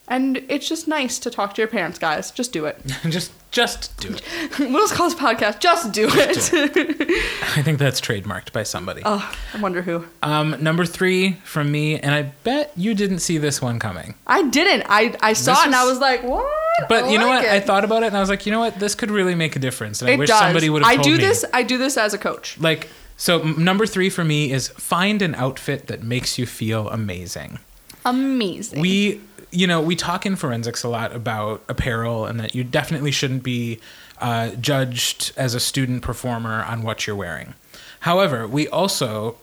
And 0.09 0.37
it's 0.47 0.69
just 0.69 0.87
nice 0.87 1.19
to 1.19 1.29
talk 1.29 1.53
to 1.55 1.61
your 1.61 1.67
parents, 1.67 1.99
guys. 1.99 2.31
Just 2.31 2.53
do 2.53 2.65
it. 2.65 2.79
just 3.09 3.31
just 3.51 3.97
do 3.99 4.09
it. 4.13 4.21
we'll 4.59 4.79
just 4.87 4.93
call 4.93 5.09
this 5.09 5.17
podcast 5.17 5.59
Just 5.59 5.91
Do 5.91 6.07
It. 6.11 6.37
I 7.57 7.61
think 7.61 7.79
that's 7.79 7.99
trademarked 7.99 8.51
by 8.51 8.63
somebody. 8.63 9.01
oh, 9.05 9.33
I 9.53 9.59
wonder 9.59 9.81
who. 9.81 10.05
Um, 10.21 10.61
number 10.61 10.85
three 10.85 11.33
from 11.43 11.71
me, 11.71 11.97
and 11.99 12.13
I 12.13 12.23
bet 12.43 12.71
you 12.75 12.93
didn't 12.93 13.19
see 13.19 13.37
this 13.37 13.61
one 13.61 13.79
coming. 13.79 14.15
I 14.27 14.43
didn't. 14.43 14.83
I, 14.89 15.15
I 15.21 15.33
saw 15.33 15.53
This 15.53 15.61
it 15.63 15.65
and 15.67 15.75
I 15.75 15.85
was 15.85 15.99
like, 15.99 16.23
what? 16.23 16.45
But 16.87 17.05
I 17.05 17.09
you 17.09 17.17
know 17.17 17.27
like 17.27 17.43
what? 17.43 17.51
I 17.51 17.59
thought 17.59 17.83
about 17.83 18.03
it 18.03 18.07
and 18.07 18.17
I 18.17 18.19
was 18.19 18.29
like, 18.29 18.45
you 18.45 18.51
know 18.51 18.59
what? 18.59 18.79
This 18.79 18.95
could 18.95 19.09
really 19.09 19.33
make 19.33 19.55
a 19.55 19.59
difference. 19.59 20.01
And 20.01 20.09
I 20.11 20.13
it 20.13 20.19
wish 20.19 20.29
does. 20.29 20.39
somebody 20.39 20.69
would 20.69 20.83
have 20.83 20.99
I 20.99 21.01
do 21.01 21.13
me. 21.13 21.17
this. 21.17 21.43
I 21.53 21.63
do 21.63 21.77
this 21.77 21.97
as 21.97 22.13
a 22.13 22.17
coach. 22.17 22.57
Like, 22.59 22.89
so 23.15 23.41
m- 23.41 23.63
number 23.63 23.85
three 23.87 24.09
for 24.11 24.23
me 24.23 24.51
is 24.51 24.67
find 24.69 25.21
an 25.23 25.33
outfit 25.35 25.87
that 25.87 26.03
makes 26.03 26.37
you 26.37 26.45
feel 26.45 26.89
amazing. 26.89 27.59
Amazing. 28.05 28.79
We, 28.81 29.21
you 29.57 29.65
know, 29.65 29.81
we 29.81 29.95
talk 29.95 30.23
in 30.23 30.35
forensics 30.35 30.83
a 30.83 30.87
lot 30.87 31.15
about 31.15 31.63
apparel 31.67 32.27
and 32.27 32.39
that 32.39 32.53
you 32.53 32.63
definitely 32.63 33.09
shouldn't 33.09 33.41
be 33.41 33.79
uh, 34.21 34.51
judged 34.51 35.31
as 35.35 35.55
a 35.55 35.59
student 35.59 36.03
performer 36.03 36.63
on 36.63 36.83
what 36.83 37.07
you're 37.07 37.15
wearing. 37.15 37.55
However, 38.01 38.47
we 38.47 38.67
also 38.67 39.35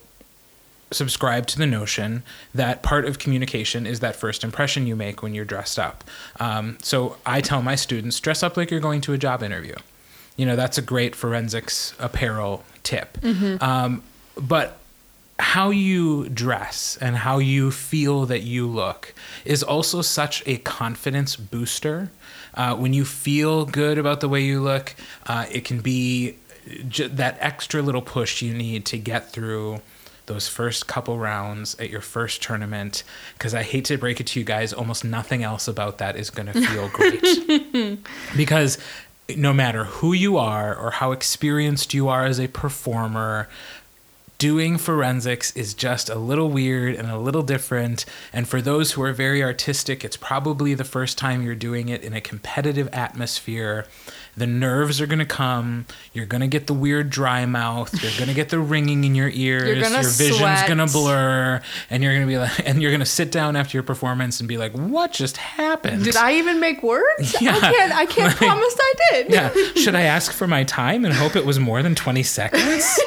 subscribe 0.92 1.48
to 1.48 1.58
the 1.58 1.66
notion 1.66 2.22
that 2.54 2.80
part 2.80 3.06
of 3.06 3.18
communication 3.18 3.88
is 3.88 3.98
that 3.98 4.14
first 4.14 4.44
impression 4.44 4.86
you 4.86 4.94
make 4.94 5.20
when 5.20 5.34
you're 5.34 5.44
dressed 5.44 5.80
up. 5.80 6.04
Um, 6.38 6.78
so 6.80 7.16
I 7.26 7.40
tell 7.40 7.60
my 7.60 7.74
students, 7.74 8.20
dress 8.20 8.44
up 8.44 8.56
like 8.56 8.70
you're 8.70 8.78
going 8.78 9.00
to 9.00 9.14
a 9.14 9.18
job 9.18 9.42
interview. 9.42 9.74
You 10.36 10.46
know, 10.46 10.54
that's 10.54 10.78
a 10.78 10.82
great 10.82 11.16
forensics 11.16 11.92
apparel 11.98 12.62
tip. 12.84 13.18
Um, 13.60 14.04
but 14.36 14.78
how 15.38 15.70
you 15.70 16.28
dress 16.28 16.96
and 17.00 17.16
how 17.16 17.38
you 17.38 17.70
feel 17.70 18.24
that 18.26 18.42
you 18.42 18.66
look 18.68 19.12
is 19.44 19.62
also 19.62 20.00
such 20.00 20.42
a 20.46 20.58
confidence 20.58 21.34
booster. 21.36 22.10
Uh, 22.54 22.74
when 22.76 22.92
you 22.92 23.04
feel 23.04 23.64
good 23.64 23.98
about 23.98 24.20
the 24.20 24.28
way 24.28 24.40
you 24.40 24.60
look, 24.60 24.94
uh, 25.26 25.44
it 25.50 25.64
can 25.64 25.80
be 25.80 26.36
j- 26.88 27.08
that 27.08 27.36
extra 27.40 27.82
little 27.82 28.02
push 28.02 28.42
you 28.42 28.54
need 28.54 28.84
to 28.86 28.96
get 28.96 29.30
through 29.32 29.80
those 30.26 30.48
first 30.48 30.86
couple 30.86 31.18
rounds 31.18 31.74
at 31.80 31.90
your 31.90 32.00
first 32.00 32.42
tournament. 32.42 33.02
Because 33.36 33.54
I 33.54 33.62
hate 33.64 33.84
to 33.86 33.98
break 33.98 34.20
it 34.20 34.28
to 34.28 34.38
you 34.40 34.44
guys, 34.46 34.72
almost 34.72 35.04
nothing 35.04 35.42
else 35.42 35.66
about 35.68 35.98
that 35.98 36.16
is 36.16 36.30
going 36.30 36.46
to 36.52 36.60
feel 36.66 36.88
great. 36.92 37.98
because 38.36 38.78
no 39.36 39.52
matter 39.52 39.84
who 39.84 40.12
you 40.12 40.36
are 40.36 40.74
or 40.76 40.92
how 40.92 41.12
experienced 41.12 41.92
you 41.92 42.08
are 42.08 42.24
as 42.24 42.38
a 42.38 42.46
performer, 42.46 43.48
doing 44.44 44.76
forensics 44.76 45.56
is 45.56 45.72
just 45.72 46.10
a 46.10 46.14
little 46.14 46.50
weird 46.50 46.94
and 46.94 47.08
a 47.08 47.16
little 47.16 47.42
different. 47.42 48.04
And 48.30 48.46
for 48.46 48.60
those 48.60 48.92
who 48.92 49.02
are 49.02 49.14
very 49.14 49.42
artistic, 49.42 50.04
it's 50.04 50.18
probably 50.18 50.74
the 50.74 50.84
first 50.84 51.16
time 51.16 51.40
you're 51.40 51.54
doing 51.54 51.88
it 51.88 52.02
in 52.02 52.12
a 52.12 52.20
competitive 52.20 52.90
atmosphere. 52.92 53.86
The 54.36 54.46
nerves 54.46 55.00
are 55.00 55.06
going 55.06 55.20
to 55.20 55.24
come. 55.24 55.86
You're 56.12 56.26
going 56.26 56.40
to 56.40 56.46
get 56.48 56.66
the 56.66 56.74
weird 56.74 57.10
dry 57.10 57.46
mouth. 57.46 57.92
You're 58.02 58.12
going 58.16 58.28
to 58.28 58.34
get 58.34 58.48
the 58.48 58.58
ringing 58.74 59.04
in 59.04 59.14
your 59.14 59.28
ears. 59.28 59.80
gonna 59.82 60.02
your 60.02 60.10
vision's 60.10 60.38
sweat. 60.38 60.66
going 60.66 60.78
to 60.84 60.92
blur. 60.92 61.62
And 61.90 62.02
you're 62.02 62.12
going 62.14 62.26
to 62.26 62.30
be 62.32 62.38
like, 62.38 62.50
and 62.68 62.82
you're 62.82 62.90
to 62.98 63.06
sit 63.06 63.30
down 63.30 63.54
after 63.56 63.76
your 63.76 63.82
performance 63.84 64.40
and 64.40 64.48
be 64.48 64.56
like, 64.56 64.72
what 64.72 65.12
just 65.12 65.36
happened? 65.36 66.04
Did 66.04 66.16
I 66.16 66.34
even 66.34 66.58
make 66.60 66.82
words? 66.82 67.40
Yeah. 67.40 67.54
I 67.56 67.60
can't. 67.60 67.92
I 67.94 68.06
can't 68.06 68.24
Like- 68.40 68.48
promise 68.48 68.76
I 68.80 68.94
did. 69.10 69.30
yeah 69.30 69.52
should 69.76 69.94
i 69.94 70.02
ask 70.02 70.32
for 70.32 70.46
my 70.46 70.64
time 70.64 71.04
and 71.04 71.12
hope 71.14 71.36
it 71.36 71.44
was 71.44 71.58
more 71.58 71.82
than 71.82 71.94
20 71.94 72.22
seconds 72.22 72.98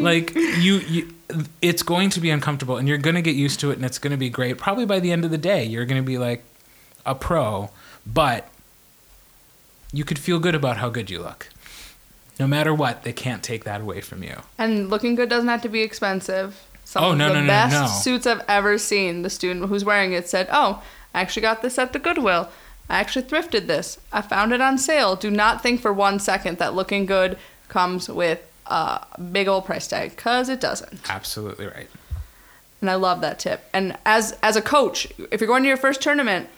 like 0.00 0.34
you, 0.34 0.76
you 0.88 1.14
it's 1.60 1.82
going 1.82 2.10
to 2.10 2.20
be 2.20 2.30
uncomfortable 2.30 2.76
and 2.76 2.86
you're 2.88 2.98
going 2.98 3.14
to 3.16 3.22
get 3.22 3.34
used 3.36 3.60
to 3.60 3.70
it 3.70 3.76
and 3.76 3.84
it's 3.84 3.98
going 3.98 4.10
to 4.12 4.16
be 4.16 4.30
great 4.30 4.58
probably 4.58 4.86
by 4.86 5.00
the 5.00 5.10
end 5.12 5.24
of 5.24 5.30
the 5.30 5.38
day 5.38 5.64
you're 5.64 5.84
going 5.84 6.00
to 6.00 6.06
be 6.06 6.18
like 6.18 6.42
a 7.06 7.14
pro 7.14 7.70
but 8.06 8.48
you 9.92 10.04
could 10.04 10.18
feel 10.18 10.38
good 10.38 10.54
about 10.54 10.76
how 10.78 10.88
good 10.88 11.10
you 11.10 11.20
look 11.20 11.48
no 12.38 12.46
matter 12.46 12.72
what 12.72 13.02
they 13.02 13.12
can't 13.12 13.42
take 13.42 13.64
that 13.64 13.80
away 13.80 14.00
from 14.00 14.22
you 14.22 14.36
And 14.58 14.88
looking 14.88 15.14
good 15.14 15.28
doesn't 15.28 15.48
have 15.48 15.62
to 15.62 15.68
be 15.68 15.82
expensive. 15.82 16.58
Some 16.84 17.04
Oh, 17.04 17.10
of 17.12 17.18
no, 17.18 17.28
the 17.28 17.34
no, 17.34 17.40
no, 17.42 17.46
best 17.46 17.72
no. 17.74 17.86
suits 17.86 18.26
I've 18.26 18.42
ever 18.48 18.78
seen. 18.78 19.22
The 19.22 19.30
student 19.30 19.66
who's 19.68 19.84
wearing 19.84 20.12
it 20.12 20.28
said, 20.28 20.48
"Oh, 20.50 20.82
I 21.14 21.20
actually 21.20 21.42
got 21.42 21.62
this 21.62 21.78
at 21.78 21.92
the 21.92 21.98
Goodwill. 22.00 22.48
I 22.88 22.98
actually 22.98 23.26
thrifted 23.26 23.66
this. 23.68 23.98
I 24.12 24.22
found 24.22 24.52
it 24.52 24.60
on 24.60 24.76
sale." 24.78 25.14
Do 25.16 25.30
not 25.30 25.62
think 25.62 25.80
for 25.80 25.92
one 25.92 26.18
second 26.18 26.58
that 26.58 26.74
looking 26.74 27.06
good 27.06 27.38
comes 27.68 28.08
with 28.08 28.40
a 28.66 29.06
big 29.30 29.46
old 29.46 29.66
price 29.66 29.86
tag, 29.86 30.16
cause 30.16 30.48
it 30.48 30.60
doesn't. 30.60 31.08
absolutely 31.10 31.66
right 31.66 31.88
And 32.80 32.90
I 32.90 32.94
love 32.96 33.20
that 33.20 33.38
tip. 33.38 33.60
And 33.72 33.96
as 34.04 34.36
as 34.42 34.56
a 34.56 34.62
coach, 34.62 35.06
if 35.30 35.40
you're 35.40 35.46
going 35.48 35.62
to 35.62 35.68
your 35.68 35.76
first 35.76 36.00
tournament, 36.00 36.48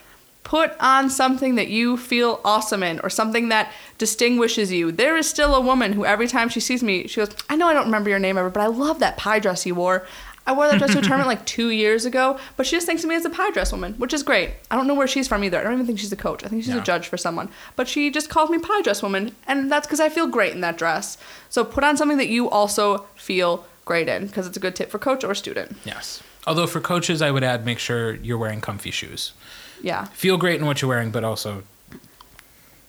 put 0.44 0.72
on 0.80 1.08
something 1.08 1.54
that 1.54 1.68
you 1.68 1.96
feel 1.96 2.40
awesome 2.44 2.82
in 2.82 2.98
or 3.00 3.08
something 3.10 3.48
that 3.50 3.72
distinguishes 3.98 4.72
you. 4.72 4.90
There 4.92 5.16
is 5.16 5.28
still 5.28 5.54
a 5.54 5.60
woman 5.60 5.92
who 5.92 6.04
every 6.04 6.26
time 6.28 6.48
she 6.48 6.60
sees 6.60 6.82
me, 6.82 7.06
she 7.06 7.20
goes, 7.20 7.30
"I 7.48 7.56
know 7.56 7.68
I 7.68 7.72
don't 7.72 7.84
remember 7.86 8.10
your 8.10 8.18
name 8.18 8.36
ever, 8.36 8.50
but 8.50 8.60
I 8.62 8.66
love 8.66 8.98
that 8.98 9.16
pie 9.16 9.38
dress 9.38 9.64
you 9.66 9.74
wore." 9.74 10.06
I 10.44 10.52
wore 10.52 10.66
that 10.66 10.78
dress 10.78 10.90
to 10.94 10.98
a 10.98 11.02
tournament 11.02 11.28
like 11.28 11.46
two 11.46 11.68
years 11.70 12.04
ago, 12.04 12.36
but 12.56 12.66
she 12.66 12.74
just 12.74 12.84
thinks 12.84 13.04
of 13.04 13.08
me 13.08 13.14
as 13.14 13.24
a 13.24 13.30
pie 13.30 13.52
dress 13.52 13.70
woman, 13.70 13.94
which 13.98 14.12
is 14.12 14.24
great. 14.24 14.50
I 14.72 14.74
don't 14.76 14.88
know 14.88 14.94
where 14.94 15.06
she's 15.06 15.28
from 15.28 15.44
either. 15.44 15.60
I 15.60 15.62
don't 15.62 15.74
even 15.74 15.86
think 15.86 16.00
she's 16.00 16.10
a 16.10 16.16
coach. 16.16 16.42
I 16.44 16.48
think 16.48 16.64
she's 16.64 16.74
Yeah. 16.74 16.80
a 16.80 16.84
judge 16.84 17.06
for 17.06 17.16
someone. 17.16 17.48
But 17.76 17.86
she 17.86 18.10
just 18.10 18.28
calls 18.28 18.50
me 18.50 18.58
pie 18.58 18.82
dress 18.82 19.04
woman, 19.04 19.36
and 19.46 19.70
that's 19.70 19.86
because 19.86 20.00
I 20.00 20.08
feel 20.08 20.26
great 20.26 20.52
in 20.52 20.60
that 20.62 20.76
dress. 20.76 21.16
So 21.48 21.62
put 21.64 21.84
on 21.84 21.96
something 21.96 22.18
that 22.18 22.26
you 22.26 22.50
also 22.50 23.06
feel 23.14 23.64
great 23.84 24.08
in, 24.08 24.26
because 24.26 24.48
it's 24.48 24.56
a 24.56 24.60
good 24.60 24.74
tip 24.74 24.90
for 24.90 24.98
coach 24.98 25.22
or 25.22 25.32
student. 25.36 25.76
yes 25.84 26.20
although 26.44 26.66
for 26.66 26.80
coaches 26.80 27.22
i 27.22 27.30
would 27.30 27.44
add 27.44 27.64
make 27.64 27.78
sure 27.78 28.14
you're 28.16 28.36
wearing 28.38 28.60
comfy 28.60 28.90
shoes 28.90 29.32
Yeah. 29.82 30.04
feel 30.06 30.36
great 30.38 30.60
in 30.60 30.66
what 30.66 30.80
you're 30.80 30.88
wearing, 30.88 31.10
but 31.10 31.24
also 31.24 31.64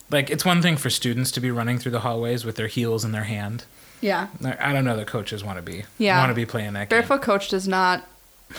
like 0.09 0.29
it's 0.29 0.45
one 0.45 0.61
thing 0.61 0.77
for 0.77 0.89
students 0.89 1.31
to 1.31 1.39
be 1.39 1.51
running 1.51 1.79
through 1.79 1.91
the 1.93 2.01
hallways 2.01 2.45
with 2.45 2.55
their 2.55 2.67
heels 2.67 3.03
in 3.03 3.11
their 3.11 3.23
hand. 3.23 3.65
Yeah. 4.01 4.27
I 4.59 4.73
don't 4.73 4.85
know 4.85 4.97
that 4.97 5.07
coaches 5.07 5.43
want 5.43 5.57
to 5.57 5.61
be 5.61 5.85
Yeah. 5.97 6.19
want 6.19 6.29
to 6.29 6.35
be 6.35 6.45
playing 6.45 6.73
that 6.73 6.89
game. 6.89 6.99
Barefoot 6.99 7.21
coach 7.21 7.49
does 7.49 7.67
not 7.67 8.07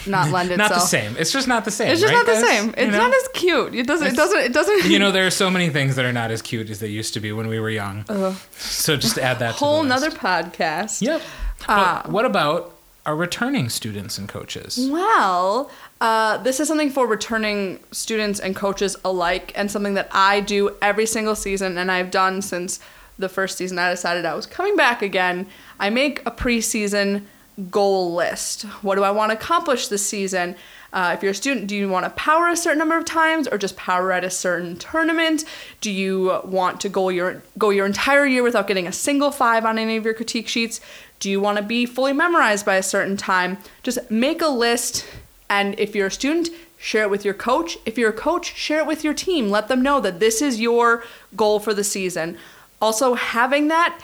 not 0.06 0.30
lend 0.32 0.50
itself. 0.50 0.70
Not 0.70 0.74
the 0.74 0.80
same. 0.86 1.14
It's 1.16 1.30
just 1.30 1.46
not 1.46 1.64
the 1.64 1.70
same. 1.70 1.88
It's 1.92 2.00
just 2.00 2.12
right, 2.12 2.18
not 2.18 2.26
the 2.26 2.32
guys? 2.32 2.44
same. 2.44 2.66
You 2.68 2.74
It's 2.78 2.90
know? 2.92 2.98
not 3.06 3.14
as 3.14 3.28
cute. 3.32 3.74
It 3.76 3.86
doesn't. 3.86 4.08
It 4.08 4.16
doesn't. 4.16 4.38
It 4.40 4.52
doesn't. 4.52 4.84
you 4.90 4.98
know, 4.98 5.12
there 5.12 5.24
are 5.24 5.30
so 5.30 5.48
many 5.50 5.68
things 5.70 5.94
that 5.94 6.04
are 6.04 6.12
not 6.12 6.32
as 6.32 6.42
cute 6.42 6.68
as 6.68 6.80
they 6.80 6.88
used 6.88 7.14
to 7.14 7.20
be 7.20 7.30
when 7.30 7.46
we 7.46 7.60
were 7.60 7.70
young. 7.70 8.04
Ugh. 8.08 8.34
So 8.56 8.96
just 8.96 9.18
add 9.18 9.38
that. 9.38 9.54
whole 9.54 9.82
to 9.82 9.88
the 9.88 9.94
nother 9.94 10.08
list. 10.10 10.16
podcast. 10.20 11.00
Yep. 11.02 11.22
But 11.60 11.68
uh, 11.68 12.02
what 12.10 12.24
about 12.24 12.74
our 13.06 13.14
returning 13.14 13.68
students 13.68 14.18
and 14.18 14.28
coaches? 14.28 14.88
Well, 14.90 15.70
uh, 16.04 16.36
this 16.36 16.60
is 16.60 16.68
something 16.68 16.90
for 16.90 17.06
returning 17.06 17.80
students 17.90 18.38
and 18.38 18.54
coaches 18.54 18.94
alike, 19.06 19.52
and 19.54 19.70
something 19.70 19.94
that 19.94 20.08
I 20.12 20.40
do 20.40 20.76
every 20.82 21.06
single 21.06 21.34
season, 21.34 21.78
and 21.78 21.90
I've 21.90 22.10
done 22.10 22.42
since 22.42 22.78
the 23.18 23.30
first 23.30 23.56
season. 23.56 23.78
I 23.78 23.88
decided 23.88 24.26
I 24.26 24.34
was 24.34 24.44
coming 24.44 24.76
back 24.76 25.00
again. 25.00 25.46
I 25.80 25.88
make 25.88 26.20
a 26.26 26.30
preseason 26.30 27.22
goal 27.70 28.12
list. 28.12 28.64
What 28.82 28.96
do 28.96 29.02
I 29.02 29.12
want 29.12 29.30
to 29.30 29.38
accomplish 29.38 29.88
this 29.88 30.06
season? 30.06 30.56
Uh, 30.92 31.14
if 31.16 31.22
you're 31.22 31.32
a 31.32 31.34
student, 31.34 31.68
do 31.68 31.74
you 31.74 31.88
want 31.88 32.04
to 32.04 32.10
power 32.10 32.48
a 32.48 32.56
certain 32.56 32.80
number 32.80 32.98
of 32.98 33.06
times 33.06 33.48
or 33.48 33.56
just 33.56 33.74
power 33.74 34.12
at 34.12 34.24
a 34.24 34.30
certain 34.30 34.76
tournament? 34.76 35.46
Do 35.80 35.90
you 35.90 36.38
want 36.44 36.82
to 36.82 36.90
go 36.90 37.08
your 37.08 37.42
go 37.56 37.70
your 37.70 37.86
entire 37.86 38.26
year 38.26 38.42
without 38.42 38.66
getting 38.66 38.86
a 38.86 38.92
single 38.92 39.30
five 39.30 39.64
on 39.64 39.78
any 39.78 39.96
of 39.96 40.04
your 40.04 40.12
critique 40.12 40.48
sheets? 40.48 40.82
Do 41.18 41.30
you 41.30 41.40
want 41.40 41.56
to 41.56 41.64
be 41.64 41.86
fully 41.86 42.12
memorized 42.12 42.66
by 42.66 42.76
a 42.76 42.82
certain 42.82 43.16
time? 43.16 43.56
Just 43.82 44.10
make 44.10 44.42
a 44.42 44.48
list, 44.48 45.06
and 45.54 45.78
if 45.78 45.94
you're 45.94 46.08
a 46.08 46.10
student, 46.10 46.50
share 46.78 47.04
it 47.04 47.10
with 47.10 47.24
your 47.24 47.34
coach. 47.34 47.78
If 47.86 47.96
you're 47.96 48.10
a 48.10 48.12
coach, 48.28 48.56
share 48.56 48.80
it 48.80 48.86
with 48.86 49.04
your 49.04 49.14
team. 49.14 49.50
Let 49.50 49.68
them 49.68 49.82
know 49.82 50.00
that 50.00 50.18
this 50.18 50.42
is 50.42 50.60
your 50.60 51.04
goal 51.36 51.60
for 51.60 51.72
the 51.72 51.84
season. 51.84 52.36
Also, 52.82 53.14
having 53.14 53.68
that 53.68 54.00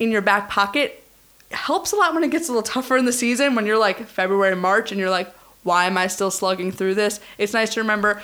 in 0.00 0.10
your 0.10 0.22
back 0.22 0.48
pocket 0.48 1.04
helps 1.52 1.92
a 1.92 1.96
lot 1.96 2.14
when 2.14 2.24
it 2.24 2.32
gets 2.32 2.48
a 2.48 2.52
little 2.52 2.62
tougher 2.62 2.96
in 2.96 3.04
the 3.04 3.12
season 3.12 3.54
when 3.54 3.64
you're 3.64 3.78
like 3.78 4.06
February, 4.06 4.56
March, 4.56 4.90
and 4.90 4.98
you're 5.00 5.10
like, 5.10 5.32
why 5.62 5.86
am 5.86 5.96
I 5.96 6.08
still 6.08 6.32
slugging 6.32 6.72
through 6.72 6.96
this? 6.96 7.20
It's 7.38 7.52
nice 7.52 7.72
to 7.74 7.80
remember, 7.80 8.20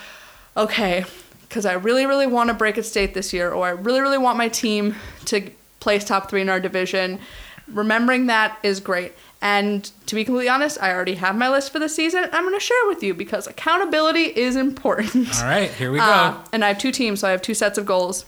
okay, 0.56 1.04
because 1.48 1.64
I 1.64 1.74
really, 1.74 2.06
really 2.06 2.26
want 2.26 2.48
to 2.48 2.54
break 2.54 2.76
a 2.76 2.82
state 2.82 3.14
this 3.14 3.32
year, 3.32 3.52
or 3.52 3.66
I 3.66 3.70
really, 3.70 4.00
really 4.00 4.18
want 4.18 4.36
my 4.36 4.48
team 4.48 4.96
to 5.26 5.48
place 5.78 6.04
top 6.04 6.28
three 6.28 6.40
in 6.40 6.48
our 6.48 6.60
division. 6.60 7.20
Remembering 7.68 8.26
that 8.26 8.58
is 8.64 8.80
great. 8.80 9.12
And 9.42 9.90
to 10.06 10.14
be 10.14 10.24
completely 10.24 10.48
honest, 10.48 10.78
I 10.80 10.92
already 10.92 11.16
have 11.16 11.36
my 11.36 11.50
list 11.50 11.72
for 11.72 11.80
the 11.80 11.88
season. 11.88 12.24
I'm 12.32 12.44
going 12.44 12.54
to 12.54 12.60
share 12.60 12.86
it 12.86 12.88
with 12.94 13.02
you 13.02 13.12
because 13.12 13.48
accountability 13.48 14.22
is 14.22 14.54
important. 14.54 15.36
All 15.42 15.48
right, 15.48 15.68
here 15.68 15.90
we 15.90 15.98
go. 15.98 16.04
Uh, 16.04 16.44
and 16.52 16.64
I 16.64 16.68
have 16.68 16.78
two 16.78 16.92
teams, 16.92 17.20
so 17.20 17.28
I 17.28 17.32
have 17.32 17.42
two 17.42 17.54
sets 17.54 17.76
of 17.76 17.84
goals. 17.84 18.24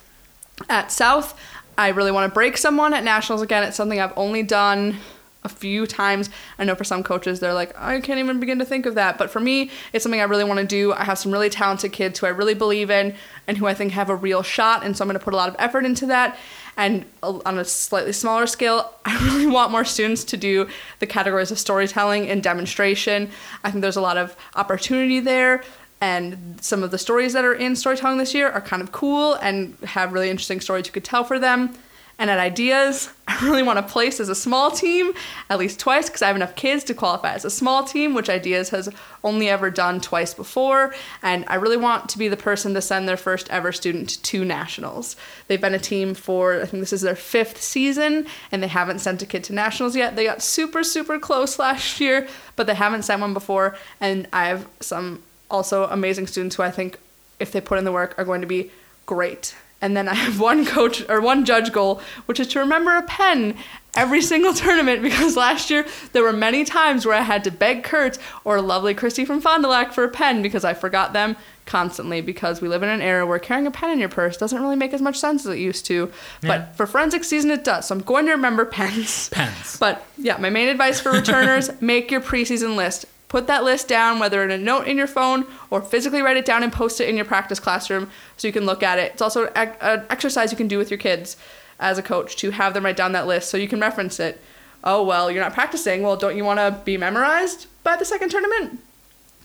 At 0.68 0.90
South, 0.90 1.38
I 1.78 1.88
really 1.88 2.10
want 2.10 2.28
to 2.28 2.34
break 2.34 2.58
someone 2.58 2.92
at 2.92 3.04
nationals 3.04 3.42
again. 3.42 3.62
It's 3.62 3.76
something 3.76 4.00
I've 4.00 4.12
only 4.16 4.42
done 4.42 4.96
a 5.44 5.48
few 5.48 5.86
times. 5.86 6.30
I 6.58 6.64
know 6.64 6.74
for 6.74 6.84
some 6.84 7.02
coaches, 7.02 7.40
they're 7.40 7.54
like, 7.54 7.78
I 7.78 8.00
can't 8.00 8.18
even 8.18 8.40
begin 8.40 8.58
to 8.58 8.64
think 8.64 8.86
of 8.86 8.94
that. 8.94 9.18
But 9.18 9.30
for 9.30 9.40
me, 9.40 9.70
it's 9.92 10.02
something 10.02 10.20
I 10.20 10.24
really 10.24 10.44
want 10.44 10.60
to 10.60 10.66
do. 10.66 10.92
I 10.92 11.04
have 11.04 11.18
some 11.18 11.32
really 11.32 11.50
talented 11.50 11.92
kids 11.92 12.18
who 12.18 12.26
I 12.26 12.30
really 12.30 12.54
believe 12.54 12.90
in 12.90 13.14
and 13.46 13.58
who 13.58 13.66
I 13.66 13.74
think 13.74 13.92
have 13.92 14.08
a 14.08 14.16
real 14.16 14.42
shot. 14.42 14.84
And 14.84 14.96
so 14.96 15.04
I'm 15.04 15.08
going 15.08 15.18
to 15.18 15.24
put 15.24 15.34
a 15.34 15.36
lot 15.36 15.48
of 15.48 15.56
effort 15.58 15.84
into 15.84 16.06
that. 16.06 16.38
And 16.76 17.04
on 17.22 17.58
a 17.58 17.64
slightly 17.64 18.12
smaller 18.12 18.46
scale, 18.46 18.92
I 19.04 19.22
really 19.24 19.46
want 19.46 19.70
more 19.70 19.84
students 19.84 20.24
to 20.24 20.36
do 20.36 20.68
the 20.98 21.06
categories 21.06 21.50
of 21.50 21.58
storytelling 21.58 22.28
and 22.28 22.42
demonstration. 22.42 23.30
I 23.62 23.70
think 23.70 23.82
there's 23.82 23.96
a 23.96 24.00
lot 24.02 24.16
of 24.16 24.36
opportunity 24.56 25.20
there. 25.20 25.62
And 26.00 26.58
some 26.60 26.82
of 26.82 26.90
the 26.90 26.98
stories 26.98 27.32
that 27.32 27.44
are 27.44 27.54
in 27.54 27.76
storytelling 27.76 28.18
this 28.18 28.34
year 28.34 28.50
are 28.50 28.60
kind 28.60 28.82
of 28.82 28.92
cool 28.92 29.34
and 29.34 29.76
have 29.84 30.12
really 30.12 30.28
interesting 30.28 30.60
stories 30.60 30.86
you 30.86 30.92
could 30.92 31.04
tell 31.04 31.24
for 31.24 31.38
them. 31.38 31.74
And 32.18 32.30
at 32.30 32.38
Ideas, 32.38 33.10
I 33.28 33.44
really 33.44 33.62
want 33.62 33.78
to 33.78 33.92
place 33.92 34.20
as 34.20 34.28
a 34.28 34.34
small 34.34 34.70
team 34.70 35.12
at 35.50 35.58
least 35.58 35.80
twice 35.80 36.08
because 36.08 36.22
I 36.22 36.26
have 36.28 36.36
enough 36.36 36.54
kids 36.54 36.84
to 36.84 36.94
qualify 36.94 37.34
as 37.34 37.44
a 37.44 37.50
small 37.50 37.84
team, 37.84 38.14
which 38.14 38.28
Ideas 38.28 38.68
has 38.70 38.88
only 39.22 39.48
ever 39.48 39.70
done 39.70 40.00
twice 40.00 40.34
before. 40.34 40.94
And 41.22 41.44
I 41.48 41.56
really 41.56 41.76
want 41.76 42.08
to 42.10 42.18
be 42.18 42.28
the 42.28 42.36
person 42.36 42.74
to 42.74 42.82
send 42.82 43.08
their 43.08 43.16
first 43.16 43.50
ever 43.50 43.72
student 43.72 44.22
to 44.22 44.44
nationals. 44.44 45.16
They've 45.48 45.60
been 45.60 45.74
a 45.74 45.78
team 45.78 46.14
for, 46.14 46.60
I 46.60 46.66
think 46.66 46.82
this 46.82 46.92
is 46.92 47.00
their 47.00 47.16
fifth 47.16 47.60
season, 47.60 48.26
and 48.52 48.62
they 48.62 48.68
haven't 48.68 49.00
sent 49.00 49.22
a 49.22 49.26
kid 49.26 49.44
to 49.44 49.54
nationals 49.54 49.96
yet. 49.96 50.16
They 50.16 50.24
got 50.24 50.42
super, 50.42 50.84
super 50.84 51.18
close 51.18 51.58
last 51.58 52.00
year, 52.00 52.28
but 52.56 52.66
they 52.66 52.74
haven't 52.74 53.02
sent 53.02 53.20
one 53.20 53.34
before. 53.34 53.76
And 54.00 54.28
I 54.32 54.46
have 54.46 54.68
some 54.80 55.22
also 55.50 55.84
amazing 55.84 56.26
students 56.26 56.56
who 56.56 56.62
I 56.62 56.70
think, 56.70 56.98
if 57.40 57.50
they 57.50 57.60
put 57.60 57.78
in 57.78 57.84
the 57.84 57.92
work, 57.92 58.14
are 58.16 58.24
going 58.24 58.40
to 58.42 58.46
be 58.46 58.70
great 59.06 59.54
and 59.84 59.94
then 59.94 60.08
I 60.08 60.14
have 60.14 60.40
one 60.40 60.64
coach 60.64 61.06
or 61.10 61.20
one 61.20 61.44
judge 61.44 61.70
goal, 61.70 62.00
which 62.24 62.40
is 62.40 62.46
to 62.48 62.58
remember 62.58 62.96
a 62.96 63.02
pen 63.02 63.54
every 63.94 64.22
single 64.22 64.54
tournament 64.64 65.02
because 65.02 65.36
last 65.36 65.68
year 65.68 65.86
there 66.12 66.22
were 66.22 66.32
many 66.32 66.64
times 66.64 67.04
where 67.04 67.14
I 67.14 67.20
had 67.20 67.44
to 67.44 67.50
beg 67.50 67.84
Kurt 67.84 68.16
or 68.44 68.62
lovely 68.62 68.94
Christy 68.94 69.26
from 69.26 69.42
Fond 69.42 69.62
du 69.62 69.68
Lac 69.68 69.92
for 69.92 70.02
a 70.02 70.08
pen 70.08 70.40
because 70.40 70.64
I 70.64 70.72
forgot 70.72 71.12
them 71.12 71.36
constantly 71.66 72.22
because 72.22 72.62
we 72.62 72.68
live 72.68 72.82
in 72.82 72.88
an 72.88 73.02
era 73.02 73.26
where 73.26 73.38
carrying 73.38 73.66
a 73.66 73.70
pen 73.70 73.90
in 73.90 73.98
your 73.98 74.08
purse 74.08 74.38
doesn't 74.38 74.60
really 74.60 74.74
make 74.74 74.94
as 74.94 75.02
much 75.02 75.18
sense 75.18 75.44
as 75.44 75.52
it 75.52 75.58
used 75.58 75.84
to. 75.86 76.10
Yeah. 76.42 76.48
But 76.48 76.76
for 76.76 76.86
forensic 76.86 77.22
season 77.22 77.50
it 77.50 77.62
does. 77.62 77.88
So 77.88 77.94
I'm 77.94 78.00
going 78.00 78.24
to 78.24 78.32
remember 78.32 78.64
pens. 78.64 79.28
Pens. 79.28 79.76
But 79.84 80.06
yeah, 80.16 80.38
my 80.38 80.48
main 80.48 80.68
advice 80.68 80.98
for 80.98 81.12
returners, 81.12 81.68
make 81.82 82.10
your 82.10 82.22
preseason 82.22 82.74
list. 82.74 83.04
Put 83.34 83.48
that 83.48 83.64
list 83.64 83.88
down, 83.88 84.20
whether 84.20 84.44
in 84.44 84.52
a 84.52 84.56
note 84.56 84.86
in 84.86 84.96
your 84.96 85.08
phone 85.08 85.44
or 85.68 85.82
physically 85.82 86.22
write 86.22 86.36
it 86.36 86.44
down 86.44 86.62
and 86.62 86.72
post 86.72 87.00
it 87.00 87.08
in 87.08 87.16
your 87.16 87.24
practice 87.24 87.58
classroom 87.58 88.08
so 88.36 88.46
you 88.46 88.52
can 88.52 88.64
look 88.64 88.84
at 88.84 89.00
it. 89.00 89.14
It's 89.14 89.22
also 89.22 89.46
an 89.56 90.04
exercise 90.08 90.52
you 90.52 90.56
can 90.56 90.68
do 90.68 90.78
with 90.78 90.88
your 90.88 90.98
kids 90.98 91.36
as 91.80 91.98
a 91.98 92.02
coach 92.02 92.36
to 92.36 92.52
have 92.52 92.74
them 92.74 92.84
write 92.84 92.96
down 92.96 93.10
that 93.10 93.26
list 93.26 93.50
so 93.50 93.56
you 93.56 93.66
can 93.66 93.80
reference 93.80 94.20
it. 94.20 94.40
Oh, 94.84 95.02
well, 95.02 95.32
you're 95.32 95.42
not 95.42 95.52
practicing. 95.52 96.04
Well, 96.04 96.16
don't 96.16 96.36
you 96.36 96.44
want 96.44 96.60
to 96.60 96.80
be 96.84 96.96
memorized 96.96 97.66
by 97.82 97.96
the 97.96 98.04
second 98.04 98.28
tournament? 98.28 98.78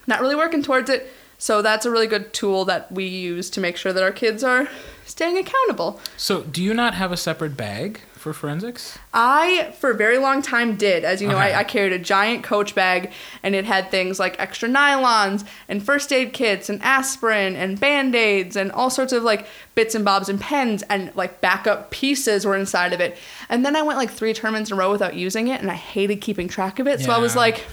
Not 0.06 0.22
really 0.22 0.36
working 0.36 0.62
towards 0.62 0.92
it. 0.92 1.12
So 1.40 1.64
that's 1.64 1.84
a 1.84 1.90
really 1.90 2.06
good 2.06 2.32
tool 2.32 2.66
that 2.66 2.92
we 2.92 3.06
use 3.06 3.50
to 3.50 3.60
make 3.60 3.76
sure 3.76 3.92
that 3.92 4.04
our 4.04 4.12
kids 4.12 4.44
are 4.44 4.70
staying 5.08 5.40
accountable. 5.40 6.00
So, 6.16 6.44
do 6.44 6.62
you 6.62 6.76
not 6.76 6.94
have 6.94 7.12
a 7.12 7.18
separate 7.18 7.58
bag 7.58 8.02
for 8.20 8.34
forensics? 8.34 9.00
I, 9.14 9.74
for 9.80 9.92
a 9.92 9.96
very 9.96 10.18
long 10.18 10.42
time, 10.42 10.76
did. 10.76 11.04
As 11.04 11.22
you 11.22 11.28
know, 11.28 11.38
okay. 11.38 11.54
I, 11.54 11.62
I, 11.62 11.64
carried 11.64 11.94
a 11.94 12.00
giant 12.00 12.44
coach 12.44 12.76
bag, 12.76 13.12
and 13.42 13.56
it 13.56 13.66
had 13.66 13.90
things 13.90 14.20
like 14.20 14.40
extra 14.40 14.70
nylons 14.70 15.46
and 15.68 15.82
first 15.82 16.12
aid 16.12 16.34
kits 16.34 16.70
and 16.70 16.82
aspirin 16.84 17.56
and 17.56 17.80
band 17.80 18.16
aids 18.16 18.56
and 18.56 18.72
all 18.74 18.90
sorts 18.90 19.14
of 19.14 19.24
like 19.24 19.48
bits 19.74 19.96
and 19.96 20.04
bobs 20.04 20.30
and 20.30 20.40
pens 20.40 20.84
and 20.90 21.16
like 21.16 21.42
backup 21.42 21.90
pieces 21.92 22.46
were 22.46 22.56
inside 22.58 22.94
of 22.94 23.00
it. 23.00 23.18
And 23.48 23.66
then 23.66 23.76
I 23.76 23.82
went 23.82 23.98
like 23.98 24.12
three 24.12 24.34
tournaments 24.34 24.70
in 24.70 24.78
a 24.78 24.80
row 24.80 24.92
without 24.92 25.16
using 25.16 25.48
it, 25.48 25.62
and 25.62 25.72
I 25.72 25.76
hated 25.76 26.18
keeping 26.18 26.48
track 26.48 26.80
of 26.80 26.88
it. 26.88 27.00
Yeah. 27.00 27.08
So 27.08 27.12
I 27.14 27.20
was 27.20 27.36
like, 27.36 27.66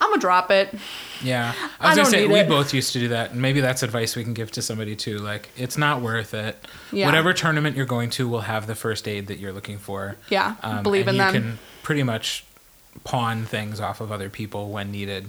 I'm 0.00 0.10
gonna 0.10 0.20
drop 0.20 0.50
it. 0.50 0.74
Yeah, 1.22 1.52
I 1.80 1.90
was 1.90 1.98
I 1.98 2.02
gonna 2.02 2.10
say 2.10 2.26
we 2.26 2.40
it. 2.40 2.48
both 2.48 2.74
used 2.74 2.92
to 2.92 2.98
do 2.98 3.08
that, 3.08 3.30
and 3.32 3.40
maybe 3.40 3.60
that's 3.60 3.82
advice 3.82 4.16
we 4.16 4.24
can 4.24 4.34
give 4.34 4.50
to 4.52 4.62
somebody 4.62 4.96
too. 4.96 5.18
Like, 5.18 5.50
it's 5.56 5.78
not 5.78 6.00
worth 6.02 6.34
it. 6.34 6.56
Yeah. 6.92 7.06
Whatever 7.06 7.32
tournament 7.32 7.76
you're 7.76 7.86
going 7.86 8.10
to 8.10 8.28
will 8.28 8.42
have 8.42 8.66
the 8.66 8.74
first 8.74 9.06
aid 9.08 9.28
that 9.28 9.38
you're 9.38 9.52
looking 9.52 9.78
for. 9.78 10.16
Yeah, 10.28 10.56
um, 10.62 10.82
believe 10.82 11.08
in 11.08 11.14
you 11.14 11.20
them. 11.20 11.34
You 11.34 11.40
can 11.40 11.58
pretty 11.82 12.02
much 12.02 12.44
pawn 13.04 13.44
things 13.44 13.80
off 13.80 14.00
of 14.00 14.12
other 14.12 14.28
people 14.30 14.70
when 14.70 14.90
needed. 14.90 15.28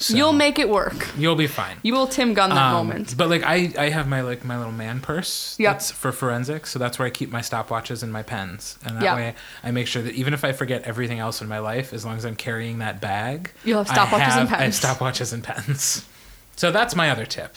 So 0.00 0.16
You'll 0.16 0.32
make 0.32 0.60
it 0.60 0.68
work. 0.68 1.08
You'll 1.16 1.34
be 1.34 1.48
fine. 1.48 1.76
You 1.82 1.92
will 1.92 2.06
Tim 2.06 2.32
Gunn 2.32 2.50
that 2.50 2.56
um, 2.56 2.72
moment. 2.72 3.16
But 3.16 3.28
like 3.28 3.42
I, 3.42 3.72
I 3.76 3.88
have 3.90 4.06
my 4.06 4.20
like 4.20 4.44
my 4.44 4.56
little 4.56 4.72
man 4.72 5.00
purse. 5.00 5.56
Yep. 5.58 5.72
That's 5.72 5.90
for 5.90 6.12
forensics. 6.12 6.70
So 6.70 6.78
that's 6.78 7.00
where 7.00 7.06
I 7.06 7.10
keep 7.10 7.30
my 7.30 7.40
stopwatches 7.40 8.04
and 8.04 8.12
my 8.12 8.22
pens. 8.22 8.78
And 8.84 8.96
that 8.96 9.02
yep. 9.02 9.16
way 9.16 9.34
I 9.64 9.72
make 9.72 9.88
sure 9.88 10.00
that 10.02 10.14
even 10.14 10.34
if 10.34 10.44
I 10.44 10.52
forget 10.52 10.84
everything 10.84 11.18
else 11.18 11.42
in 11.42 11.48
my 11.48 11.58
life, 11.58 11.92
as 11.92 12.04
long 12.04 12.16
as 12.16 12.24
I'm 12.24 12.36
carrying 12.36 12.78
that 12.78 13.00
bag, 13.00 13.50
you'll 13.64 13.82
have 13.82 13.88
stopwatches 13.88 14.20
have, 14.20 14.40
and 14.40 14.48
pens. 14.48 14.84
I 14.84 14.86
have 14.88 14.98
stopwatches 14.98 15.32
and 15.32 15.42
pens. 15.42 16.06
So 16.54 16.70
that's 16.70 16.94
my 16.96 17.10
other 17.10 17.26
tip. 17.26 17.56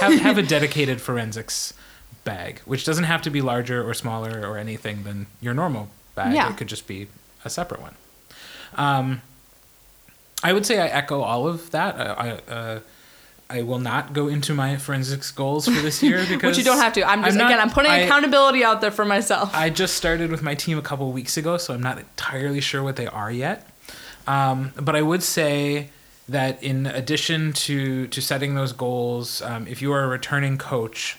have, 0.00 0.12
have 0.20 0.38
a 0.38 0.42
dedicated 0.42 1.00
forensics 1.00 1.72
bag, 2.24 2.60
which 2.60 2.84
doesn't 2.84 3.04
have 3.04 3.22
to 3.22 3.30
be 3.30 3.40
larger 3.40 3.86
or 3.86 3.94
smaller 3.94 4.46
or 4.46 4.58
anything 4.58 5.04
than 5.04 5.26
your 5.40 5.54
normal 5.54 5.88
bag. 6.14 6.34
Yeah. 6.34 6.50
It 6.50 6.56
could 6.56 6.68
just 6.68 6.86
be 6.86 7.08
a 7.44 7.50
separate 7.50 7.80
one. 7.80 7.94
Um, 8.76 9.22
I 10.42 10.52
would 10.52 10.66
say 10.66 10.78
I 10.78 10.86
echo 10.88 11.20
all 11.20 11.46
of 11.46 11.70
that. 11.70 12.00
I, 12.00 12.30
uh, 12.50 12.80
I 13.52 13.62
will 13.62 13.78
not 13.78 14.14
go 14.14 14.28
into 14.28 14.54
my 14.54 14.76
forensics 14.78 15.30
goals 15.30 15.66
for 15.66 15.82
this 15.82 16.02
year 16.02 16.24
because 16.26 16.42
which 16.56 16.58
you 16.58 16.64
don't 16.64 16.78
have 16.78 16.94
to. 16.94 17.04
I'm 17.04 17.22
just 17.22 17.32
I'm 17.32 17.38
not, 17.38 17.50
again 17.50 17.60
I'm 17.60 17.70
putting 17.70 17.90
I, 17.90 17.98
accountability 17.98 18.64
out 18.64 18.80
there 18.80 18.90
for 18.90 19.04
myself. 19.04 19.54
I 19.54 19.68
just 19.68 19.94
started 19.94 20.30
with 20.30 20.42
my 20.42 20.54
team 20.54 20.78
a 20.78 20.82
couple 20.82 21.10
weeks 21.12 21.36
ago, 21.36 21.58
so 21.58 21.74
I'm 21.74 21.82
not 21.82 21.98
entirely 21.98 22.60
sure 22.60 22.82
what 22.82 22.96
they 22.96 23.06
are 23.06 23.30
yet. 23.30 23.68
Um, 24.26 24.72
but 24.76 24.96
I 24.96 25.02
would 25.02 25.22
say 25.22 25.90
that 26.28 26.62
in 26.62 26.86
addition 26.86 27.52
to 27.52 28.06
to 28.06 28.20
setting 28.22 28.54
those 28.54 28.72
goals, 28.72 29.42
um, 29.42 29.66
if 29.66 29.82
you 29.82 29.92
are 29.92 30.04
a 30.04 30.08
returning 30.08 30.56
coach 30.56 31.18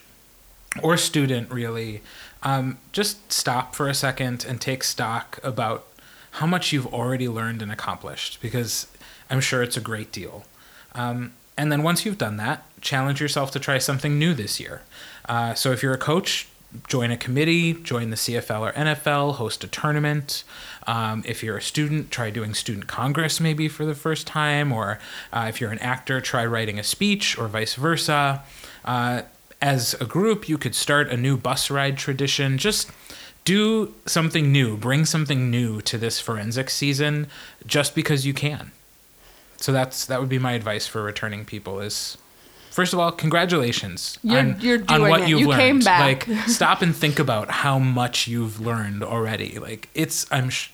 or 0.81 0.97
student, 0.97 1.51
really, 1.51 2.01
um, 2.41 2.79
just 2.91 3.31
stop 3.31 3.75
for 3.75 3.87
a 3.87 3.93
second 3.93 4.43
and 4.47 4.59
take 4.59 4.83
stock 4.83 5.39
about 5.43 5.85
how 6.33 6.47
much 6.47 6.71
you've 6.71 6.87
already 6.87 7.27
learned 7.27 7.61
and 7.61 7.71
accomplished 7.71 8.41
because 8.41 8.87
I'm 9.29 9.39
sure 9.39 9.61
it's 9.61 9.77
a 9.77 9.81
great 9.81 10.11
deal. 10.11 10.45
Um, 10.95 11.33
and 11.57 11.71
then 11.71 11.83
once 11.83 12.05
you've 12.05 12.17
done 12.17 12.37
that, 12.37 12.65
challenge 12.81 13.21
yourself 13.21 13.51
to 13.51 13.59
try 13.59 13.77
something 13.77 14.17
new 14.17 14.33
this 14.33 14.59
year. 14.59 14.81
Uh, 15.29 15.53
so 15.53 15.71
if 15.71 15.83
you're 15.83 15.93
a 15.93 15.97
coach, 15.97 16.47
join 16.87 17.11
a 17.11 17.17
committee, 17.17 17.73
join 17.73 18.09
the 18.09 18.15
CFL 18.15 18.61
or 18.61 18.71
NFL, 18.73 19.35
host 19.35 19.63
a 19.63 19.67
tournament. 19.67 20.43
Um, 20.87 21.23
if 21.27 21.43
you're 21.43 21.57
a 21.57 21.61
student, 21.61 22.09
try 22.09 22.31
doing 22.31 22.55
student 22.55 22.87
congress 22.87 23.39
maybe 23.39 23.67
for 23.67 23.85
the 23.85 23.95
first 23.95 24.25
time, 24.25 24.71
or 24.71 24.97
uh, 25.31 25.45
if 25.49 25.61
you're 25.61 25.71
an 25.71 25.79
actor, 25.79 26.19
try 26.19 26.43
writing 26.45 26.79
a 26.79 26.83
speech, 26.83 27.37
or 27.37 27.47
vice 27.47 27.75
versa. 27.75 28.43
Uh, 28.83 29.21
as 29.61 29.93
a 30.01 30.05
group, 30.05 30.49
you 30.49 30.57
could 30.57 30.73
start 30.73 31.09
a 31.09 31.15
new 31.15 31.37
bus 31.37 31.69
ride 31.69 31.97
tradition. 31.97 32.57
Just 32.57 32.91
do 33.45 33.93
something 34.05 34.51
new, 34.51 34.77
bring 34.77 35.05
something 35.05 35.51
new 35.51 35.81
to 35.81 35.97
this 35.97 36.19
forensic 36.19 36.69
season 36.69 37.27
just 37.65 37.93
because 37.95 38.25
you 38.25 38.33
can 38.33 38.71
so 39.63 39.71
that's 39.71 40.05
that 40.07 40.19
would 40.19 40.27
be 40.27 40.39
my 40.39 40.51
advice 40.51 40.85
for 40.87 41.01
returning 41.01 41.45
people 41.45 41.79
is 41.79 42.17
first 42.69 42.91
of 42.91 42.99
all, 42.99 43.13
congratulations 43.13 44.19
you're, 44.21 44.39
on, 44.39 44.59
you're 44.59 44.83
on 44.89 45.01
what 45.03 45.21
it. 45.21 45.29
you've 45.29 45.39
you 45.39 45.47
learned. 45.47 45.61
Came 45.61 45.79
back. 45.79 46.27
Like, 46.27 46.37
stop 46.47 46.81
and 46.81 46.93
think 46.93 47.17
about 47.17 47.49
how 47.49 47.79
much 47.79 48.27
you've 48.27 48.59
learned 48.59 49.03
already. 49.03 49.57
Like, 49.59 49.87
it's 49.95 50.25
I'm 50.29 50.49
sh- 50.49 50.69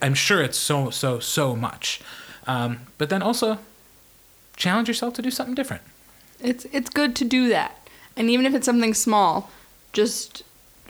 I'm 0.00 0.14
sure 0.14 0.42
it's 0.42 0.58
so 0.58 0.90
so 0.90 1.20
so 1.20 1.54
much. 1.54 2.00
Um, 2.48 2.80
but 2.98 3.10
then 3.10 3.22
also 3.22 3.58
challenge 4.56 4.88
yourself 4.88 5.14
to 5.14 5.22
do 5.22 5.30
something 5.30 5.54
different. 5.54 5.82
It's 6.40 6.66
it's 6.72 6.90
good 6.90 7.14
to 7.16 7.24
do 7.24 7.48
that. 7.48 7.78
And 8.16 8.28
even 8.28 8.44
if 8.44 8.56
it's 8.56 8.66
something 8.66 8.92
small, 8.92 9.52
just 9.92 10.42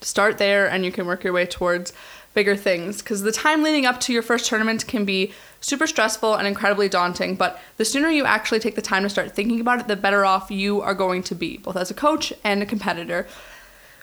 start 0.05 0.39
there 0.39 0.69
and 0.69 0.85
you 0.85 0.93
can 0.93 1.07
work 1.07 1.25
your 1.25 1.33
way 1.33 1.47
towards 1.47 1.93
bigger 2.35 2.57
things 2.57 3.03
cuz 3.03 3.21
the 3.23 3.33
time 3.33 3.63
leading 3.63 3.85
up 3.85 4.01
to 4.01 4.13
your 4.13 4.23
first 4.23 4.47
tournament 4.47 4.87
can 4.87 5.05
be 5.05 5.33
super 5.63 5.87
stressful 5.87 6.35
and 6.35 6.47
incredibly 6.47 6.89
daunting, 6.89 7.37
but 7.37 7.59
the 7.79 7.85
sooner 7.85 8.09
you 8.09 8.25
actually 8.25 8.59
take 8.59 8.75
the 8.75 8.83
time 8.83 9.05
to 9.05 9.09
start 9.09 9.35
thinking 9.35 9.61
about 9.61 9.81
it, 9.81 9.89
the 9.89 9.97
better 9.97 10.25
off 10.25 10.51
you 10.51 10.83
are 10.83 10.95
going 10.95 11.23
to 11.23 11.35
be, 11.35 11.57
both 11.57 11.77
as 11.77 11.91
a 11.91 11.95
coach 11.95 12.33
and 12.45 12.63
a 12.63 12.67
competitor. 12.67 13.27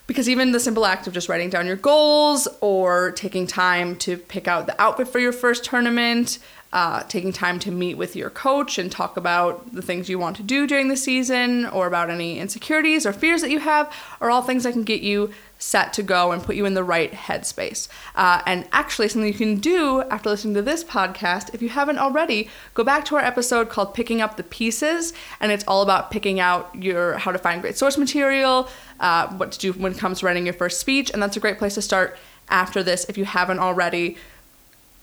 Because 0.08 0.28
even 0.28 0.54
the 0.54 0.60
simple 0.60 0.88
act 0.88 1.06
of 1.06 1.14
just 1.14 1.30
writing 1.30 1.52
down 1.52 1.68
your 1.68 1.76
goals 1.76 2.48
or 2.62 3.12
taking 3.12 3.46
time 3.46 3.96
to 3.98 4.18
pick 4.18 4.48
out 4.48 4.66
the 4.66 4.82
outfit 4.82 5.08
for 5.08 5.20
your 5.20 5.32
first 5.32 5.64
tournament, 5.64 6.40
uh, 6.72 7.04
taking 7.04 7.34
time 7.34 7.58
to 7.60 7.72
meet 7.72 7.96
with 7.96 8.16
your 8.16 8.30
coach 8.30 8.78
and 8.78 8.92
talk 8.92 9.18
about 9.18 9.74
the 9.74 9.82
things 9.82 10.08
you 10.08 10.20
want 10.20 10.36
to 10.38 10.44
do 10.44 10.68
during 10.68 10.88
the 10.88 10.98
season 10.98 11.66
or 11.66 11.88
about 11.88 12.10
any 12.10 12.40
insecurities 12.40 13.06
or 13.06 13.14
fears 13.14 13.42
that 13.42 13.50
you 13.50 13.60
have 13.60 13.92
are 14.22 14.30
all 14.30 14.44
things 14.44 14.64
that 14.64 14.74
can 14.74 14.84
get 14.84 15.02
you 15.02 15.32
set 15.58 15.92
to 15.94 16.02
go 16.04 16.32
and 16.32 16.42
put 16.44 16.56
you 16.56 16.66
in 16.66 16.74
the 16.74 16.84
right 16.84 17.12
headspace. 17.12 17.88
Uh, 18.16 18.42
and 18.46 18.68
actually, 18.72 19.10
something 19.10 19.32
you 19.32 19.38
can 19.38 19.58
do 19.58 20.02
after 20.04 20.30
listening 20.30 20.54
to 20.54 20.62
this 20.62 20.84
podcast, 20.84 21.54
if 21.54 21.62
you 21.62 21.70
haven't 21.70 21.98
already, 21.98 22.48
go 22.76 22.84
back 22.84 23.04
to 23.04 23.16
our 23.16 23.22
episode 23.22 23.70
called 23.70 23.94
"Picking 23.94 24.22
Up 24.22 24.38
the 24.38 24.44
Pieces," 24.44 25.12
and 25.40 25.52
it's 25.52 25.66
all 25.68 25.82
about 25.82 26.12
picking 26.12 26.40
out 26.40 26.74
your 26.76 27.18
how 27.18 27.32
to 27.32 27.40
find 27.40 27.62
great 27.62 27.78
source 27.78 27.98
material, 27.98 28.70
uh, 29.00 29.28
what 29.36 29.52
to 29.52 29.60
do 29.60 29.74
when 29.74 29.92
it 29.94 29.98
comes 29.98 30.20
to 30.20 30.26
writing 30.26 30.46
your 30.46 30.54
first 30.54 30.80
speech, 30.80 31.10
and 31.12 31.22
that's 31.22 31.36
a 31.36 31.40
great 31.40 31.58
place 31.58 31.74
to 31.74 31.82
start 31.82 32.18
after 32.48 32.82
this 32.82 33.06
if 33.10 33.18
you 33.18 33.26
haven't 33.26 33.60
already. 33.60 34.18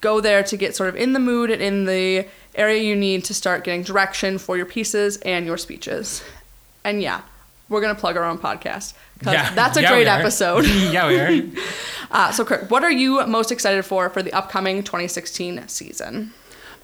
Go 0.07 0.21
there 0.21 0.45
to 0.45 0.57
get 0.57 0.77
sort 0.77 0.89
of 0.89 0.95
in 0.95 1.15
the 1.15 1.19
mood 1.19 1.51
and 1.51 1.61
in 1.61 1.85
the 1.85 2.29
area 2.55 2.81
you 2.81 2.95
need 2.95 3.25
to 3.25 3.35
start 3.35 3.65
getting 3.65 3.83
direction 3.83 4.39
for 4.39 4.57
your 4.57 4.65
pieces 4.65 5.17
and 5.33 5.45
your 5.45 5.59
speeches. 5.59 6.23
And 6.85 7.03
yeah, 7.03 7.23
we're 7.69 7.81
gonna 7.81 7.97
plug 7.97 8.17
our 8.17 8.23
own 8.23 8.39
podcast 8.39 8.95
because 9.19 9.53
that's 9.57 9.77
a 9.77 9.83
Yeah, 9.83 9.91
great 9.91 10.07
episode. 10.07 10.65
yeah, 10.97 11.09
we 11.09 11.19
are. 11.19 11.43
Uh, 12.13 12.31
so, 12.31 12.45
Kurt, 12.45 12.71
what 12.71 12.85
are 12.85 12.91
you 12.93 13.27
most 13.27 13.51
excited 13.51 13.85
for 13.85 14.09
for 14.09 14.23
the 14.23 14.33
upcoming 14.33 14.85
2016 14.85 15.67
season? 15.67 16.33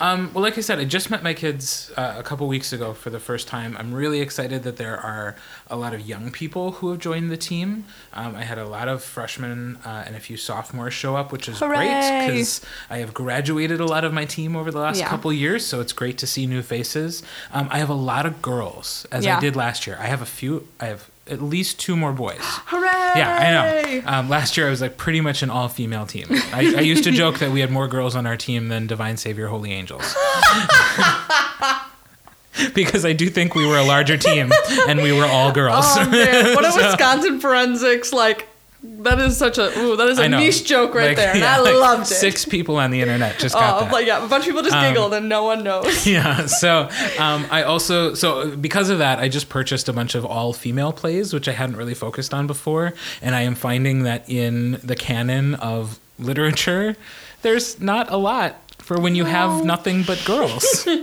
Um, 0.03 0.32
well, 0.34 0.42
like 0.42 0.59
I 0.59 0.62
said, 0.62 0.80
I 0.80 0.84
just 0.84 1.11
met 1.11 1.22
my 1.22 1.32
kids 1.32 1.92
uh, 1.96 2.16
a 2.18 2.24
couple 2.24 2.48
weeks 2.48 2.72
ago 2.72 2.92
for 2.92 3.09
the 3.09 3.20
first 3.20 3.46
time. 3.46 3.76
I'm 3.78 3.94
really 3.94 4.20
excited 4.20 4.64
that 4.64 4.76
there 4.76 4.98
are 4.98 5.36
a 5.70 5.76
lot 5.76 5.94
of 5.94 6.00
young 6.00 6.32
people 6.32 6.72
who 6.72 6.90
have 6.90 6.98
joined 6.98 7.30
the 7.30 7.36
team. 7.36 7.84
Um, 8.12 8.34
I 8.34 8.42
had 8.42 8.59
a 8.59 8.66
lot 8.66 8.88
of 8.88 9.05
freshmen 9.05 9.78
uh, 9.84 10.03
and 10.05 10.16
a 10.16 10.20
few 10.20 10.36
sophomores 10.36 10.92
show 10.92 11.14
up, 11.14 11.30
which 11.30 11.48
is 11.48 11.61
great 11.61 12.26
because 12.26 12.61
I 12.90 12.98
have 12.98 13.14
graduated 13.14 13.78
a 13.78 13.86
lot 13.86 14.03
of 14.03 14.12
my 14.12 14.24
team 14.24 14.57
over 14.57 14.72
the 14.72 14.80
last 14.80 14.98
Yeah. 14.98 15.09
couple 15.09 15.32
years. 15.32 15.64
So 15.64 15.80
it's 15.80 15.92
great 15.92 16.18
to 16.18 16.26
see 16.26 16.46
new 16.46 16.62
faces. 16.62 17.22
Um, 17.53 17.68
I 17.70 17.78
have 17.78 17.88
a 17.88 17.94
lot 17.94 18.26
of 18.26 18.42
girls, 18.42 19.07
as 19.12 19.24
Yeah. 19.24 19.36
I 19.36 19.40
did 19.40 19.55
last 19.55 19.86
year. 19.86 19.96
I 20.00 20.07
have 20.07 20.20
a 20.20 20.26
few. 20.26 20.66
I 20.80 20.86
have 20.86 21.09
at 21.29 21.41
least 21.41 21.79
two 21.79 21.97
more 21.97 22.12
boys. 22.12 22.41
Hooray! 22.41 23.12
Yeah, 23.16 23.39
I 23.39 24.01
know. 24.01 24.03
Um, 24.07 24.29
last 24.29 24.57
year 24.57 24.66
I 24.66 24.70
was 24.70 24.81
like 24.81 24.97
pretty 24.97 25.20
much 25.20 25.43
an 25.43 25.51
all 25.51 25.68
female 25.68 26.07
team. 26.07 26.27
I, 26.31 26.75
I 26.77 26.81
used 26.81 27.05
to 27.05 27.11
joke 27.23 27.39
that 27.39 27.51
we 27.53 27.61
had 27.61 27.70
more 27.70 27.89
girls 27.89 28.16
on 28.16 28.27
our 28.27 28.37
team 28.37 28.68
than 28.68 28.87
Divine 28.87 29.16
Savior 29.16 29.47
Holy 29.49 29.73
Angels. 29.73 30.03
because 32.75 33.05
I 33.05 33.12
do 33.12 33.29
think 33.29 33.55
we 33.55 33.66
were 33.66 33.79
a 33.79 33.85
larger 33.85 34.16
team 34.16 34.51
and 34.89 35.01
we 35.03 35.12
were 35.12 35.25
all 35.25 35.53
girls. 35.53 35.85
Oh 35.89 36.09
man, 36.11 36.55
what 36.55 36.64
a 36.64 36.73
Wisconsin 36.77 37.41
forensics 37.41 38.12
like. 38.12 38.49
That 38.85 39.20
is 39.20 39.37
such 39.37 39.59
a 39.59 39.78
ooh, 39.78 39.97
that 39.97 40.09
is 40.09 40.18
a 40.18 40.28
niche 40.28 40.64
joke 40.64 40.95
right 40.95 41.09
Like, 41.09 41.16
there, 41.16 41.30
and 41.30 41.39
yeah, 41.41 41.57
I 41.57 41.61
like 41.61 41.74
loved 41.74 42.03
it. 42.03 42.14
Six 42.14 42.45
people 42.45 42.76
on 42.78 42.91
the 42.91 43.01
internet 43.01 43.39
just 43.39 43.55
got 43.55 43.80
oh, 43.80 43.85
that. 43.85 43.93
like 43.93 44.07
yeah, 44.07 44.24
a 44.24 44.28
bunch 44.28 44.43
of 44.43 44.49
people 44.49 44.62
just 44.62 44.74
Um, 44.74 44.83
giggled 44.93 45.14
and 45.14 45.28
no 45.28 45.45
one 45.45 45.62
knows. 45.62 46.05
yeah 46.16 46.47
so 46.47 46.89
um, 47.18 47.47
i 47.51 47.62
also 47.62 48.14
so 48.14 48.57
because 48.57 48.91
of 48.91 48.99
that 48.99 49.18
i 49.20 49.28
just 49.28 49.49
purchased 49.49 49.89
a 49.89 49.93
bunch 49.93 50.14
of 50.16 50.24
all 50.24 50.53
female 50.53 50.93
plays 50.93 51.33
which 51.33 51.47
i 51.49 51.53
hadn't 51.53 51.76
really 51.76 51.95
focused 51.95 52.35
on 52.35 52.47
before 52.49 52.93
and 53.20 53.35
i 53.37 53.43
am 53.43 53.55
finding 53.55 54.03
that 54.03 54.28
in 54.28 54.72
the 54.83 54.97
canon 54.97 55.55
of 55.57 56.01
literature 56.18 56.97
there's 57.43 57.80
not 57.80 58.11
a 58.11 58.16
lot 58.16 58.57
for 58.83 59.01
when 59.01 59.14
you 59.14 59.24
have 59.24 59.64
nothing 59.64 60.03
but 60.03 60.22
girls. 60.24 60.87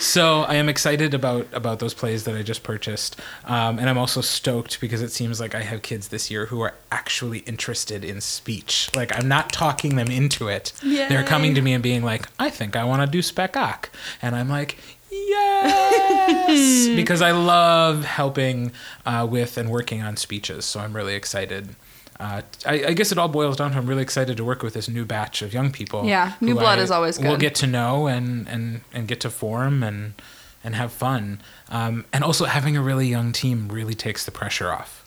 So 0.00 0.42
i 0.42 0.54
am 0.56 0.68
excited 0.68 1.14
about 1.14 1.46
about 1.52 1.78
those 1.78 1.94
plays 1.94 2.24
that 2.24 2.34
i 2.36 2.42
just 2.42 2.62
purchased. 2.62 3.18
Um, 3.44 3.78
and 3.78 3.88
i'm 3.88 3.98
also 3.98 4.20
stoked 4.20 4.80
because 4.80 5.02
it 5.02 5.10
seems 5.10 5.40
like 5.40 5.54
i 5.54 5.60
have 5.62 5.82
kids 5.82 6.08
this 6.08 6.30
year 6.30 6.46
who 6.46 6.60
are 6.60 6.74
actually 6.92 7.38
interested 7.40 8.04
in 8.04 8.20
speech. 8.20 8.90
Like 8.94 9.16
i'm 9.16 9.28
not 9.28 9.52
talking 9.52 9.96
them 9.96 10.08
into 10.08 10.48
it. 10.48 10.72
They're 11.08 11.24
coming 11.24 11.54
to 11.54 11.62
me 11.62 11.72
and 11.72 11.82
being 11.82 12.02
like 12.04 12.28
i 12.38 12.50
think 12.50 12.76
i 12.76 12.84
want 12.84 13.02
to 13.02 13.06
do 13.10 13.22
spec 13.22 13.56
oc. 13.56 13.90
And 14.22 14.36
i'm 14.36 14.48
like 14.48 14.76
yes! 15.10 16.88
Because 16.96 17.22
i 17.22 17.30
love 17.32 18.04
helping 18.04 18.72
uh, 19.06 19.26
with 19.28 19.56
and 19.56 19.70
working 19.70 20.02
on 20.02 20.16
speeches. 20.16 20.64
So 20.64 20.80
i'm 20.80 20.94
really 20.94 21.14
excited 21.14 21.74
uh, 22.20 22.42
I, 22.66 22.84
I 22.86 22.92
guess 22.92 23.10
it 23.12 23.18
all 23.18 23.28
boils 23.28 23.56
down 23.56 23.72
to 23.72 23.76
I'm 23.78 23.86
really 23.86 24.02
excited 24.02 24.36
to 24.36 24.44
work 24.44 24.62
with 24.62 24.74
this 24.74 24.88
new 24.88 25.04
batch 25.04 25.42
of 25.42 25.52
young 25.52 25.70
people. 25.72 26.04
Yeah, 26.06 26.34
new 26.40 26.54
blood 26.54 26.78
I 26.78 26.82
is 26.82 26.90
always 26.90 27.18
good. 27.18 27.26
We'll 27.26 27.36
get 27.36 27.54
to 27.56 27.66
know 27.66 28.06
and, 28.06 28.48
and, 28.48 28.82
and 28.92 29.08
get 29.08 29.20
to 29.20 29.30
form 29.30 29.82
and 29.82 30.14
and 30.62 30.74
have 30.76 30.92
fun. 30.92 31.40
Um, 31.68 32.06
and 32.12 32.24
also 32.24 32.46
having 32.46 32.74
a 32.76 32.80
really 32.82 33.06
young 33.06 33.32
team 33.32 33.68
really 33.68 33.94
takes 33.94 34.24
the 34.24 34.30
pressure 34.30 34.72
off. 34.72 35.04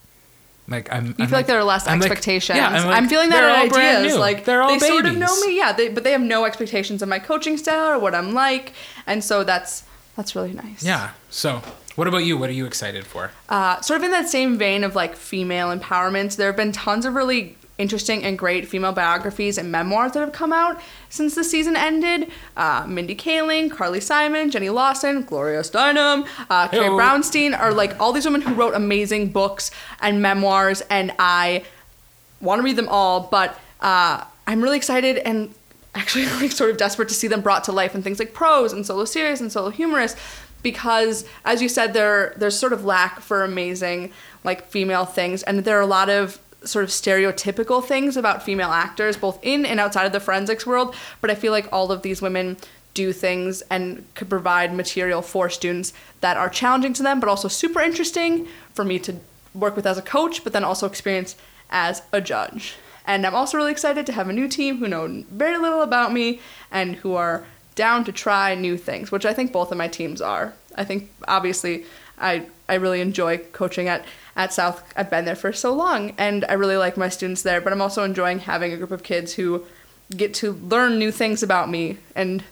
Like 0.68 0.92
I'm, 0.94 1.08
You 1.08 1.14
feel 1.26 1.30
like 1.30 1.48
there 1.48 1.58
are 1.58 1.64
less 1.64 1.88
I'm 1.88 2.00
like- 2.00 2.12
expectations. 2.12 2.58
yeah, 2.58 2.68
I'm, 2.70 2.88
I'm 2.90 3.10
feeling 3.10 3.30
that 3.30 3.70
brand 3.70 3.74
ideas. 4.00 4.14
new. 4.14 4.20
Like 4.20 4.44
They're 4.46 4.62
all 4.62 4.78
they 4.78 4.86
sort 4.88 5.06
of 5.06 5.18
know 5.18 5.34
me, 5.46 5.58
yeah. 5.58 5.72
They, 5.72 5.88
but 5.90 6.04
they 6.04 6.12
have 6.12 6.22
no 6.22 6.46
expectations 6.46 7.02
of 7.02 7.10
my 7.10 7.20
coaching 7.20 7.58
style 7.58 7.92
or 7.94 8.00
what 8.00 8.14
I'm 8.14 8.34
like, 8.34 8.74
and 9.08 9.24
so 9.24 9.44
that's 9.44 9.84
that's 10.16 10.36
really 10.36 10.52
nice. 10.54 10.84
Yeah. 10.84 11.12
So, 11.30 11.62
what 11.98 12.08
about 12.08 12.20
you? 12.20 12.38
What 12.38 12.50
are 12.50 12.54
you 12.54 12.68
excited 12.68 13.08
for? 13.08 13.32
uh, 13.50 13.82
sort 13.82 14.00
of 14.00 14.04
in 14.04 14.12
that 14.12 14.30
same 14.30 14.58
vein 14.58 14.84
of 14.84 14.96
like 14.96 15.16
female 15.16 15.76
empowerment, 15.76 16.36
there 16.36 16.48
have 16.48 16.56
been 16.56 16.72
tons 16.72 17.06
of 17.06 17.16
really 17.16 17.58
interesting 17.80 18.24
and 18.24 18.38
great 18.38 18.68
female 18.68 18.92
biographies 18.92 19.58
and 19.58 19.72
memoirs 19.72 20.12
that 20.12 20.20
have 20.20 20.32
come 20.32 20.54
out 20.54 20.80
since 21.10 21.34
the 21.34 21.44
season 21.44 21.76
ended. 21.76 22.32
Uh, 22.56 22.86
Mindy 22.88 23.16
Kaling, 23.16 23.72
Carly 23.72 24.00
Simon, 24.00 24.52
Jenny 24.52 24.70
Lawson, 24.70 25.24
Gloria 25.24 25.62
Steinem, 25.62 26.28
uh, 26.52 26.68
Carrie 26.68 26.90
Brownstein 26.90 27.58
are 27.58 27.74
like 27.74 28.00
all 28.00 28.14
these 28.14 28.26
women 28.26 28.42
who 28.42 28.54
wrote 28.54 28.76
amazing 28.76 29.30
books 29.30 29.72
and 30.00 30.22
memoirs, 30.22 30.82
and 30.90 31.12
I 31.18 31.64
want 32.42 32.60
to 32.60 32.64
read 32.64 32.76
them 32.76 32.90
all, 32.90 33.22
but 33.22 33.60
uh, 33.82 34.24
I'm 34.46 34.62
really 34.62 34.78
excited 34.78 35.18
and 35.18 35.52
actually 35.96 36.26
like 36.42 36.52
sort 36.52 36.70
of 36.70 36.78
desperate 36.78 37.10
to 37.10 37.16
see 37.16 37.28
them 37.28 37.42
brought 37.42 37.64
to 37.64 37.72
life 37.72 37.96
in 37.96 38.04
things 38.04 38.20
like 38.20 38.34
prose 38.34 38.72
and 38.72 38.86
solo 38.86 39.06
serious 39.06 39.42
and 39.42 39.52
solo 39.52 39.70
humorous 39.70 40.16
because 40.64 41.26
as 41.46 41.62
you 41.62 41.70
said 41.70 41.94
there 41.94 42.34
there's 42.38 42.58
sort 42.58 42.74
of 42.74 42.84
lack 42.84 43.20
for 43.20 43.44
amazing 43.44 44.12
like 44.44 44.66
female 44.68 45.06
things 45.06 45.44
and 45.44 45.64
there 45.66 45.78
are 45.78 45.82
a 45.82 45.88
lot 45.88 46.10
of 46.10 46.40
sort 46.64 46.84
of 46.84 46.90
stereotypical 46.90 47.84
things 47.84 48.18
about 48.18 48.44
female 48.44 48.72
actors 48.72 49.16
both 49.16 49.40
in 49.44 49.66
and 49.66 49.80
outside 49.80 50.06
of 50.06 50.12
the 50.12 50.20
forensics 50.20 50.66
world 50.66 50.96
but 51.22 51.30
i 51.30 51.36
feel 51.36 51.52
like 51.52 51.68
all 51.72 51.92
of 51.92 52.02
these 52.02 52.22
women 52.22 52.58
do 52.98 53.14
things 53.14 53.62
and 53.70 54.04
could 54.16 54.28
provide 54.28 54.74
material 54.74 55.22
for 55.22 55.52
students 55.52 55.94
that 56.22 56.36
are 56.36 56.50
challenging 56.50 56.94
to 56.94 57.04
them 57.04 57.20
but 57.20 57.30
also 57.30 57.48
super 57.48 57.80
interesting 57.80 58.48
for 58.74 58.84
me 58.84 58.98
to 58.98 59.16
work 59.54 59.76
with 59.76 59.86
as 59.86 60.00
a 60.00 60.02
coach 60.02 60.44
but 60.44 60.52
then 60.52 60.64
also 60.64 60.88
experience 60.88 61.36
as 61.70 62.02
a 62.12 62.20
judge. 62.20 62.76
And 63.06 63.26
i'm 63.26 63.36
also 63.36 63.56
really 63.56 63.72
excited 63.72 64.08
to 64.08 64.14
have 64.14 64.30
a 64.30 64.34
new 64.34 64.48
team 64.48 64.78
who 64.78 64.88
know 64.88 65.24
very 65.30 65.60
little 65.60 65.84
about 65.84 66.12
me 66.12 66.40
and 66.72 66.96
who 66.96 67.14
are 67.14 67.46
down 67.78 68.04
to 68.04 68.12
try 68.12 68.54
new 68.54 68.76
things 68.76 69.12
which 69.12 69.26
i 69.26 69.34
think 69.34 69.54
both 69.54 69.72
of 69.72 69.78
my 69.78 69.88
teams 69.88 70.22
are. 70.22 70.54
I 70.76 70.84
think 70.84 71.10
obviously 71.28 71.86
i 72.18 72.46
i 72.68 72.76
really 72.76 73.00
enjoy 73.00 73.38
coaching 73.54 73.88
at 73.88 74.04
at 74.36 74.54
south. 74.54 74.84
I've 74.96 75.10
been 75.10 75.26
there 75.26 75.36
for 75.36 75.54
so 75.54 75.74
long 75.74 76.14
and 76.18 76.44
i 76.50 76.54
really 76.54 76.78
like 76.78 76.98
my 76.98 77.10
students 77.10 77.44
there 77.44 77.62
but 77.62 77.72
i'm 77.72 77.82
also 77.82 78.04
enjoying 78.04 78.40
having 78.40 78.74
a 78.74 78.78
group 78.78 78.92
of 78.92 79.04
kids 79.04 79.34
who 79.34 79.66
get 80.16 80.34
to 80.36 80.54
learn 80.54 81.00
new 81.00 81.12
things 81.12 81.44
about 81.44 81.70
me 81.70 81.98
and 82.16 82.44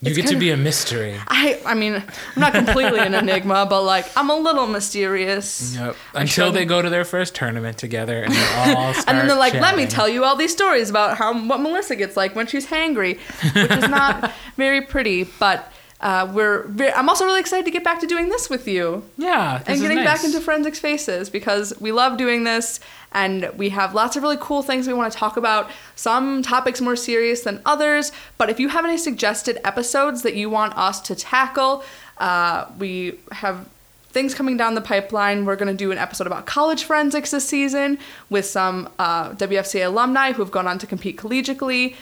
You 0.00 0.14
get 0.14 0.22
to 0.22 0.28
kinda- 0.28 0.40
be 0.40 0.50
a 0.50 0.56
mystery. 0.56 1.16
I 1.26 1.58
I 1.66 1.74
mean, 1.74 1.94
I'm 1.96 2.40
not 2.40 2.52
completely 2.52 3.00
an 3.00 3.14
enigma, 3.14 3.66
but 3.68 3.82
like 3.82 4.06
I'm 4.16 4.30
a 4.30 4.36
little 4.36 4.66
mysterious. 4.68 5.74
Yep. 5.74 5.96
Until 6.14 6.52
they 6.52 6.64
go 6.64 6.80
to 6.82 6.88
their 6.88 7.04
first 7.04 7.34
tournament 7.34 7.78
together 7.78 8.22
and 8.22 8.32
they 8.32 8.46
all 8.54 8.94
And 9.08 9.18
then 9.18 9.26
they're 9.26 9.36
like, 9.36 9.54
"Let 9.54 9.76
me 9.76 9.86
tell 9.86 10.08
you 10.08 10.24
all 10.24 10.36
these 10.36 10.52
stories 10.52 10.88
about 10.88 11.16
how 11.18 11.36
what 11.46 11.60
Melissa 11.60 11.96
gets 11.96 12.16
like 12.16 12.36
when 12.36 12.46
she's 12.46 12.66
hangry," 12.68 13.18
which 13.54 13.70
is 13.72 13.88
not 13.88 14.32
very 14.56 14.82
pretty. 14.82 15.24
But 15.40 15.72
uh, 16.00 16.30
we're 16.32 16.70
I'm 16.94 17.08
also 17.08 17.24
really 17.24 17.40
excited 17.40 17.64
to 17.64 17.70
get 17.70 17.82
back 17.82 18.00
to 18.00 18.06
doing 18.06 18.28
this 18.28 18.48
with 18.48 18.68
you. 18.68 19.04
Yeah, 19.16 19.58
this 19.58 19.68
and 19.68 19.80
getting 19.80 20.04
back 20.04 20.22
into 20.22 20.40
forensics 20.40 20.78
faces 20.78 21.28
because 21.28 21.78
we 21.80 21.90
love 21.92 22.16
doing 22.16 22.44
this 22.44 22.78
and 23.12 23.50
we 23.56 23.70
have 23.70 23.94
lots 23.94 24.16
of 24.16 24.22
really 24.22 24.36
cool 24.40 24.62
things 24.62 24.86
we 24.86 24.92
want 24.92 25.12
to 25.12 25.18
talk 25.18 25.36
about 25.36 25.70
some 25.96 26.42
topics 26.42 26.80
more 26.80 26.96
serious 26.96 27.40
than 27.40 27.60
others 27.64 28.12
but 28.36 28.50
if 28.50 28.60
you 28.60 28.68
have 28.68 28.84
any 28.84 28.98
suggested 28.98 29.58
episodes 29.66 30.20
that 30.20 30.34
you 30.34 30.50
want 30.50 30.76
us 30.76 31.00
to 31.00 31.14
tackle 31.14 31.82
uh, 32.18 32.66
we 32.78 33.18
have 33.32 33.66
things 34.10 34.34
coming 34.34 34.56
down 34.56 34.74
the 34.74 34.80
pipeline. 34.80 35.44
We're 35.44 35.56
going 35.56 35.68
to 35.68 35.76
do 35.76 35.92
an 35.92 35.98
episode 35.98 36.26
about 36.26 36.46
college 36.46 36.84
forensics 36.84 37.30
this 37.30 37.46
season 37.46 37.98
with 38.30 38.46
some 38.46 38.88
uh, 38.98 39.30
wfca 39.32 39.86
alumni 39.86 40.32
who 40.32 40.42
have 40.42 40.50
gone 40.50 40.66
on 40.66 40.78
to 40.78 40.86
compete 40.86 41.16
collegiately 41.16 41.94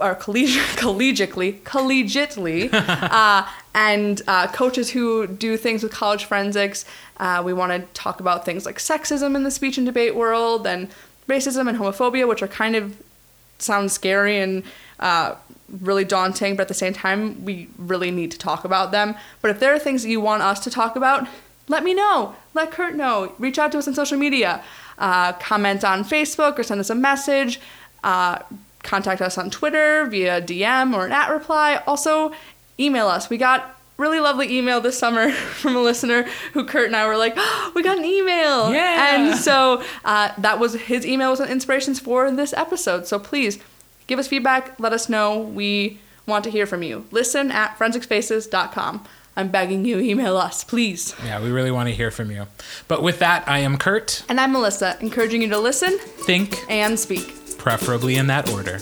or 0.00 0.14
collegiate, 0.14 0.62
collegiately, 0.76 1.60
collegiately, 1.62 2.70
uh, 2.72 3.46
and 3.74 4.22
uh, 4.26 4.46
coaches 4.48 4.90
who 4.90 5.26
do 5.26 5.56
things 5.56 5.82
with 5.82 5.92
college 5.92 6.24
forensics. 6.24 6.84
Uh, 7.18 7.42
we 7.44 7.52
want 7.52 7.72
to 7.72 8.00
talk 8.00 8.20
about 8.20 8.44
things 8.44 8.64
like 8.64 8.78
sexism 8.78 9.34
in 9.34 9.42
the 9.42 9.50
speech 9.50 9.78
and 9.78 9.86
debate 9.86 10.14
world 10.14 10.66
and 10.66 10.88
racism 11.28 11.68
and 11.68 11.78
homophobia, 11.78 12.26
which 12.26 12.42
are 12.42 12.48
kind 12.48 12.76
of 12.76 13.00
sound 13.58 13.90
scary 13.90 14.38
and 14.38 14.62
uh, 15.00 15.34
really 15.80 16.04
daunting, 16.04 16.56
but 16.56 16.62
at 16.62 16.68
the 16.68 16.74
same 16.74 16.92
time, 16.92 17.44
we 17.44 17.68
really 17.76 18.10
need 18.10 18.30
to 18.30 18.38
talk 18.38 18.64
about 18.64 18.90
them. 18.90 19.14
But 19.42 19.50
if 19.50 19.60
there 19.60 19.74
are 19.74 19.78
things 19.78 20.02
that 20.02 20.08
you 20.08 20.20
want 20.20 20.42
us 20.42 20.60
to 20.60 20.70
talk 20.70 20.96
about, 20.96 21.28
let 21.68 21.84
me 21.84 21.92
know. 21.92 22.34
Let 22.54 22.70
Kurt 22.70 22.94
know. 22.94 23.34
Reach 23.38 23.58
out 23.58 23.72
to 23.72 23.78
us 23.78 23.86
on 23.86 23.94
social 23.94 24.18
media. 24.18 24.62
Uh, 24.98 25.32
comment 25.34 25.84
on 25.84 26.04
Facebook 26.04 26.58
or 26.58 26.62
send 26.62 26.80
us 26.80 26.90
a 26.90 26.94
message. 26.94 27.60
Contact 28.82 29.20
us 29.20 29.36
on 29.38 29.50
Twitter 29.50 30.06
via 30.06 30.40
DM 30.40 30.94
or 30.94 31.06
an 31.06 31.12
at 31.12 31.30
reply. 31.30 31.82
Also, 31.86 32.32
email 32.78 33.08
us. 33.08 33.28
We 33.28 33.36
got 33.36 33.78
really 33.96 34.20
lovely 34.20 34.56
email 34.56 34.80
this 34.80 34.98
summer 34.98 35.30
from 35.32 35.76
a 35.76 35.80
listener 35.82 36.22
who 36.52 36.64
Kurt 36.64 36.86
and 36.86 36.96
I 36.96 37.06
were 37.06 37.16
like, 37.16 37.34
oh, 37.36 37.72
we 37.74 37.82
got 37.82 37.98
an 37.98 38.04
email. 38.04 38.72
Yeah. 38.72 39.16
And 39.16 39.36
so 39.36 39.82
uh, 40.04 40.32
that 40.38 40.58
was 40.58 40.74
his 40.74 41.04
email 41.04 41.30
was 41.30 41.40
an 41.40 41.48
inspirations 41.48 42.00
for 42.00 42.30
this 42.30 42.52
episode. 42.52 43.06
So 43.06 43.18
please 43.18 43.58
give 44.06 44.18
us 44.18 44.28
feedback. 44.28 44.78
Let 44.78 44.92
us 44.92 45.08
know. 45.08 45.38
We 45.38 45.98
want 46.26 46.44
to 46.44 46.50
hear 46.50 46.66
from 46.66 46.82
you. 46.82 47.06
Listen 47.10 47.50
at 47.50 47.76
forensicsfaces.com. 47.78 49.04
I'm 49.36 49.48
begging 49.50 49.84
you, 49.84 50.00
email 50.00 50.36
us, 50.36 50.64
please. 50.64 51.14
Yeah, 51.24 51.40
we 51.40 51.50
really 51.50 51.70
want 51.70 51.88
to 51.88 51.94
hear 51.94 52.10
from 52.10 52.32
you. 52.32 52.48
But 52.88 53.04
with 53.04 53.20
that, 53.20 53.48
I 53.48 53.60
am 53.60 53.78
Kurt. 53.78 54.24
And 54.28 54.40
I'm 54.40 54.50
Melissa, 54.50 54.96
encouraging 55.00 55.42
you 55.42 55.48
to 55.50 55.58
listen 55.60 55.96
Think, 55.98 56.58
and 56.68 56.98
speak. 56.98 57.32
Preferably 57.68 58.16
in 58.16 58.28
that 58.28 58.48
order. 58.50 58.78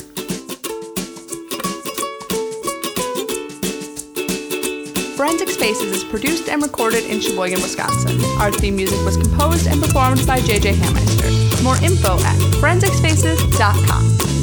Forensics 5.17 5.57
Faces 5.57 5.91
is 5.91 6.05
produced 6.05 6.49
and 6.49 6.63
recorded 6.63 7.03
in 7.07 7.19
Sheboygan, 7.19 7.61
Wisconsin. 7.63 8.25
Our 8.39 8.53
theme 8.53 8.77
music 8.77 9.05
was 9.05 9.17
composed 9.17 9.67
and 9.67 9.83
performed 9.83 10.25
by 10.25 10.39
JJ 10.39 10.75
Hammeister. 10.75 11.65
More 11.65 11.75
info 11.83 12.15
at 12.21 12.39
forensicsfaces.com. 12.61 14.36